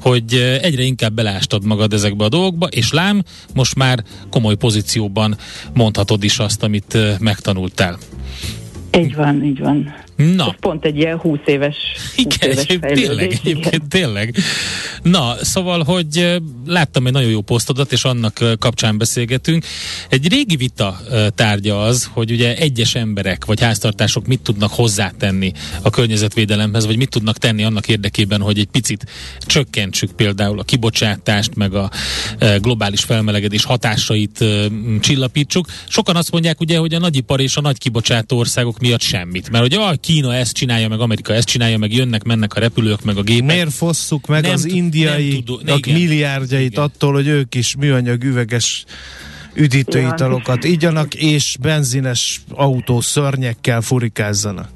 hogy 0.00 0.58
egyre 0.62 0.82
inkább 0.82 1.12
belástad 1.12 1.64
magad 1.64 1.92
ezekbe 1.92 2.24
a 2.24 2.28
dolgokba, 2.28 2.66
és 2.66 2.92
lám, 2.92 3.22
most 3.54 3.74
már 3.74 4.02
komoly 4.30 4.54
pozícióban 4.54 5.36
mondhatod 5.74 6.24
is 6.24 6.38
azt, 6.38 6.62
amit 6.62 6.98
megtanultál. 7.20 7.98
Így 8.98 9.14
van, 9.14 9.44
így 9.44 9.58
van. 9.58 9.94
Na. 10.18 10.44
Ez 10.44 10.60
pont 10.60 10.84
egy 10.84 10.96
ilyen 10.96 11.18
20 11.18 11.38
éves, 11.44 11.76
20 12.16 12.24
igen, 12.24 12.50
éves 12.50 12.66
tényleg, 12.80 13.32
egyébként 13.32 13.88
tényleg. 13.88 14.34
Na, 15.02 15.36
szóval, 15.40 15.82
hogy 15.82 16.40
láttam 16.66 17.06
egy 17.06 17.12
nagyon 17.12 17.30
jó 17.30 17.40
posztodat, 17.40 17.92
és 17.92 18.04
annak 18.04 18.44
kapcsán 18.58 18.98
beszélgetünk. 18.98 19.64
Egy 20.08 20.28
régi 20.28 20.56
vita 20.56 21.00
tárgya 21.34 21.82
az, 21.82 22.10
hogy 22.12 22.30
ugye 22.30 22.56
egyes 22.56 22.94
emberek 22.94 23.44
vagy 23.44 23.60
háztartások 23.60 24.26
mit 24.26 24.40
tudnak 24.40 24.72
hozzátenni 24.72 25.52
a 25.82 25.90
környezetvédelemhez, 25.90 26.86
vagy 26.86 26.96
mit 26.96 27.10
tudnak 27.10 27.38
tenni 27.38 27.64
annak 27.64 27.88
érdekében, 27.88 28.40
hogy 28.40 28.58
egy 28.58 28.68
picit 28.72 29.06
csökkentsük 29.40 30.10
például 30.10 30.58
a 30.58 30.62
kibocsátást, 30.62 31.54
meg 31.54 31.74
a 31.74 31.90
globális 32.60 33.00
felmelegedés 33.00 33.64
hatásait 33.64 34.44
csillapítsuk. 35.00 35.66
Sokan 35.88 36.16
azt 36.16 36.30
mondják 36.30 36.60
ugye, 36.60 36.78
hogy 36.78 36.94
a 36.94 36.98
nagyipar 36.98 37.40
és 37.40 37.56
a 37.56 37.60
nagy 37.60 37.78
kibocsátó 37.78 38.38
országok 38.38 38.78
miatt 38.78 39.00
semmit, 39.00 39.50
mert 39.50 39.64
ugye 39.64 39.78
Kína 40.08 40.34
ezt 40.34 40.54
csinálja, 40.54 40.88
meg 40.88 41.00
Amerika 41.00 41.32
ezt 41.32 41.48
csinálja, 41.48 41.78
meg 41.78 41.92
jönnek, 41.92 42.24
mennek 42.24 42.54
a 42.54 42.60
repülők, 42.60 43.04
meg 43.04 43.16
a 43.16 43.22
gépek. 43.22 43.46
Miért 43.46 43.72
fosszuk 43.72 44.26
meg 44.26 44.42
nem 44.42 44.52
az 44.52 44.64
indiai 44.64 45.44
milliárdjait 45.86 46.70
igen. 46.70 46.84
attól, 46.84 47.12
hogy 47.12 47.26
ők 47.26 47.54
is 47.54 47.76
műanyag 47.76 48.24
üveges 48.24 48.84
üdítőitalokat 49.54 50.64
igyanak, 50.64 51.14
és 51.14 51.56
benzines 51.60 52.40
autó 52.54 53.00
szörnyekkel 53.00 53.80
furikázzanak? 53.80 54.68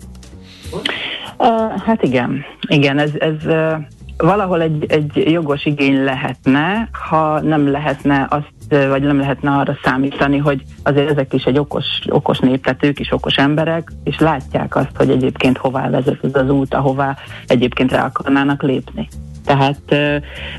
Uh, 1.39 1.83
hát 1.85 2.03
igen, 2.03 2.45
igen, 2.69 2.99
ez, 2.99 3.11
ez 3.19 3.45
uh, 3.45 3.73
valahol 4.17 4.63
egy, 4.63 4.85
egy 4.89 5.13
jogos 5.15 5.65
igény 5.65 6.05
lehetne, 6.05 6.89
ha 7.09 7.41
nem 7.41 7.71
lehetne 7.71 8.27
azt, 8.31 8.52
vagy 8.69 9.03
nem 9.03 9.19
lehetne 9.19 9.51
arra 9.51 9.79
számítani, 9.83 10.39
hogy 10.39 10.63
azért 10.83 11.11
ezek 11.11 11.33
is 11.33 11.45
egy 11.45 11.59
okos, 11.59 11.87
okos 12.09 12.39
nép, 12.39 12.65
tehát 12.65 12.85
ők 12.85 13.01
is 13.01 13.13
okos 13.13 13.35
emberek, 13.35 13.93
és 14.05 14.19
látják 14.19 14.77
azt, 14.77 14.97
hogy 14.97 15.11
egyébként 15.11 15.59
hová 15.59 15.91
vezet 15.91 16.25
ez 16.25 16.35
az 16.35 16.51
út, 16.51 16.75
ahová 16.75 17.17
egyébként 17.47 17.93
rá 17.93 18.05
akarnának 18.05 18.63
lépni. 18.63 19.09
Tehát 19.45 19.97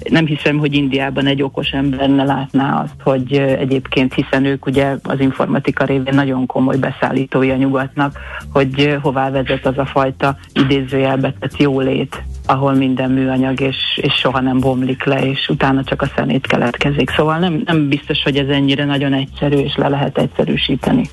nem 0.09 0.25
hiszem, 0.25 0.57
hogy 0.57 0.73
Indiában 0.73 1.25
egy 1.25 1.41
okos 1.41 1.69
ember 1.69 2.09
ne 2.09 2.23
látná 2.23 2.81
azt, 2.81 3.01
hogy 3.03 3.33
egyébként, 3.37 4.13
hiszen 4.13 4.45
ők 4.45 4.65
ugye 4.65 4.95
az 5.03 5.19
informatika 5.19 5.85
révén 5.85 6.15
nagyon 6.15 6.45
komoly 6.45 6.77
beszállítói 6.77 7.49
a 7.49 7.55
nyugatnak, 7.55 8.19
hogy 8.53 8.97
hová 9.01 9.29
vezet 9.29 9.65
az 9.65 9.77
a 9.77 9.85
fajta 9.85 10.37
idézőjelbe 10.53 11.33
tett 11.39 11.57
jólét, 11.57 12.23
ahol 12.45 12.73
minden 12.73 13.11
műanyag, 13.11 13.59
és, 13.59 13.75
és 13.95 14.13
soha 14.13 14.39
nem 14.39 14.59
bomlik 14.59 15.03
le, 15.03 15.29
és 15.29 15.49
utána 15.49 15.83
csak 15.83 16.01
a 16.01 16.11
szemét 16.15 16.47
keletkezik. 16.47 17.09
Szóval 17.15 17.39
nem, 17.39 17.61
nem 17.65 17.89
biztos, 17.89 18.23
hogy 18.23 18.37
ez 18.37 18.47
ennyire 18.47 18.85
nagyon 18.85 19.13
egyszerű, 19.13 19.57
és 19.57 19.75
le 19.75 19.87
lehet 19.87 20.17
egyszerűsíteni. 20.17 21.09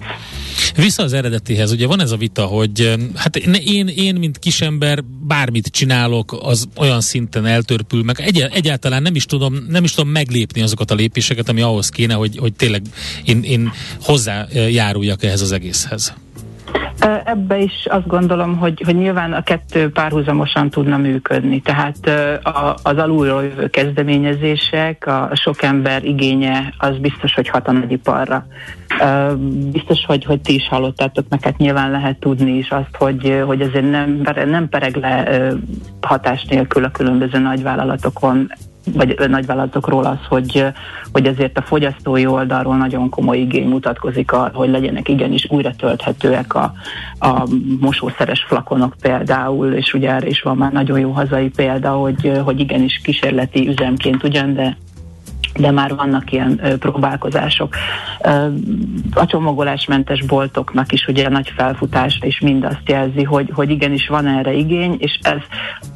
Vissza 0.77 1.03
az 1.03 1.13
eredetihez, 1.13 1.73
ugye 1.73 1.87
van 1.87 2.01
ez 2.01 2.11
a 2.11 2.17
vita, 2.17 2.45
hogy 2.45 2.95
hát 3.15 3.37
én, 3.37 3.89
én 3.89 4.15
mint 4.15 4.39
kisember 4.39 5.05
bármit 5.27 5.67
csinálok, 5.67 6.39
az 6.43 6.69
olyan 6.77 7.01
szinten 7.01 7.47
eltörpül, 7.47 8.03
meg 8.03 8.21
egy, 8.21 8.41
egyáltalán 8.53 9.03
nem 9.03 9.15
is, 9.15 9.25
tudom, 9.25 9.55
nem 9.69 9.85
is 9.85 9.93
tudom 9.93 10.11
meglépni 10.11 10.63
azokat 10.63 10.91
a 10.91 10.95
lépéseket, 10.95 11.49
ami 11.49 11.61
ahhoz 11.61 11.89
kéne, 11.89 12.15
hogy, 12.15 12.37
hogy 12.39 12.53
tényleg 12.53 12.83
én, 13.25 13.43
én 13.43 13.73
hozzájáruljak 14.01 15.25
ehhez 15.25 15.41
az 15.41 15.53
egészhez. 15.53 16.15
Ebbe 17.25 17.59
is 17.59 17.87
azt 17.91 18.07
gondolom, 18.07 18.57
hogy, 18.57 18.83
hogy 18.85 18.97
nyilván 18.97 19.33
a 19.33 19.43
kettő 19.43 19.91
párhuzamosan 19.91 20.71
tudna 20.71 20.97
működni. 20.97 21.61
Tehát 21.61 22.11
az 22.83 22.97
alulról 22.97 23.43
jövő 23.43 23.69
kezdeményezések, 23.69 25.07
a 25.07 25.31
sok 25.33 25.63
ember 25.63 26.05
igénye, 26.05 26.75
az 26.79 26.99
biztos, 26.99 27.35
hogy 27.35 27.49
hat 27.49 27.69
a 27.69 27.73
nagyiparra. 27.73 28.47
Biztos, 29.73 30.05
hogy, 30.07 30.25
hogy 30.25 30.41
ti 30.41 30.55
is 30.55 30.69
hallottátok, 30.69 31.27
meg 31.29 31.43
hát 31.43 31.57
nyilván 31.57 31.91
lehet 31.91 32.19
tudni 32.19 32.57
is 32.57 32.71
azt, 32.71 32.97
hogy, 32.99 33.43
hogy 33.47 33.61
azért 33.61 33.91
nem, 33.91 34.23
nem 34.47 34.69
pereg 34.69 34.97
le 34.97 35.49
hatás 36.01 36.45
nélkül 36.45 36.85
a 36.85 36.91
különböző 36.91 37.39
nagyvállalatokon 37.39 38.53
vagy 38.95 39.29
nagyvállalatokról 39.29 40.05
az, 40.05 40.19
hogy, 40.29 40.65
hogy 41.13 41.27
ezért 41.27 41.59
a 41.59 41.63
fogyasztói 41.63 42.27
oldalról 42.27 42.77
nagyon 42.77 43.09
komoly 43.09 43.39
igény 43.39 43.69
mutatkozik 43.69 44.33
arra, 44.33 44.57
hogy 44.57 44.71
legyenek 44.71 45.09
igenis 45.09 45.47
újra 45.51 45.71
tölthetőek 45.77 46.55
a, 46.55 46.73
a 47.19 47.49
mosószeres 47.81 48.45
flakonok 48.49 48.95
például, 49.01 49.73
és 49.73 49.95
ugye 49.95 50.11
erre 50.11 50.27
is 50.27 50.43
van 50.43 50.57
már 50.57 50.73
nagyon 50.73 50.99
jó 50.99 51.11
hazai 51.11 51.49
példa, 51.49 51.91
hogy, 51.91 52.41
hogy 52.45 52.61
igenis 52.61 53.01
kísérleti 53.05 53.69
üzemként 53.69 54.25
ugyan, 54.25 54.55
de 54.55 54.77
de 55.59 55.71
már 55.71 55.95
vannak 55.95 56.33
ilyen 56.33 56.61
ö, 56.63 56.77
próbálkozások. 56.77 57.75
Ö, 58.25 58.47
a 59.15 59.27
csomagolásmentes 59.27 60.23
boltoknak 60.23 60.93
is 60.93 61.07
ugye 61.07 61.29
nagy 61.29 61.53
felfutás 61.57 62.19
és 62.23 62.41
mind 62.41 62.65
azt 62.65 62.89
jelzi, 62.89 63.23
hogy, 63.23 63.51
hogy 63.55 63.71
igenis 63.71 64.09
van 64.09 64.27
erre 64.27 64.53
igény, 64.53 64.97
és 64.99 65.19
ez 65.23 65.41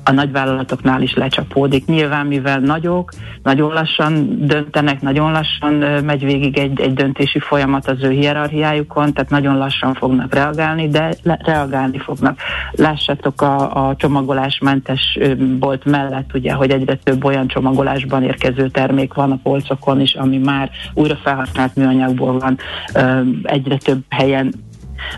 a 0.04 0.12
nagyvállalatoknál 0.12 1.02
is 1.02 1.14
lecsapódik. 1.14 1.86
Nyilván, 1.86 2.26
mivel 2.26 2.58
nagyok, 2.58 3.12
nagyon 3.42 3.72
lassan 3.72 4.36
döntenek, 4.46 5.00
nagyon 5.00 5.32
lassan 5.32 5.82
ö, 5.82 6.00
megy 6.00 6.24
végig 6.24 6.58
egy, 6.58 6.80
egy 6.80 6.94
döntési 6.94 7.38
folyamat 7.38 7.88
az 7.88 8.02
ő 8.02 8.10
hierarchiájukon, 8.10 9.12
tehát 9.12 9.30
nagyon 9.30 9.56
lassan 9.56 9.94
fognak 9.94 10.34
reagálni, 10.34 10.88
de 10.88 11.14
le, 11.22 11.38
reagálni 11.44 11.98
fognak. 11.98 12.38
Lássátok 12.72 13.42
a, 13.42 13.88
a 13.88 13.96
csomagolásmentes 13.96 15.18
bolt 15.58 15.84
mellett, 15.84 16.34
ugye, 16.34 16.52
hogy 16.52 16.70
egyre 16.70 16.94
több 16.94 17.24
olyan 17.24 17.46
csomagolásban 17.46 18.22
érkező 18.22 18.68
termék 18.68 19.14
van 19.14 19.30
a 19.30 19.38
polcokon 19.44 20.00
is, 20.00 20.14
ami 20.14 20.38
már 20.38 20.70
újra 20.94 21.16
felhasznált 21.16 21.76
műanyagból 21.76 22.38
van, 22.38 22.58
egyre 23.42 23.76
több 23.76 24.02
helyen 24.08 24.54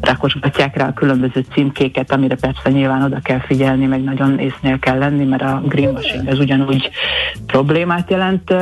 rakosgatják 0.01 0.77
rá 0.77 0.87
a 0.87 0.93
különböző 0.93 1.45
címkéket, 1.53 2.12
amire 2.12 2.35
persze 2.35 2.70
nyilván 2.70 3.03
oda 3.03 3.20
kell 3.22 3.41
figyelni, 3.41 3.87
meg 3.87 4.03
nagyon 4.03 4.39
észnél 4.39 4.79
kell 4.79 4.99
lenni, 4.99 5.24
mert 5.24 5.43
a 5.43 5.62
greenwashing 5.64 6.29
ez 6.29 6.39
ugyanúgy 6.39 6.91
problémát 7.47 8.11
jelent 8.11 8.55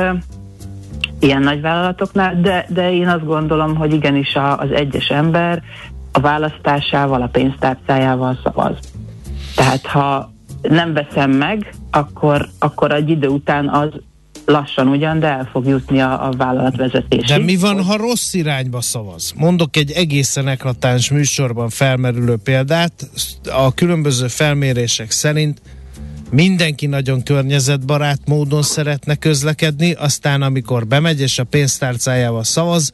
ilyen 1.19 1.41
nagyvállalatoknál, 1.41 2.41
de, 2.41 2.65
de 2.69 2.93
én 2.93 3.07
azt 3.07 3.25
gondolom, 3.25 3.75
hogy 3.75 3.93
igenis 3.93 4.35
a, 4.35 4.59
az 4.59 4.71
egyes 4.71 5.07
ember 5.07 5.61
a 6.11 6.19
választásával, 6.19 7.21
a 7.21 7.27
pénztárcájával 7.27 8.39
szavaz. 8.43 8.77
Tehát 9.55 9.85
ha 9.85 10.31
nem 10.61 10.93
veszem 10.93 11.31
meg, 11.31 11.73
akkor, 11.91 12.47
akkor 12.59 12.91
egy 12.91 13.09
idő 13.09 13.27
után 13.27 13.69
az 13.69 13.89
lassan 14.45 14.87
ugyan, 14.87 15.19
de 15.19 15.27
el 15.27 15.49
fog 15.51 15.65
jutni 15.67 16.01
a, 16.01 16.27
a 16.27 16.31
vállalat 16.31 16.75
vezetésig. 16.75 17.27
De 17.27 17.37
mi 17.37 17.55
van, 17.55 17.83
ha 17.83 17.97
rossz 17.97 18.33
irányba 18.33 18.81
szavaz? 18.81 19.33
Mondok 19.35 19.75
egy 19.75 19.91
egészen 19.91 20.47
eklatáns 20.47 21.09
műsorban 21.09 21.69
felmerülő 21.69 22.35
példát. 22.43 23.09
A 23.43 23.73
különböző 23.73 24.27
felmérések 24.27 25.11
szerint 25.11 25.61
mindenki 26.31 26.85
nagyon 26.85 27.23
környezetbarát 27.23 28.19
módon 28.25 28.61
szeretne 28.61 29.15
közlekedni, 29.15 29.91
aztán 29.91 30.41
amikor 30.41 30.87
bemegy 30.87 31.21
és 31.21 31.39
a 31.39 31.43
pénztárcájával 31.43 32.43
szavaz, 32.43 32.91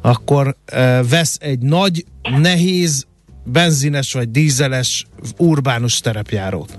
akkor 0.00 0.56
e, 0.64 1.02
vesz 1.02 1.38
egy 1.40 1.58
nagy, 1.58 2.04
nehéz, 2.40 3.06
benzines 3.44 4.12
vagy 4.12 4.30
dízeles 4.30 5.06
urbánus 5.36 6.00
terepjárót. 6.00 6.78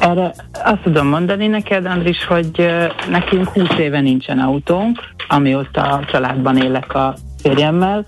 Erre 0.00 0.34
azt 0.64 0.82
tudom 0.82 1.06
mondani 1.06 1.46
neked, 1.46 1.86
Andris, 1.86 2.24
hogy 2.24 2.66
nekünk 3.10 3.48
20 3.48 3.68
éve 3.78 4.00
nincsen 4.00 4.38
autónk, 4.38 4.98
amióta 5.28 5.82
a 5.82 6.04
családban 6.04 6.56
élek 6.56 6.94
a 6.94 7.14
férjemmel. 7.42 8.06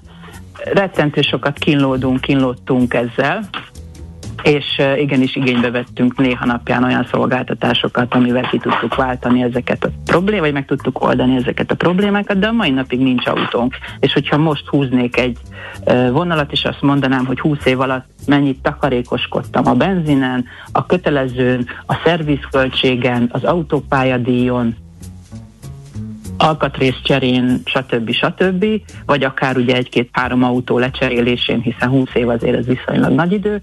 Rettentő 0.64 1.20
sokat 1.20 1.58
kínlódunk, 1.58 2.20
kínlódtunk 2.20 2.94
ezzel, 2.94 3.40
és 4.42 4.80
igenis 4.96 5.36
igénybe 5.36 5.70
vettünk 5.70 6.16
néha 6.16 6.44
napján 6.44 6.84
olyan 6.84 7.06
szolgáltatásokat, 7.10 8.14
amivel 8.14 8.48
ki 8.48 8.58
tudtuk 8.58 8.94
váltani 8.94 9.42
ezeket 9.42 9.84
a 9.84 9.90
problémákat, 10.04 10.40
vagy 10.44 10.52
meg 10.52 10.66
tudtuk 10.66 11.02
oldani 11.02 11.36
ezeket 11.36 11.70
a 11.70 11.74
problémákat, 11.74 12.38
de 12.38 12.46
a 12.46 12.52
mai 12.52 12.70
napig 12.70 13.00
nincs 13.00 13.26
autónk. 13.26 13.74
És 14.00 14.12
hogyha 14.12 14.38
most 14.38 14.68
húznék 14.68 15.16
egy 15.16 15.38
vonalat, 16.10 16.52
és 16.52 16.64
azt 16.64 16.82
mondanám, 16.82 17.26
hogy 17.26 17.40
20 17.40 17.64
év 17.64 17.80
alatt 17.80 18.06
mennyit 18.26 18.62
takarékoskodtam 18.62 19.66
a 19.66 19.74
benzinen, 19.74 20.44
a 20.72 20.86
kötelezőn, 20.86 21.66
a 21.86 21.94
szervizköltségen, 22.04 23.28
az 23.32 23.44
autópályadíjon, 23.44 24.76
alkatrész 26.38 27.00
cserén, 27.02 27.60
stb. 27.64 28.10
stb. 28.10 28.66
Vagy 29.06 29.24
akár 29.24 29.56
ugye 29.56 29.76
egy-két-három 29.76 30.42
autó 30.42 30.78
lecserélésén, 30.78 31.60
hiszen 31.60 31.88
20 31.88 32.08
év 32.14 32.28
azért 32.28 32.56
ez 32.56 32.66
viszonylag 32.66 33.12
nagy 33.12 33.32
idő, 33.32 33.60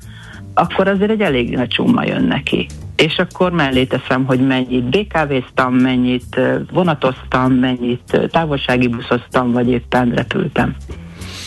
akkor 0.53 0.87
azért 0.87 1.11
egy 1.11 1.21
elég 1.21 1.55
nagy 1.55 1.67
csumma 1.67 2.03
jön 2.03 2.23
neki. 2.23 2.67
És 2.95 3.17
akkor 3.17 3.51
mellé 3.51 3.85
teszem, 3.85 4.25
hogy 4.25 4.47
mennyit 4.47 4.83
BKV-ztam, 4.83 5.73
mennyit 5.73 6.39
vonatoztam, 6.71 7.53
mennyit 7.53 8.29
távolsági 8.31 8.87
buszoztam, 8.87 9.51
vagy 9.51 9.69
éppen 9.69 10.11
repültem 10.11 10.75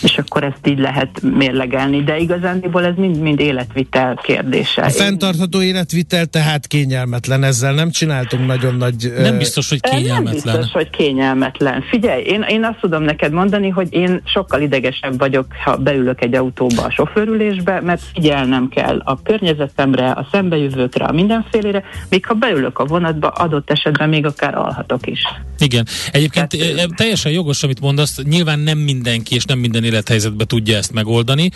és 0.03 0.19
akkor 0.19 0.45
ezt 0.45 0.67
így 0.67 0.79
lehet 0.79 1.23
mérlegelni, 1.23 2.03
de 2.03 2.19
igazándiból 2.19 2.85
ez 2.85 2.95
mind-mind 2.97 3.41
életvitel 3.41 4.21
kérdése. 4.23 4.83
A 4.83 4.91
fenntartható 4.91 5.63
életvitel 5.63 6.27
tehát 6.27 6.67
kényelmetlen, 6.67 7.43
ezzel 7.43 7.75
nem 7.75 7.91
csináltunk 7.91 8.47
nagyon 8.47 8.75
nagy... 8.75 9.13
Nem 9.19 9.39
biztos, 9.39 9.69
hogy 9.69 9.81
kényelmetlen. 9.81 10.41
Nem 10.45 10.55
biztos, 10.55 10.73
hogy 10.73 10.91
kényelmetlen. 10.91 11.83
Figyelj, 11.91 12.23
én, 12.23 12.45
én 12.49 12.65
azt 12.65 12.79
tudom 12.81 13.03
neked 13.03 13.33
mondani, 13.33 13.69
hogy 13.69 13.89
én 13.91 14.23
sokkal 14.25 14.61
idegesebb 14.61 15.19
vagyok, 15.19 15.47
ha 15.65 15.77
beülök 15.77 16.23
egy 16.23 16.35
autóba 16.35 16.83
a 16.83 16.91
sofőrülésbe, 16.91 17.81
mert 17.81 18.03
figyelnem 18.15 18.69
kell 18.69 19.01
a 19.05 19.23
környezetemre, 19.23 20.11
a 20.11 20.29
szembejövőkre, 20.33 21.05
a 21.05 21.13
mindenfélére, 21.13 21.83
még 22.09 22.27
ha 22.27 22.35
beülök 22.35 22.79
a 22.79 22.85
vonatba, 22.85 23.29
adott 23.29 23.71
esetben 23.71 24.09
még 24.09 24.27
akár 24.27 24.55
alhatok 24.55 25.07
is. 25.07 25.21
Igen. 25.59 25.87
Egyébként 26.13 26.49
Tehát, 26.49 26.95
teljesen 26.95 27.33
jogos, 27.33 27.63
amit 27.63 27.81
mondasz, 27.81 28.23
nyilván 28.23 28.59
nem 28.59 28.79
mindenki 28.79 29.35
és 29.35 29.45
nem 29.45 29.59
minden 29.59 29.85
élethelyzetben 29.93 30.47
tudja 30.47 30.77
ezt 30.77 30.93
megoldani, 30.93 31.51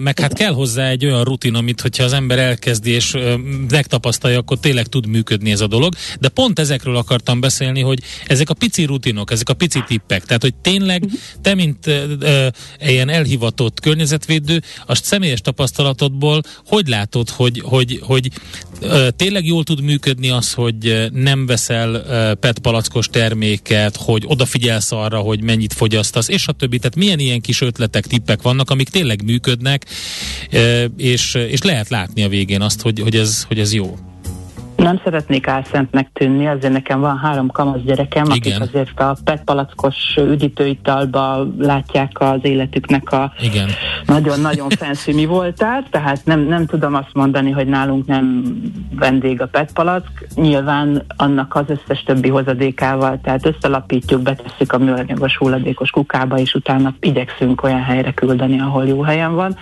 meg 0.00 0.18
hát 0.18 0.32
kell 0.32 0.52
hozzá 0.52 0.88
egy 0.88 1.04
olyan 1.04 1.24
rutin, 1.24 1.54
amit 1.54 1.80
hogyha 1.80 2.04
az 2.04 2.12
ember 2.12 2.38
elkezdi 2.38 2.90
és 2.90 3.16
megtapasztalja, 3.70 4.38
akkor 4.38 4.58
tényleg 4.58 4.86
tud 4.86 5.06
működni 5.06 5.50
ez 5.50 5.60
a 5.60 5.66
dolog, 5.66 5.94
de 6.20 6.28
pont 6.28 6.58
ezekről 6.58 6.96
akartam 6.96 7.40
beszélni, 7.40 7.80
hogy 7.80 7.98
ezek 8.26 8.50
a 8.50 8.54
pici 8.54 8.84
rutinok, 8.84 9.30
ezek 9.30 9.48
a 9.48 9.54
pici 9.54 9.82
tippek, 9.86 10.24
tehát 10.24 10.42
hogy 10.42 10.54
tényleg 10.54 11.04
te, 11.42 11.54
mint 11.54 11.86
e, 11.86 12.52
ilyen 12.80 13.08
elhivatott 13.08 13.80
környezetvédő, 13.80 14.62
a 14.86 14.94
személyes 14.94 15.40
tapasztalatodból 15.40 16.42
hogy 16.66 16.88
látod, 16.88 17.28
hogy, 17.28 17.62
hogy, 17.64 18.00
hogy 18.02 18.30
tényleg 19.16 19.46
jól 19.46 19.64
tud 19.64 19.80
működni 19.80 20.30
az, 20.30 20.52
hogy 20.52 21.08
nem 21.12 21.46
veszel 21.46 22.02
e, 22.02 22.34
PET 22.34 22.58
palackos 22.58 23.06
terméket, 23.06 23.96
hogy 23.96 24.22
odafigyelsz 24.26 24.92
arra, 24.92 25.18
hogy 25.18 25.42
mennyit 25.42 25.72
fogyasztasz, 25.72 26.28
és 26.28 26.46
a 26.46 26.52
többi. 26.52 26.78
Tehát 26.78 26.96
milyen 26.96 27.18
ilyen 27.18 27.40
kis 27.40 27.60
ötletek, 27.64 28.06
tippek 28.06 28.42
vannak, 28.42 28.70
amik 28.70 28.88
tényleg 28.88 29.24
működnek, 29.24 29.86
és, 30.96 31.34
és 31.34 31.62
lehet 31.62 31.88
látni 31.88 32.22
a 32.22 32.28
végén 32.28 32.60
azt, 32.60 32.80
hogy, 32.80 33.00
hogy, 33.00 33.16
ez, 33.16 33.42
hogy 33.42 33.58
ez 33.58 33.72
jó. 33.72 33.98
Nem 34.76 35.00
szeretnék 35.04 35.48
álszentnek 35.48 36.10
tűnni, 36.12 36.46
azért 36.46 36.72
nekem 36.72 37.00
van 37.00 37.18
három 37.18 37.48
kamasz 37.48 37.80
gyerekem, 37.84 38.24
Igen. 38.24 38.36
akik 38.36 38.68
azért 38.68 39.00
a 39.00 39.16
PET 39.24 39.44
palackos 39.44 39.96
üdítőitalba 40.16 41.46
látják 41.58 42.20
az 42.20 42.38
életüknek 42.42 43.12
a 43.12 43.32
Igen. 43.40 43.68
nagyon-nagyon 44.06 44.68
fancy 44.78 45.12
mi 45.12 45.24
voltát, 45.24 45.90
tehát 45.90 46.20
nem, 46.24 46.40
nem 46.40 46.66
tudom 46.66 46.94
azt 46.94 47.12
mondani, 47.12 47.50
hogy 47.50 47.66
nálunk 47.66 48.06
nem 48.06 48.44
vendég 48.98 49.40
a 49.40 49.46
PET 49.46 49.72
palack, 49.72 50.26
nyilván 50.34 51.04
annak 51.16 51.54
az 51.54 51.64
összes 51.66 52.02
többi 52.02 52.28
hozadékával, 52.28 53.18
tehát 53.22 53.46
összelapítjuk, 53.46 54.22
betesszük 54.22 54.72
a 54.72 54.78
műanyagos 54.78 55.36
hulladékos 55.36 55.90
kukába, 55.90 56.38
és 56.38 56.54
utána 56.54 56.94
igyekszünk 57.00 57.62
olyan 57.62 57.82
helyre 57.82 58.12
küldeni, 58.12 58.60
ahol 58.60 58.86
jó 58.86 59.02
helyen 59.02 59.34
van, 59.34 59.56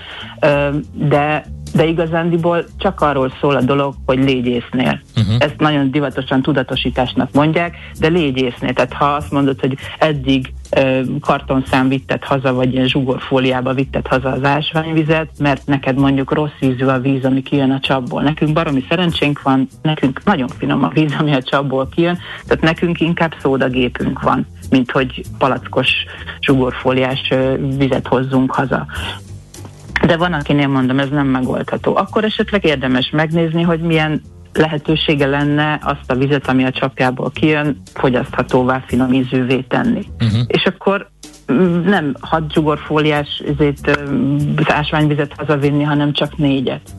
de 0.92 1.44
de 1.74 1.86
igazándiból 1.86 2.64
csak 2.78 3.00
arról 3.00 3.32
szól 3.40 3.56
a 3.56 3.62
dolog, 3.62 3.94
hogy 4.06 4.18
légy 4.18 4.46
észnél. 4.46 5.00
Uh-huh. 5.16 5.34
Ezt 5.38 5.58
nagyon 5.58 5.90
divatosan 5.90 6.42
tudatosításnak 6.42 7.32
mondják, 7.32 7.76
de 7.98 8.08
légy 8.08 8.36
észnél. 8.36 8.72
Tehát 8.72 8.92
ha 8.92 9.04
azt 9.04 9.30
mondod, 9.30 9.60
hogy 9.60 9.76
eddig 9.98 10.52
kartonszám 11.20 11.88
vitted 11.88 12.24
haza, 12.24 12.52
vagy 12.52 12.72
ilyen 12.72 12.88
zsugorfóliába 12.88 13.74
vitted 13.74 14.06
haza 14.06 14.28
az 14.28 14.44
ásványvizet, 14.44 15.28
mert 15.38 15.66
neked 15.66 15.96
mondjuk 15.98 16.32
rossz 16.32 16.60
ízű 16.60 16.84
a 16.84 17.00
víz, 17.00 17.24
ami 17.24 17.42
kijön 17.42 17.70
a 17.70 17.80
csapból. 17.80 18.22
Nekünk 18.22 18.52
baromi 18.52 18.84
szerencsénk 18.88 19.42
van, 19.42 19.68
nekünk 19.82 20.24
nagyon 20.24 20.48
finom 20.48 20.84
a 20.84 20.88
víz, 20.88 21.14
ami 21.18 21.34
a 21.34 21.42
csapból 21.42 21.88
kijön, 21.88 22.18
tehát 22.46 22.62
nekünk 22.62 23.00
inkább 23.00 23.34
szódagépünk 23.40 24.22
van, 24.22 24.46
mint 24.70 24.90
hogy 24.90 25.22
palackos 25.38 25.90
zsugorfóliás 26.40 27.32
vizet 27.78 28.06
hozzunk 28.06 28.54
haza 28.54 28.86
de 30.06 30.16
van, 30.16 30.32
akinél 30.32 30.68
mondom, 30.68 30.98
ez 30.98 31.08
nem 31.08 31.26
megoldható. 31.26 31.96
Akkor 31.96 32.24
esetleg 32.24 32.64
érdemes 32.64 33.10
megnézni, 33.10 33.62
hogy 33.62 33.80
milyen 33.80 34.22
lehetősége 34.52 35.26
lenne 35.26 35.78
azt 35.82 36.10
a 36.10 36.14
vizet, 36.14 36.48
ami 36.48 36.64
a 36.64 36.70
csapjából 36.70 37.30
kijön, 37.30 37.82
fogyaszthatóvá, 37.94 38.82
finom 38.86 39.12
ízűvé 39.12 39.60
tenni. 39.60 40.06
Uh-huh. 40.20 40.40
És 40.46 40.64
akkor 40.64 41.10
mm, 41.52 41.80
nem 41.84 42.14
hat 42.20 42.46
dzsugorfóliás 42.46 43.42
ezért, 43.48 44.00
ásványvizet 44.64 45.32
hazavinni, 45.36 45.82
hanem 45.82 46.12
csak 46.12 46.36
négyet. 46.36 46.90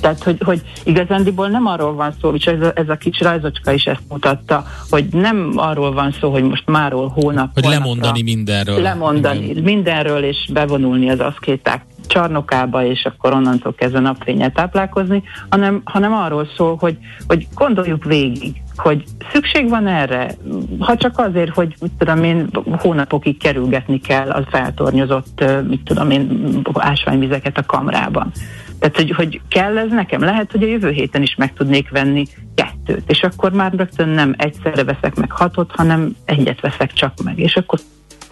Tehát, 0.00 0.22
hogy, 0.22 0.36
hogy 0.44 0.62
igazándiból 0.84 1.48
nem 1.48 1.66
arról 1.66 1.94
van 1.94 2.14
szó, 2.20 2.30
és 2.34 2.44
ez 2.44 2.60
a, 2.60 2.72
ez 2.74 2.88
a 2.88 2.96
kis 2.96 3.20
rajzocska 3.20 3.72
is 3.72 3.84
ezt 3.84 4.02
mutatta, 4.08 4.64
hogy 4.90 5.04
nem 5.12 5.52
arról 5.56 5.92
van 5.92 6.14
szó, 6.20 6.30
hogy 6.30 6.42
most 6.42 6.66
máról 6.66 7.08
hónap. 7.08 7.50
Hogy 7.54 7.64
lemondani 7.64 8.22
mindenről. 8.22 8.80
Lemondani 8.80 9.48
Igen. 9.48 9.62
mindenről, 9.62 10.24
és 10.24 10.48
bevonulni 10.52 11.10
az 11.10 11.20
aszkéták 11.20 11.82
csarnokába, 12.08 12.84
és 12.84 13.04
akkor 13.04 13.32
onnantól 13.32 13.74
kezdve 13.74 14.00
napfényet 14.00 14.54
táplálkozni, 14.54 15.22
hanem, 15.50 15.80
hanem 15.84 16.12
arról 16.12 16.48
szól, 16.56 16.76
hogy, 16.80 16.96
hogy 17.26 17.46
gondoljuk 17.54 18.04
végig, 18.04 18.62
hogy 18.76 19.04
szükség 19.32 19.68
van 19.68 19.86
erre, 19.86 20.34
ha 20.78 20.96
csak 20.96 21.18
azért, 21.18 21.54
hogy 21.54 21.74
mit 21.80 21.92
tudom 21.98 22.24
én, 22.24 22.48
hónapokig 22.78 23.38
kerülgetni 23.38 24.00
kell 24.00 24.30
az 24.30 24.44
feltornyozott, 24.50 25.44
mit 25.68 25.80
tudom 25.84 26.10
én, 26.10 26.60
ásványvizeket 26.72 27.58
a 27.58 27.66
kamrában. 27.66 28.32
Tehát, 28.78 28.96
hogy, 28.96 29.10
hogy 29.10 29.40
kell 29.48 29.78
ez 29.78 29.90
nekem? 29.90 30.20
Lehet, 30.20 30.50
hogy 30.52 30.62
a 30.62 30.66
jövő 30.66 30.90
héten 30.90 31.22
is 31.22 31.34
meg 31.34 31.52
tudnék 31.52 31.90
venni 31.90 32.26
kettőt, 32.54 33.10
és 33.10 33.22
akkor 33.22 33.52
már 33.52 33.72
rögtön 33.72 34.08
nem 34.08 34.34
egyszerre 34.36 34.84
veszek 34.84 35.14
meg 35.14 35.30
hatot, 35.30 35.72
hanem 35.76 36.16
egyet 36.24 36.60
veszek 36.60 36.92
csak 36.92 37.12
meg, 37.24 37.38
és 37.38 37.56
akkor 37.56 37.78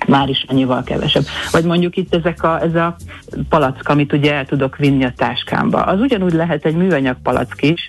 már 0.06 0.28
is 0.28 0.44
annyival 0.48 0.82
kevesebb. 0.82 1.24
Vagy 1.50 1.64
mondjuk 1.64 1.96
itt 1.96 2.14
ezek 2.14 2.42
a, 2.42 2.62
ez 2.62 2.74
a 2.74 2.96
palack, 3.48 3.88
amit 3.88 4.12
ugye 4.12 4.34
el 4.34 4.46
tudok 4.46 4.76
vinni 4.76 5.04
a 5.04 5.12
táskámba. 5.16 5.82
Az 5.82 6.00
ugyanúgy 6.00 6.32
lehet 6.32 6.64
egy 6.64 6.74
műanyag 6.74 7.16
palack 7.22 7.62
is, 7.62 7.88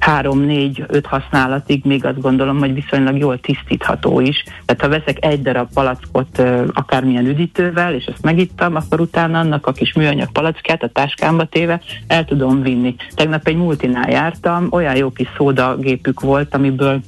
három, 0.00 0.40
négy, 0.40 0.84
öt 0.86 1.06
használatig 1.06 1.84
még 1.84 2.04
azt 2.04 2.20
gondolom, 2.20 2.58
hogy 2.58 2.74
viszonylag 2.74 3.18
jól 3.18 3.40
tisztítható 3.40 4.20
is. 4.20 4.44
Tehát 4.64 4.82
ha 4.82 4.88
veszek 4.88 5.24
egy 5.24 5.42
darab 5.42 5.68
palackot 5.74 6.42
akármilyen 6.72 7.26
üdítővel, 7.26 7.94
és 7.94 8.04
ezt 8.04 8.22
megittam, 8.22 8.74
akkor 8.74 9.00
utána 9.00 9.38
annak 9.38 9.66
a 9.66 9.72
kis 9.72 9.92
műanyag 9.92 10.32
palackját 10.32 10.82
a 10.82 10.88
táskámba 10.88 11.44
téve 11.44 11.80
el 12.06 12.24
tudom 12.24 12.62
vinni. 12.62 12.94
Tegnap 13.14 13.46
egy 13.46 13.56
multinál 13.56 14.10
jártam, 14.10 14.68
olyan 14.70 14.96
jó 14.96 15.10
kis 15.10 15.28
szódagépük 15.36 16.20
volt, 16.20 16.54
amiből 16.54 17.00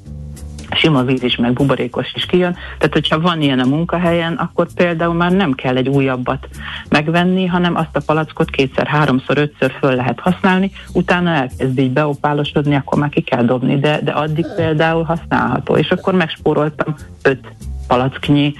sima 0.74 1.02
víz 1.02 1.22
is, 1.22 1.36
meg 1.36 1.52
buborékos 1.52 2.12
is 2.14 2.26
kijön. 2.26 2.56
Tehát, 2.78 2.92
hogyha 2.92 3.20
van 3.20 3.42
ilyen 3.42 3.60
a 3.60 3.66
munkahelyen, 3.66 4.32
akkor 4.32 4.66
például 4.74 5.14
már 5.14 5.32
nem 5.32 5.52
kell 5.52 5.76
egy 5.76 5.88
újabbat 5.88 6.48
megvenni, 6.88 7.46
hanem 7.46 7.76
azt 7.76 7.96
a 7.96 8.00
palackot 8.06 8.50
kétszer, 8.50 8.86
háromszor, 8.86 9.38
ötször 9.38 9.72
föl 9.80 9.94
lehet 9.94 10.20
használni, 10.20 10.70
utána 10.92 11.30
elkezd 11.30 11.78
így 11.78 11.90
beopálosodni, 11.90 12.74
akkor 12.74 12.98
már 12.98 13.10
ki 13.10 13.20
kell 13.20 13.44
dobni, 13.44 13.78
de, 13.78 14.00
de 14.02 14.10
addig 14.10 14.46
például 14.56 15.02
használható. 15.02 15.76
És 15.76 15.90
akkor 15.90 16.14
megspóroltam 16.14 16.94
öt 17.22 17.44
palacknyi 17.86 18.54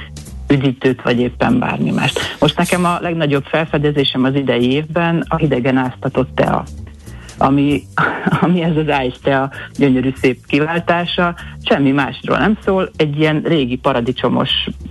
üdítőt, 0.49 1.03
vagy 1.03 1.21
éppen 1.21 1.59
bármi 1.59 1.91
mást. 1.91 2.21
Most 2.41 2.57
nekem 2.57 2.85
a 2.85 2.99
legnagyobb 3.01 3.45
felfedezésem 3.45 4.25
az 4.25 4.35
idei 4.35 4.73
évben 4.73 5.25
a 5.29 5.37
hidegen 5.37 5.77
áztatott 5.77 6.35
tea 6.35 6.65
ami, 7.43 7.83
ami 8.41 8.63
ez 8.63 8.77
az 8.77 8.87
Ice 9.07 9.41
a 9.41 9.51
gyönyörű 9.77 10.13
szép 10.21 10.47
kiváltása, 10.47 11.35
semmi 11.63 11.91
másról 11.91 12.39
nem 12.39 12.59
szól, 12.65 12.91
egy 12.97 13.19
ilyen 13.19 13.43
régi 13.45 13.77
paradicsomos 13.77 14.51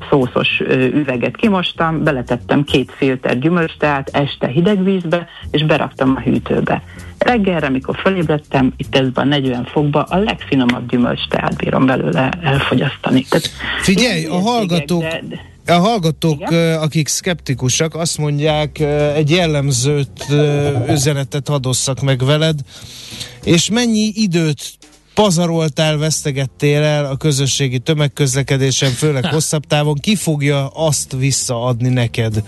szószos 0.09 0.59
üveget 0.93 1.35
kimostam, 1.35 2.03
beletettem 2.03 2.63
két 2.63 2.91
filter 2.97 3.39
gyümölcsteát 3.39 4.09
este 4.09 4.47
hideg 4.47 4.83
vízbe, 4.83 5.27
és 5.51 5.63
beraktam 5.63 6.13
a 6.15 6.19
hűtőbe. 6.19 6.83
Reggelre, 7.17 7.67
amikor 7.67 7.95
felébredtem, 8.03 8.73
itt 8.77 8.95
ezben 8.95 9.25
a 9.25 9.29
40 9.29 9.65
fokba 9.65 10.03
a 10.03 10.17
legfinomabb 10.17 10.89
gyümölcsteát 10.89 11.55
bírom 11.55 11.85
belőle 11.85 12.29
elfogyasztani. 12.41 13.25
Tehát 13.29 13.49
Figyelj, 13.81 14.25
a 14.25 14.39
hallgatók, 14.39 15.01
de, 15.01 15.21
de, 15.29 15.50
a 15.65 15.71
hallgatók, 15.71 16.39
Igen? 16.39 16.79
akik 16.79 17.07
szkeptikusak, 17.07 17.95
azt 17.95 18.17
mondják, 18.17 18.79
egy 19.15 19.29
jellemzőt 19.29 20.25
üzenetet 20.89 21.47
hadosszak 21.47 22.01
meg 22.01 22.25
veled, 22.25 22.59
és 23.43 23.69
mennyi 23.69 24.11
időt 24.15 24.77
pazaroltál, 25.13 25.97
vesztegettél 25.97 26.81
el 26.81 27.05
a 27.05 27.15
közösségi 27.15 27.79
tömegközlekedésen, 27.79 28.91
főleg 28.91 29.25
hosszabb 29.33 29.65
távon, 29.65 29.95
ki 29.95 30.15
fogja 30.15 30.67
azt 30.67 31.15
visszaadni 31.17 31.89
neked? 31.89 32.43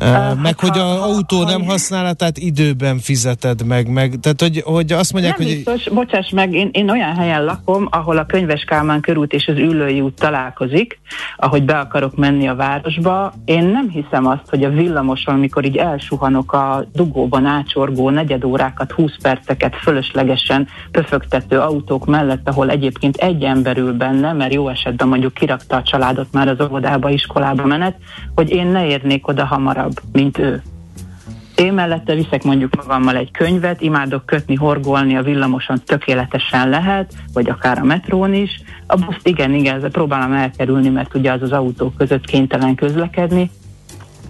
Uh, 0.00 0.40
meg 0.42 0.58
hogy 0.58 0.78
az 0.78 1.00
autó 1.00 1.42
nem 1.42 1.64
használatát 1.64 2.38
időben 2.38 2.98
fizeted 2.98 3.66
meg, 3.66 3.88
meg 3.88 4.18
tehát 4.20 4.40
hogy, 4.40 4.62
hogy 4.64 4.92
azt 4.92 5.12
mondják, 5.12 5.38
nem 5.38 5.46
hogy... 5.46 5.56
Biztos, 5.56 5.88
bocsáss 5.92 6.30
meg, 6.30 6.52
én, 6.52 6.68
én 6.72 6.90
olyan 6.90 7.14
helyen 7.14 7.44
lakom, 7.44 7.88
ahol 7.90 8.18
a 8.18 8.26
Könyves 8.26 8.64
Kálmán 8.64 9.00
körút 9.00 9.32
és 9.32 9.46
az 9.46 9.56
Ülői 9.56 10.00
út 10.00 10.14
találkozik, 10.14 10.98
ahogy 11.36 11.64
be 11.64 11.78
akarok 11.78 12.16
menni 12.16 12.48
a 12.48 12.54
városba. 12.54 13.32
Én 13.44 13.64
nem 13.64 13.88
hiszem 13.88 14.26
azt, 14.26 14.48
hogy 14.48 14.64
a 14.64 14.70
villamoson, 14.70 15.34
amikor 15.34 15.64
így 15.64 15.76
elsuhanok 15.76 16.52
a 16.52 16.86
dugóban 16.92 17.46
ácsorgó 17.46 18.10
negyedórákat, 18.10 18.92
20 18.92 19.12
perceket 19.22 19.76
fölöslegesen 19.76 20.68
pöfögtető 20.90 21.58
autók 21.58 22.06
mellett, 22.06 22.48
ahol 22.48 22.70
egyébként 22.70 23.16
egy 23.16 23.42
ember 23.42 23.76
ül 23.76 23.92
benne, 23.92 24.32
mert 24.32 24.52
jó 24.52 24.68
esetben 24.68 25.08
mondjuk 25.08 25.34
kirakta 25.34 25.76
a 25.76 25.82
családot 25.82 26.32
már 26.32 26.48
az 26.48 26.60
óvodába, 26.60 27.10
iskolába 27.10 27.66
menet, 27.66 27.96
hogy 28.34 28.50
én 28.50 28.66
ne 28.66 28.86
érnék 28.86 29.28
oda 29.28 29.44
hamarabb 29.44 29.83
hamarabb, 29.84 30.00
mint 30.12 30.38
ő. 30.38 30.62
Én 31.56 31.72
mellette 31.72 32.14
viszek 32.14 32.44
mondjuk 32.44 32.74
magammal 32.76 33.16
egy 33.16 33.30
könyvet, 33.30 33.80
imádok 33.80 34.26
kötni, 34.26 34.54
horgolni 34.54 35.16
a 35.16 35.22
villamoson, 35.22 35.80
tökéletesen 35.86 36.68
lehet, 36.68 37.12
vagy 37.32 37.48
akár 37.48 37.78
a 37.78 37.84
metrón 37.84 38.34
is. 38.34 38.62
A 38.86 38.96
buszt 38.96 39.26
igen, 39.26 39.54
igen, 39.54 39.90
próbálom 39.90 40.32
elkerülni, 40.32 40.88
mert 40.88 41.14
ugye 41.14 41.32
az 41.32 41.42
az 41.42 41.52
autók 41.52 41.96
között 41.96 42.24
kénytelen 42.24 42.74
közlekedni, 42.74 43.50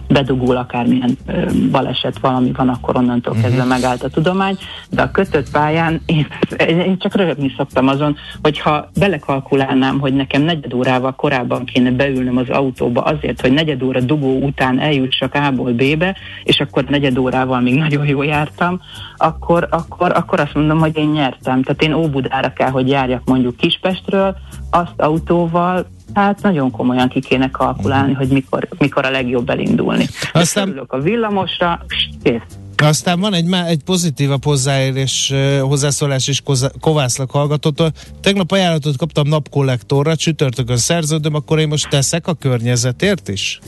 bedugul 0.07 0.57
akármilyen 0.57 1.17
ö, 1.27 1.45
baleset 1.71 2.19
valami 2.19 2.51
van, 2.51 2.69
akkor 2.69 2.95
onnantól 2.95 3.33
uh-huh. 3.33 3.47
kezdve 3.47 3.63
megállt 3.63 4.03
a 4.03 4.09
tudomány, 4.09 4.57
de 4.89 5.01
a 5.01 5.11
kötött 5.11 5.51
pályán 5.51 6.01
én, 6.05 6.27
én 6.67 6.97
csak 6.97 7.15
röhögni 7.15 7.53
szoktam 7.57 7.87
azon, 7.87 8.15
hogyha 8.41 8.89
belekalkulálnám, 8.99 9.99
hogy 9.99 10.13
nekem 10.13 10.41
negyed 10.41 10.73
órával 10.73 11.15
korábban 11.15 11.65
kéne 11.65 11.91
beülnöm 11.91 12.37
az 12.37 12.49
autóba 12.49 13.01
azért, 13.01 13.41
hogy 13.41 13.51
negyed 13.51 13.83
óra 13.83 13.99
dugó 13.99 14.37
után 14.37 14.79
eljussak 14.79 15.33
A-ból 15.33 15.71
B-be, 15.71 16.15
és 16.43 16.59
akkor 16.59 16.83
negyed 16.83 17.17
órával 17.17 17.59
még 17.59 17.75
nagyon 17.75 18.07
jól 18.07 18.25
jártam, 18.25 18.81
akkor, 19.17 19.67
akkor, 19.71 20.11
akkor 20.15 20.39
azt 20.39 20.53
mondom, 20.53 20.79
hogy 20.79 20.97
én 20.97 21.09
nyertem. 21.09 21.63
Tehát 21.63 21.81
én 21.81 21.93
Óbudára 21.93 22.53
kell, 22.53 22.69
hogy 22.69 22.89
járjak 22.89 23.21
mondjuk 23.25 23.57
Kispestről, 23.57 24.35
azt 24.71 24.93
autóval 24.97 25.85
Hát 26.13 26.41
nagyon 26.41 26.71
komolyan 26.71 27.09
ki 27.09 27.19
kéne 27.19 27.51
kalkulálni, 27.51 28.13
hogy 28.13 28.27
mikor, 28.27 28.67
mikor 28.77 29.05
a 29.05 29.09
legjobb 29.09 29.49
elindulni. 29.49 30.07
Aztán... 30.33 30.83
a 30.87 30.99
villamosra, 30.99 31.85
kész. 32.23 32.41
Aztán 32.83 33.19
van 33.19 33.33
egy, 33.33 33.53
egy 33.67 33.83
pozitívabb 33.83 34.43
hozzáérés, 34.43 35.33
hozzászólás 35.61 36.27
is 36.27 36.41
Kovászlak 36.79 37.31
hallgatótól. 37.31 37.91
Tegnap 38.21 38.51
ajánlatot 38.51 38.97
kaptam 38.97 39.27
napkollektorra, 39.27 40.15
csütörtökön 40.15 40.77
szerződöm, 40.77 41.35
akkor 41.35 41.59
én 41.59 41.67
most 41.67 41.89
teszek 41.89 42.27
a 42.27 42.33
környezetért 42.33 43.27
is? 43.27 43.59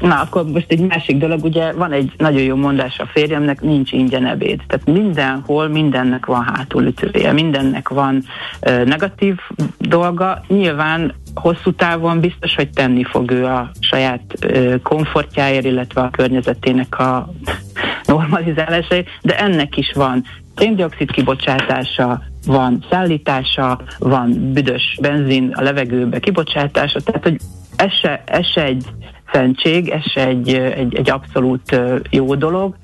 Na, 0.00 0.20
akkor 0.20 0.44
most 0.44 0.66
egy 0.68 0.80
másik 0.80 1.16
dolog, 1.16 1.44
ugye 1.44 1.72
van 1.72 1.92
egy 1.92 2.12
nagyon 2.16 2.42
jó 2.42 2.56
mondás 2.56 2.98
a 2.98 3.06
férjemnek, 3.12 3.60
nincs 3.60 3.92
ingyen 3.92 4.26
ebéd. 4.26 4.60
Tehát 4.66 4.86
mindenhol 4.86 5.68
mindennek 5.68 6.26
van 6.26 6.42
hátulütője, 6.42 7.32
mindennek 7.32 7.88
van 7.88 8.24
uh, 8.60 8.84
negatív 8.84 9.36
dolga. 9.78 10.44
Nyilván 10.48 11.14
hosszú 11.34 11.72
távon 11.72 12.20
biztos, 12.20 12.54
hogy 12.54 12.70
tenni 12.70 13.04
fog 13.04 13.30
ő 13.30 13.44
a 13.44 13.70
saját 13.80 14.22
uh, 14.46 14.74
komfortjáért, 14.82 15.64
illetve 15.64 16.00
a 16.00 16.10
környezetének 16.10 16.98
a 16.98 17.32
normalizálásáért, 18.04 19.08
de 19.22 19.38
ennek 19.38 19.76
is 19.76 19.92
van 19.92 20.24
széndiokszid 20.56 21.10
kibocsátása, 21.10 22.22
van 22.46 22.84
szállítása, 22.90 23.80
van 23.98 24.52
büdös 24.52 24.98
benzin 25.00 25.52
a 25.54 25.62
levegőbe 25.62 26.18
kibocsátása, 26.18 27.00
tehát 27.00 27.22
hogy 27.22 27.36
ez 27.82 27.92
se, 27.92 28.22
ez 28.26 28.46
se 28.46 28.64
egy 28.64 28.84
szentség, 29.32 29.88
ez 29.88 30.10
se 30.10 30.26
egy, 30.26 30.54
egy, 30.54 30.94
egy 30.94 31.10
abszolút 31.10 31.80
jó 32.10 32.34
dolog. 32.34 32.74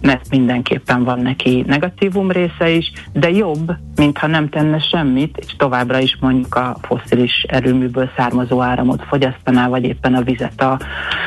Mert 0.00 0.30
mindenképpen 0.30 1.04
van 1.04 1.20
neki 1.20 1.64
negatívum 1.66 2.30
része 2.30 2.70
is, 2.70 2.92
de 3.12 3.30
jobb, 3.30 3.72
mintha 3.96 4.26
nem 4.26 4.48
tenne 4.48 4.78
semmit, 4.78 5.36
és 5.46 5.54
továbbra 5.56 5.98
is 5.98 6.16
mondjuk 6.20 6.54
a 6.54 6.76
foszilis 6.82 7.44
erőműből 7.48 8.10
származó 8.16 8.62
áramot 8.62 9.02
fogyasztaná, 9.08 9.68
vagy 9.68 9.84
éppen 9.84 10.14
a 10.14 10.22
vizet 10.22 10.60
a 10.60 10.80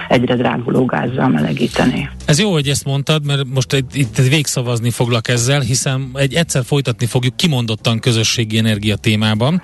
egyre 0.09 0.35
dráguló 0.35 0.85
gázzal 0.85 1.27
melegíteni. 1.27 2.09
Ez 2.25 2.39
jó, 2.39 2.51
hogy 2.51 2.67
ezt 2.67 2.85
mondtad, 2.85 3.25
mert 3.25 3.43
most 3.53 3.73
itt, 3.73 3.95
itt 3.95 4.17
végszavazni 4.17 4.89
foglak 4.89 5.27
ezzel, 5.27 5.59
hiszen 5.59 6.09
egy 6.13 6.33
egyszer 6.33 6.63
folytatni 6.63 7.05
fogjuk 7.05 7.35
kimondottan 7.35 7.99
közösségi 7.99 8.57
energia 8.57 8.95
témában. 8.95 9.61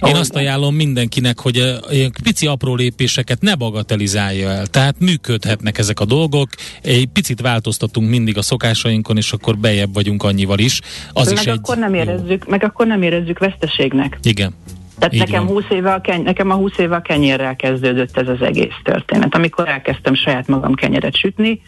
Én 0.00 0.14
Oh, 0.14 0.20
azt 0.20 0.34
ajánlom 0.34 0.74
mindenkinek, 0.74 1.40
hogy 1.40 1.56
a, 1.56 1.78
ilyen 1.90 2.12
pici 2.22 2.46
apró 2.46 2.74
lépéseket 2.74 3.40
ne 3.40 3.54
bagatelizálja 3.54 4.48
el. 4.48 4.66
Tehát 4.66 4.94
működhetnek 4.98 5.78
ezek 5.78 6.00
a 6.00 6.04
dolgok, 6.04 6.48
egy 6.82 7.06
picit 7.06 7.40
változtatunk 7.40 8.08
mindig 8.08 8.38
a 8.38 8.42
szokásainkon, 8.44 9.16
és 9.16 9.32
akkor 9.32 9.58
bejebb 9.58 9.94
vagyunk 9.94 10.22
annyival 10.22 10.58
is. 10.58 10.80
Az 11.12 11.26
meg 11.26 11.34
is 11.34 11.46
egy 11.46 11.58
akkor 11.58 11.76
nem 11.76 11.94
jó. 11.94 12.00
érezzük, 12.00 12.48
meg 12.48 12.64
akkor 12.64 12.86
nem 12.86 13.02
érezzük 13.02 13.38
veszteségnek. 13.38 14.18
Igen. 14.22 14.54
Tehát 14.98 15.14
Így 15.14 15.20
nekem, 15.20 15.46
van. 15.46 15.54
20 15.54 15.64
éve 15.70 15.92
a 15.92 16.00
keny- 16.00 16.22
nekem 16.22 16.50
a 16.50 16.54
20 16.54 16.78
éve 16.78 16.96
a 16.96 17.00
kenyérrel 17.00 17.56
kezdődött 17.56 18.16
ez 18.16 18.28
az 18.28 18.42
egész 18.42 18.74
történet. 18.82 19.34
Amikor 19.34 19.68
elkezdtem 19.68 20.14
saját 20.14 20.46
magam 20.46 20.74
kenyeret 20.74 21.16
sütni, 21.16 21.60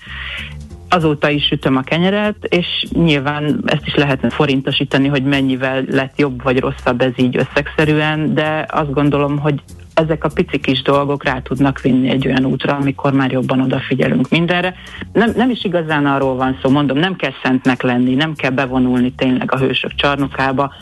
azóta 0.88 1.30
is 1.30 1.44
sütöm 1.44 1.76
a 1.76 1.82
kenyeret, 1.82 2.36
és 2.48 2.66
nyilván 2.92 3.62
ezt 3.64 3.86
is 3.86 3.94
lehetne 3.94 4.30
forintosítani, 4.30 5.08
hogy 5.08 5.22
mennyivel 5.22 5.84
lett 5.90 6.18
jobb 6.18 6.42
vagy 6.42 6.58
rosszabb 6.58 7.00
ez 7.00 7.12
így 7.16 7.36
összegszerűen, 7.36 8.34
de 8.34 8.66
azt 8.68 8.92
gondolom, 8.92 9.38
hogy 9.38 9.62
ezek 9.96 10.24
a 10.24 10.28
pici 10.34 10.58
kis 10.58 10.82
dolgok 10.82 11.24
rá 11.24 11.40
tudnak 11.40 11.80
vinni 11.80 12.08
egy 12.08 12.26
olyan 12.26 12.44
útra, 12.44 12.76
amikor 12.76 13.12
már 13.12 13.30
jobban 13.30 13.60
odafigyelünk 13.60 14.28
mindenre. 14.28 14.74
Nem, 15.12 15.32
nem 15.36 15.50
is 15.50 15.64
igazán 15.64 16.06
arról 16.06 16.36
van 16.36 16.58
szó, 16.62 16.70
mondom, 16.70 16.98
nem 16.98 17.16
kell 17.16 17.32
szentnek 17.42 17.82
lenni, 17.82 18.14
nem 18.14 18.34
kell 18.34 18.50
bevonulni 18.50 19.12
tényleg 19.12 19.52
a 19.52 19.58
hősök 19.58 19.94
csarnokába, 19.94 20.72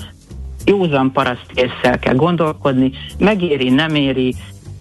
józan 0.64 1.12
paraszt 1.12 1.50
észsel 1.54 1.98
kell 1.98 2.14
gondolkodni, 2.14 2.92
megéri, 3.18 3.70
nem 3.70 3.94
éri, 3.94 4.34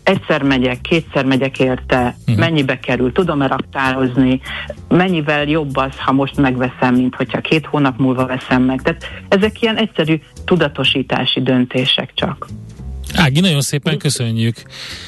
egyszer 0.03 0.43
megyek, 0.43 0.81
kétszer 0.81 1.25
megyek 1.25 1.59
érte, 1.59 2.15
uh-huh. 2.19 2.37
mennyibe 2.37 2.79
kerül, 2.79 3.11
tudom-e 3.11 3.47
raktározni, 3.47 4.41
mennyivel 4.87 5.47
jobb 5.47 5.75
az, 5.75 5.97
ha 5.97 6.11
most 6.11 6.37
megveszem, 6.37 6.95
mint 6.95 7.15
hogyha 7.15 7.41
két 7.41 7.65
hónap 7.65 7.97
múlva 7.97 8.25
veszem 8.25 8.63
meg. 8.63 8.81
Tehát 8.81 9.05
ezek 9.27 9.61
ilyen 9.61 9.75
egyszerű 9.75 10.19
tudatosítási 10.45 11.41
döntések 11.41 12.11
csak. 12.13 12.47
Ági, 13.15 13.39
nagyon 13.39 13.61
szépen 13.61 13.97
köszönjük. 13.97 14.55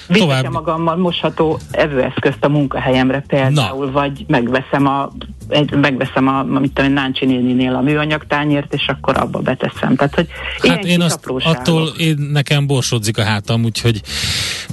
Viszek 0.08 0.22
Tovább. 0.22 0.52
magammal 0.52 0.96
mosható 0.96 1.60
evőeszközt 1.72 2.38
a 2.44 2.50
munkahelyemre 2.50 3.24
például, 3.28 3.86
Na. 3.86 3.92
vagy 3.92 4.26
megveszem 4.28 4.88
a 4.88 5.12
egy, 5.50 5.72
megveszem 5.74 6.28
a, 6.28 6.44
mit 6.44 6.72
tudom, 6.74 6.94
Náncsi 6.94 7.26
néninél 7.26 7.76
a 7.76 7.82
műanyag 7.82 8.26
tányért, 8.28 8.74
és 8.74 8.88
akkor 8.88 9.18
abba 9.18 9.40
beteszem. 9.40 9.96
Tehát, 9.96 10.16
hogy 10.16 10.28
Hát 10.70 10.86
én 10.86 11.02
azt, 11.02 11.16
apróságok. 11.16 11.60
attól 11.60 11.88
én, 11.98 12.16
nekem 12.32 12.68
borsodzik 12.68 13.18
a 13.18 13.24
hátam, 13.24 13.64
úgyhogy 13.64 14.02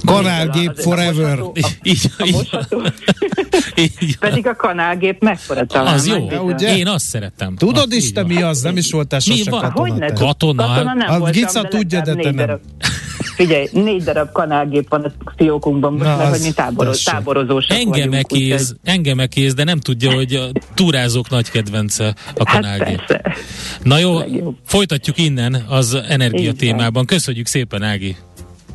Kanálgép 0.05 0.69
a 0.77 0.81
forever. 0.81 1.37
mosható- 1.37 1.55
a- 1.61 1.69
így, 1.83 2.11
a 2.17 2.23
így, 2.25 2.33
mosható. 2.33 2.81
így, 3.99 4.17
Pedig 4.17 4.47
a 4.47 4.55
kanálgép 4.55 5.21
mekkora 5.23 5.65
talán. 5.65 5.93
az 5.93 6.07
jó. 6.07 6.27
ugye? 6.45 6.77
Én 6.77 6.87
azt 6.87 7.05
szeretem. 7.05 7.55
Tudod 7.55 7.91
is 7.93 8.11
te 8.11 8.23
mi 8.23 8.41
az? 8.41 8.61
Nem 8.61 8.77
is 8.77 8.91
voltál 8.91 9.19
sose 9.19 9.49
katona. 9.49 10.13
Katona? 10.13 10.65
Katona 10.67 10.93
nem 10.93 11.09
A 11.11 11.17
voltam, 11.17 11.31
Gica 11.31 11.61
de 11.61 11.67
tudja, 11.67 12.01
de 12.01 12.13
te 12.15 12.31
nem. 12.31 12.59
Figyelj, 13.35 13.67
négy 13.71 14.03
darab 14.03 14.31
kanálgép 14.31 14.89
van 14.89 15.03
a 15.03 15.11
fiókunkban 15.37 15.91
most, 15.93 16.03
Na, 16.05 16.15
mert 16.17 16.29
hogy 16.29 16.41
mi 16.41 16.51
táboroz, 16.51 17.03
táborozósak 17.03 17.77
Engem 17.77 18.09
vagyunk. 18.09 18.13
ekéz, 18.31 18.75
engem 18.83 19.19
ekéz, 19.19 19.53
de 19.53 19.63
nem 19.63 19.79
tudja, 19.79 20.13
hogy 20.13 20.33
a 20.35 20.45
túrázók 20.73 21.29
nagy 21.29 21.49
kedvence 21.51 22.05
a 22.35 22.49
Hát 22.49 22.61
kanálgép. 22.61 23.05
persze. 23.05 23.35
Na 23.83 23.97
jó, 23.97 24.17
legjobb. 24.19 24.55
folytatjuk 24.65 25.17
innen 25.17 25.65
az 25.69 25.93
energia 26.07 26.39
Így 26.39 26.45
van. 26.45 26.55
témában. 26.55 27.05
Köszönjük 27.05 27.45
szépen, 27.45 27.83
Ági. 27.83 28.15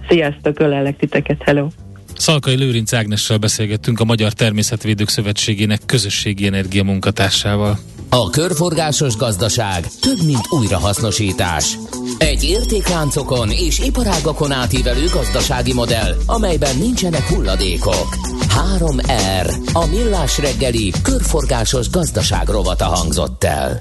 Sziasztok, 0.09 0.59
ölellek 0.61 0.97
titeket, 0.97 1.43
hello. 1.43 1.69
Szalkai 2.17 2.55
Lőrinc 2.57 2.93
Ágnessel 2.93 3.37
beszélgettünk 3.39 4.01
a 4.01 4.05
Magyar 4.05 4.33
Természetvédők 4.33 5.09
Szövetségének 5.09 5.81
közösségi 5.87 6.47
energia 6.47 6.83
munkatársával. 6.85 7.79
A 8.09 8.31
körforgásos 8.31 9.17
gazdaság 9.17 9.87
több, 10.01 10.27
mint 10.27 10.41
újrahasznosítás. 10.51 11.77
Egy 12.19 12.45
értékláncokon 12.45 13.51
és 13.51 13.79
iparágakon 13.79 14.53
átívelő 14.53 15.05
gazdasági 15.13 15.73
modell, 15.73 16.15
amelyben 16.27 16.77
nincsenek 16.79 17.23
hulladékok. 17.23 18.17
3R. 18.79 19.73
A 19.73 19.87
millás 19.87 20.39
reggeli 20.39 20.93
körforgásos 21.03 21.91
gazdaság 21.91 22.49
rovata 22.49 22.85
hangzott 22.85 23.45
el. 23.45 23.81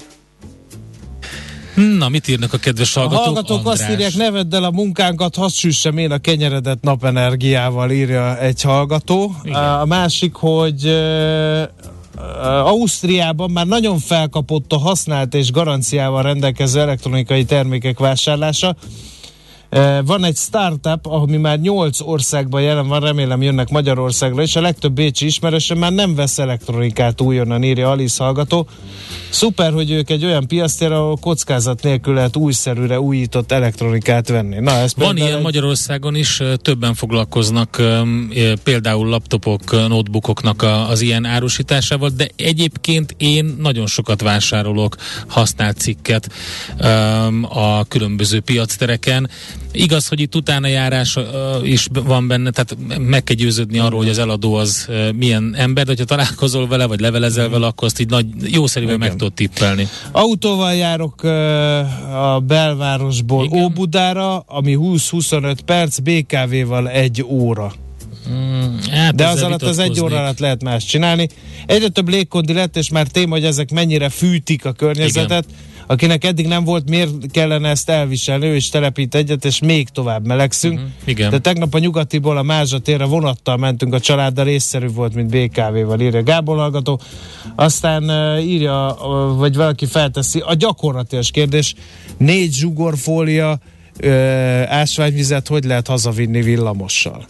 Na, 1.98 2.08
mit 2.08 2.28
írnak 2.28 2.52
a 2.52 2.58
kedves 2.58 2.96
A 2.96 3.00
hallgatók? 3.00 3.24
hallgatók 3.24 3.66
azt 3.66 3.80
András. 3.80 3.90
írják, 3.90 4.14
ne 4.14 4.30
vedd 4.30 4.54
el 4.54 4.64
a 4.64 4.70
munkánkat, 4.70 5.34
hadd 5.36 5.48
süssem 5.50 5.98
én 5.98 6.10
a 6.10 6.18
kenyeredet 6.18 6.78
napenergiával, 6.80 7.90
írja 7.90 8.38
egy 8.38 8.62
hallgató. 8.62 9.34
Igen. 9.42 9.62
A 9.62 9.84
másik, 9.84 10.34
hogy 10.34 10.82
Ausztriában 12.64 13.50
már 13.50 13.66
nagyon 13.66 13.98
felkapott 13.98 14.72
a 14.72 14.78
használt 14.78 15.34
és 15.34 15.52
garanciával 15.52 16.22
rendelkező 16.22 16.80
elektronikai 16.80 17.44
termékek 17.44 17.98
vásárlása. 17.98 18.76
Uh, 19.70 20.04
Van 20.06 20.24
egy 20.24 20.36
startup, 20.36 21.06
ami 21.06 21.36
már 21.36 21.58
8 21.60 22.00
országban 22.00 22.62
jelen 22.62 22.88
van, 22.88 23.00
remélem 23.00 23.42
jönnek 23.42 23.68
Magyarországra, 23.68 24.42
és 24.42 24.56
a 24.56 24.60
legtöbb 24.60 24.92
bécsi 24.92 25.26
ismerőse 25.26 25.74
már 25.74 25.92
nem 25.92 26.14
vesz 26.14 26.38
elektronikát 26.38 27.20
újonnan, 27.20 27.62
írja 27.64 27.90
Alice 27.90 28.24
hallgató. 28.24 28.68
Szuper, 29.30 29.72
hogy 29.72 29.90
ők 29.90 30.10
egy 30.10 30.24
olyan 30.24 30.46
piasztér, 30.46 30.92
ahol 30.92 31.16
kockázat 31.16 31.82
nélkül 31.82 32.14
lehet 32.14 32.36
újszerűre 32.36 33.00
újított 33.00 33.52
elektronikát 33.52 34.28
venni. 34.28 34.58
Na, 34.60 34.70
ez 34.70 34.92
Van 34.96 35.16
ilyen 35.16 35.36
egy- 35.36 35.42
Magyarországon 35.42 36.14
is, 36.14 36.40
ö, 36.40 36.56
többen 36.56 36.94
foglalkoznak 36.94 37.78
ö, 37.78 38.02
például 38.62 39.08
laptopok, 39.08 39.70
notebookoknak 39.88 40.62
az 40.88 41.00
ilyen 41.00 41.24
árusításával, 41.24 42.10
de 42.16 42.28
egyébként 42.36 43.14
én 43.18 43.54
nagyon 43.60 43.86
sokat 43.86 44.20
vásárolok 44.22 44.96
használt 45.26 45.76
cikket 45.78 46.28
a 47.48 47.84
különböző 47.84 48.40
piactereken. 48.40 49.30
Igaz, 49.72 50.08
hogy 50.08 50.20
itt 50.20 50.34
utána 50.34 50.66
járás 50.66 51.18
is 51.62 51.86
van 51.92 52.28
benne, 52.28 52.50
tehát 52.50 52.76
meg 52.98 53.24
kell 53.24 53.36
győződni 53.36 53.78
arról, 53.78 53.98
hogy 53.98 54.08
az 54.08 54.18
eladó 54.18 54.54
az 54.54 54.88
milyen 55.14 55.54
ember, 55.56 55.84
de 55.84 55.90
hogyha 55.90 56.04
találkozol 56.04 56.68
vele, 56.68 56.86
vagy 56.86 57.00
levelezel 57.00 57.48
vele, 57.48 57.66
akkor 57.66 57.86
azt 57.86 58.00
így 58.00 58.08
nagy, 58.08 58.26
jószerűen 58.52 58.98
meg 58.98 59.10
tudod 59.10 59.32
tippelni. 59.32 59.88
Autóval 60.12 60.74
járok 60.74 61.22
a 62.12 62.42
belvárosból 62.46 63.44
Igen. 63.44 63.62
Óbudára, 63.62 64.38
ami 64.38 64.76
20-25 64.80 65.56
perc, 65.64 65.98
BKV-val 65.98 66.88
egy 66.88 67.24
óra. 67.26 67.72
Hát 68.90 69.14
De 69.14 69.26
az 69.26 69.42
alatt 69.42 69.62
az 69.62 69.78
egy 69.78 70.00
óra 70.00 70.18
alatt 70.18 70.38
lehet 70.38 70.62
más 70.62 70.84
csinálni. 70.84 71.28
Egyre 71.66 71.88
több 71.88 72.08
légkondi 72.08 72.52
lett, 72.52 72.76
és 72.76 72.90
már 72.90 73.06
téma, 73.06 73.34
hogy 73.34 73.44
ezek 73.44 73.70
mennyire 73.70 74.08
fűtik 74.08 74.64
a 74.64 74.72
környezetet. 74.72 75.44
Akinek 75.90 76.24
eddig 76.24 76.46
nem 76.46 76.64
volt, 76.64 76.88
miért 76.90 77.30
kellene 77.30 77.68
ezt 77.68 77.88
elviselni, 77.88 78.46
ő 78.46 78.54
is 78.54 78.68
telepít 78.68 79.14
egyet, 79.14 79.44
és 79.44 79.58
még 79.58 79.88
tovább 79.88 80.26
melegszünk. 80.26 80.78
Mhm, 80.78 80.88
igen. 81.04 81.30
De 81.30 81.38
tegnap 81.38 81.74
a 81.74 81.78
nyugatiból 81.78 82.36
a 82.36 82.42
Mázsa 82.42 82.78
térre 82.78 83.04
vonattal 83.04 83.56
mentünk 83.56 83.94
a 83.94 84.00
családdal, 84.00 84.46
észszerű 84.46 84.86
volt, 84.86 85.14
mint 85.14 85.30
BKV-val, 85.30 86.00
írja 86.00 86.22
Gábor 86.22 86.56
hallgató. 86.56 87.00
Aztán 87.56 88.04
uh, 88.04 88.46
írja, 88.46 88.96
uh, 89.00 89.36
vagy 89.36 89.56
valaki 89.56 89.86
felteszi, 89.86 90.38
a 90.38 90.54
gyakorlatilag 90.54 91.24
kérdés, 91.24 91.74
négy 92.16 92.54
zsugorfólia 92.54 93.58
ásványvizet 94.66 95.48
hogy 95.48 95.64
lehet 95.64 95.86
hazavinni 95.86 96.42
villamossal? 96.42 97.26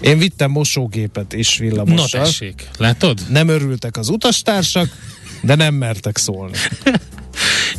Én 0.00 0.18
vittem 0.18 0.50
mosógépet 0.50 1.32
is 1.32 1.58
Na 1.58 1.64
villamossal. 1.64 2.22
tessék, 2.22 2.68
látod? 2.78 3.18
Nem 3.28 3.48
örültek 3.48 3.96
az 3.96 4.08
utastársak, 4.08 4.88
de 5.42 5.54
nem 5.54 5.74
mertek 5.74 6.16
szólni. 6.16 6.56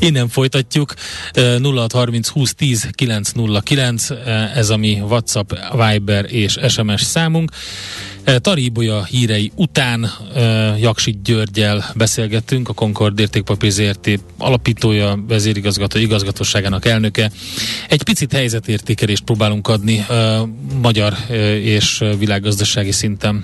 Innen 0.01 0.27
folytatjuk. 0.27 0.93
Eh, 1.31 1.59
0630 1.59 2.27
20 2.27 2.53
10 2.53 2.89
909, 2.91 4.09
eh, 4.09 4.57
ez 4.57 4.69
a 4.69 4.77
mi 4.77 5.01
WhatsApp, 5.01 5.51
Viber 5.71 6.25
és 6.33 6.57
SMS 6.67 7.01
számunk. 7.01 7.51
Taríbolya 8.41 9.03
hírei 9.03 9.51
után 9.55 10.11
Jaksit 10.79 11.21
Györgyel 11.21 11.85
beszélgettünk, 11.95 12.69
a 12.69 12.73
Concord 12.73 13.19
Értékpapír 13.19 13.95
alapítója, 14.37 15.23
vezérigazgató, 15.27 15.99
igazgatóságának 15.99 16.85
elnöke. 16.85 17.31
Egy 17.87 18.03
picit 18.03 18.31
helyzetértékelést 18.31 19.23
próbálunk 19.23 19.67
adni 19.67 20.05
magyar 20.81 21.13
és 21.61 22.03
világgazdasági 22.17 22.91
szinten. 22.91 23.43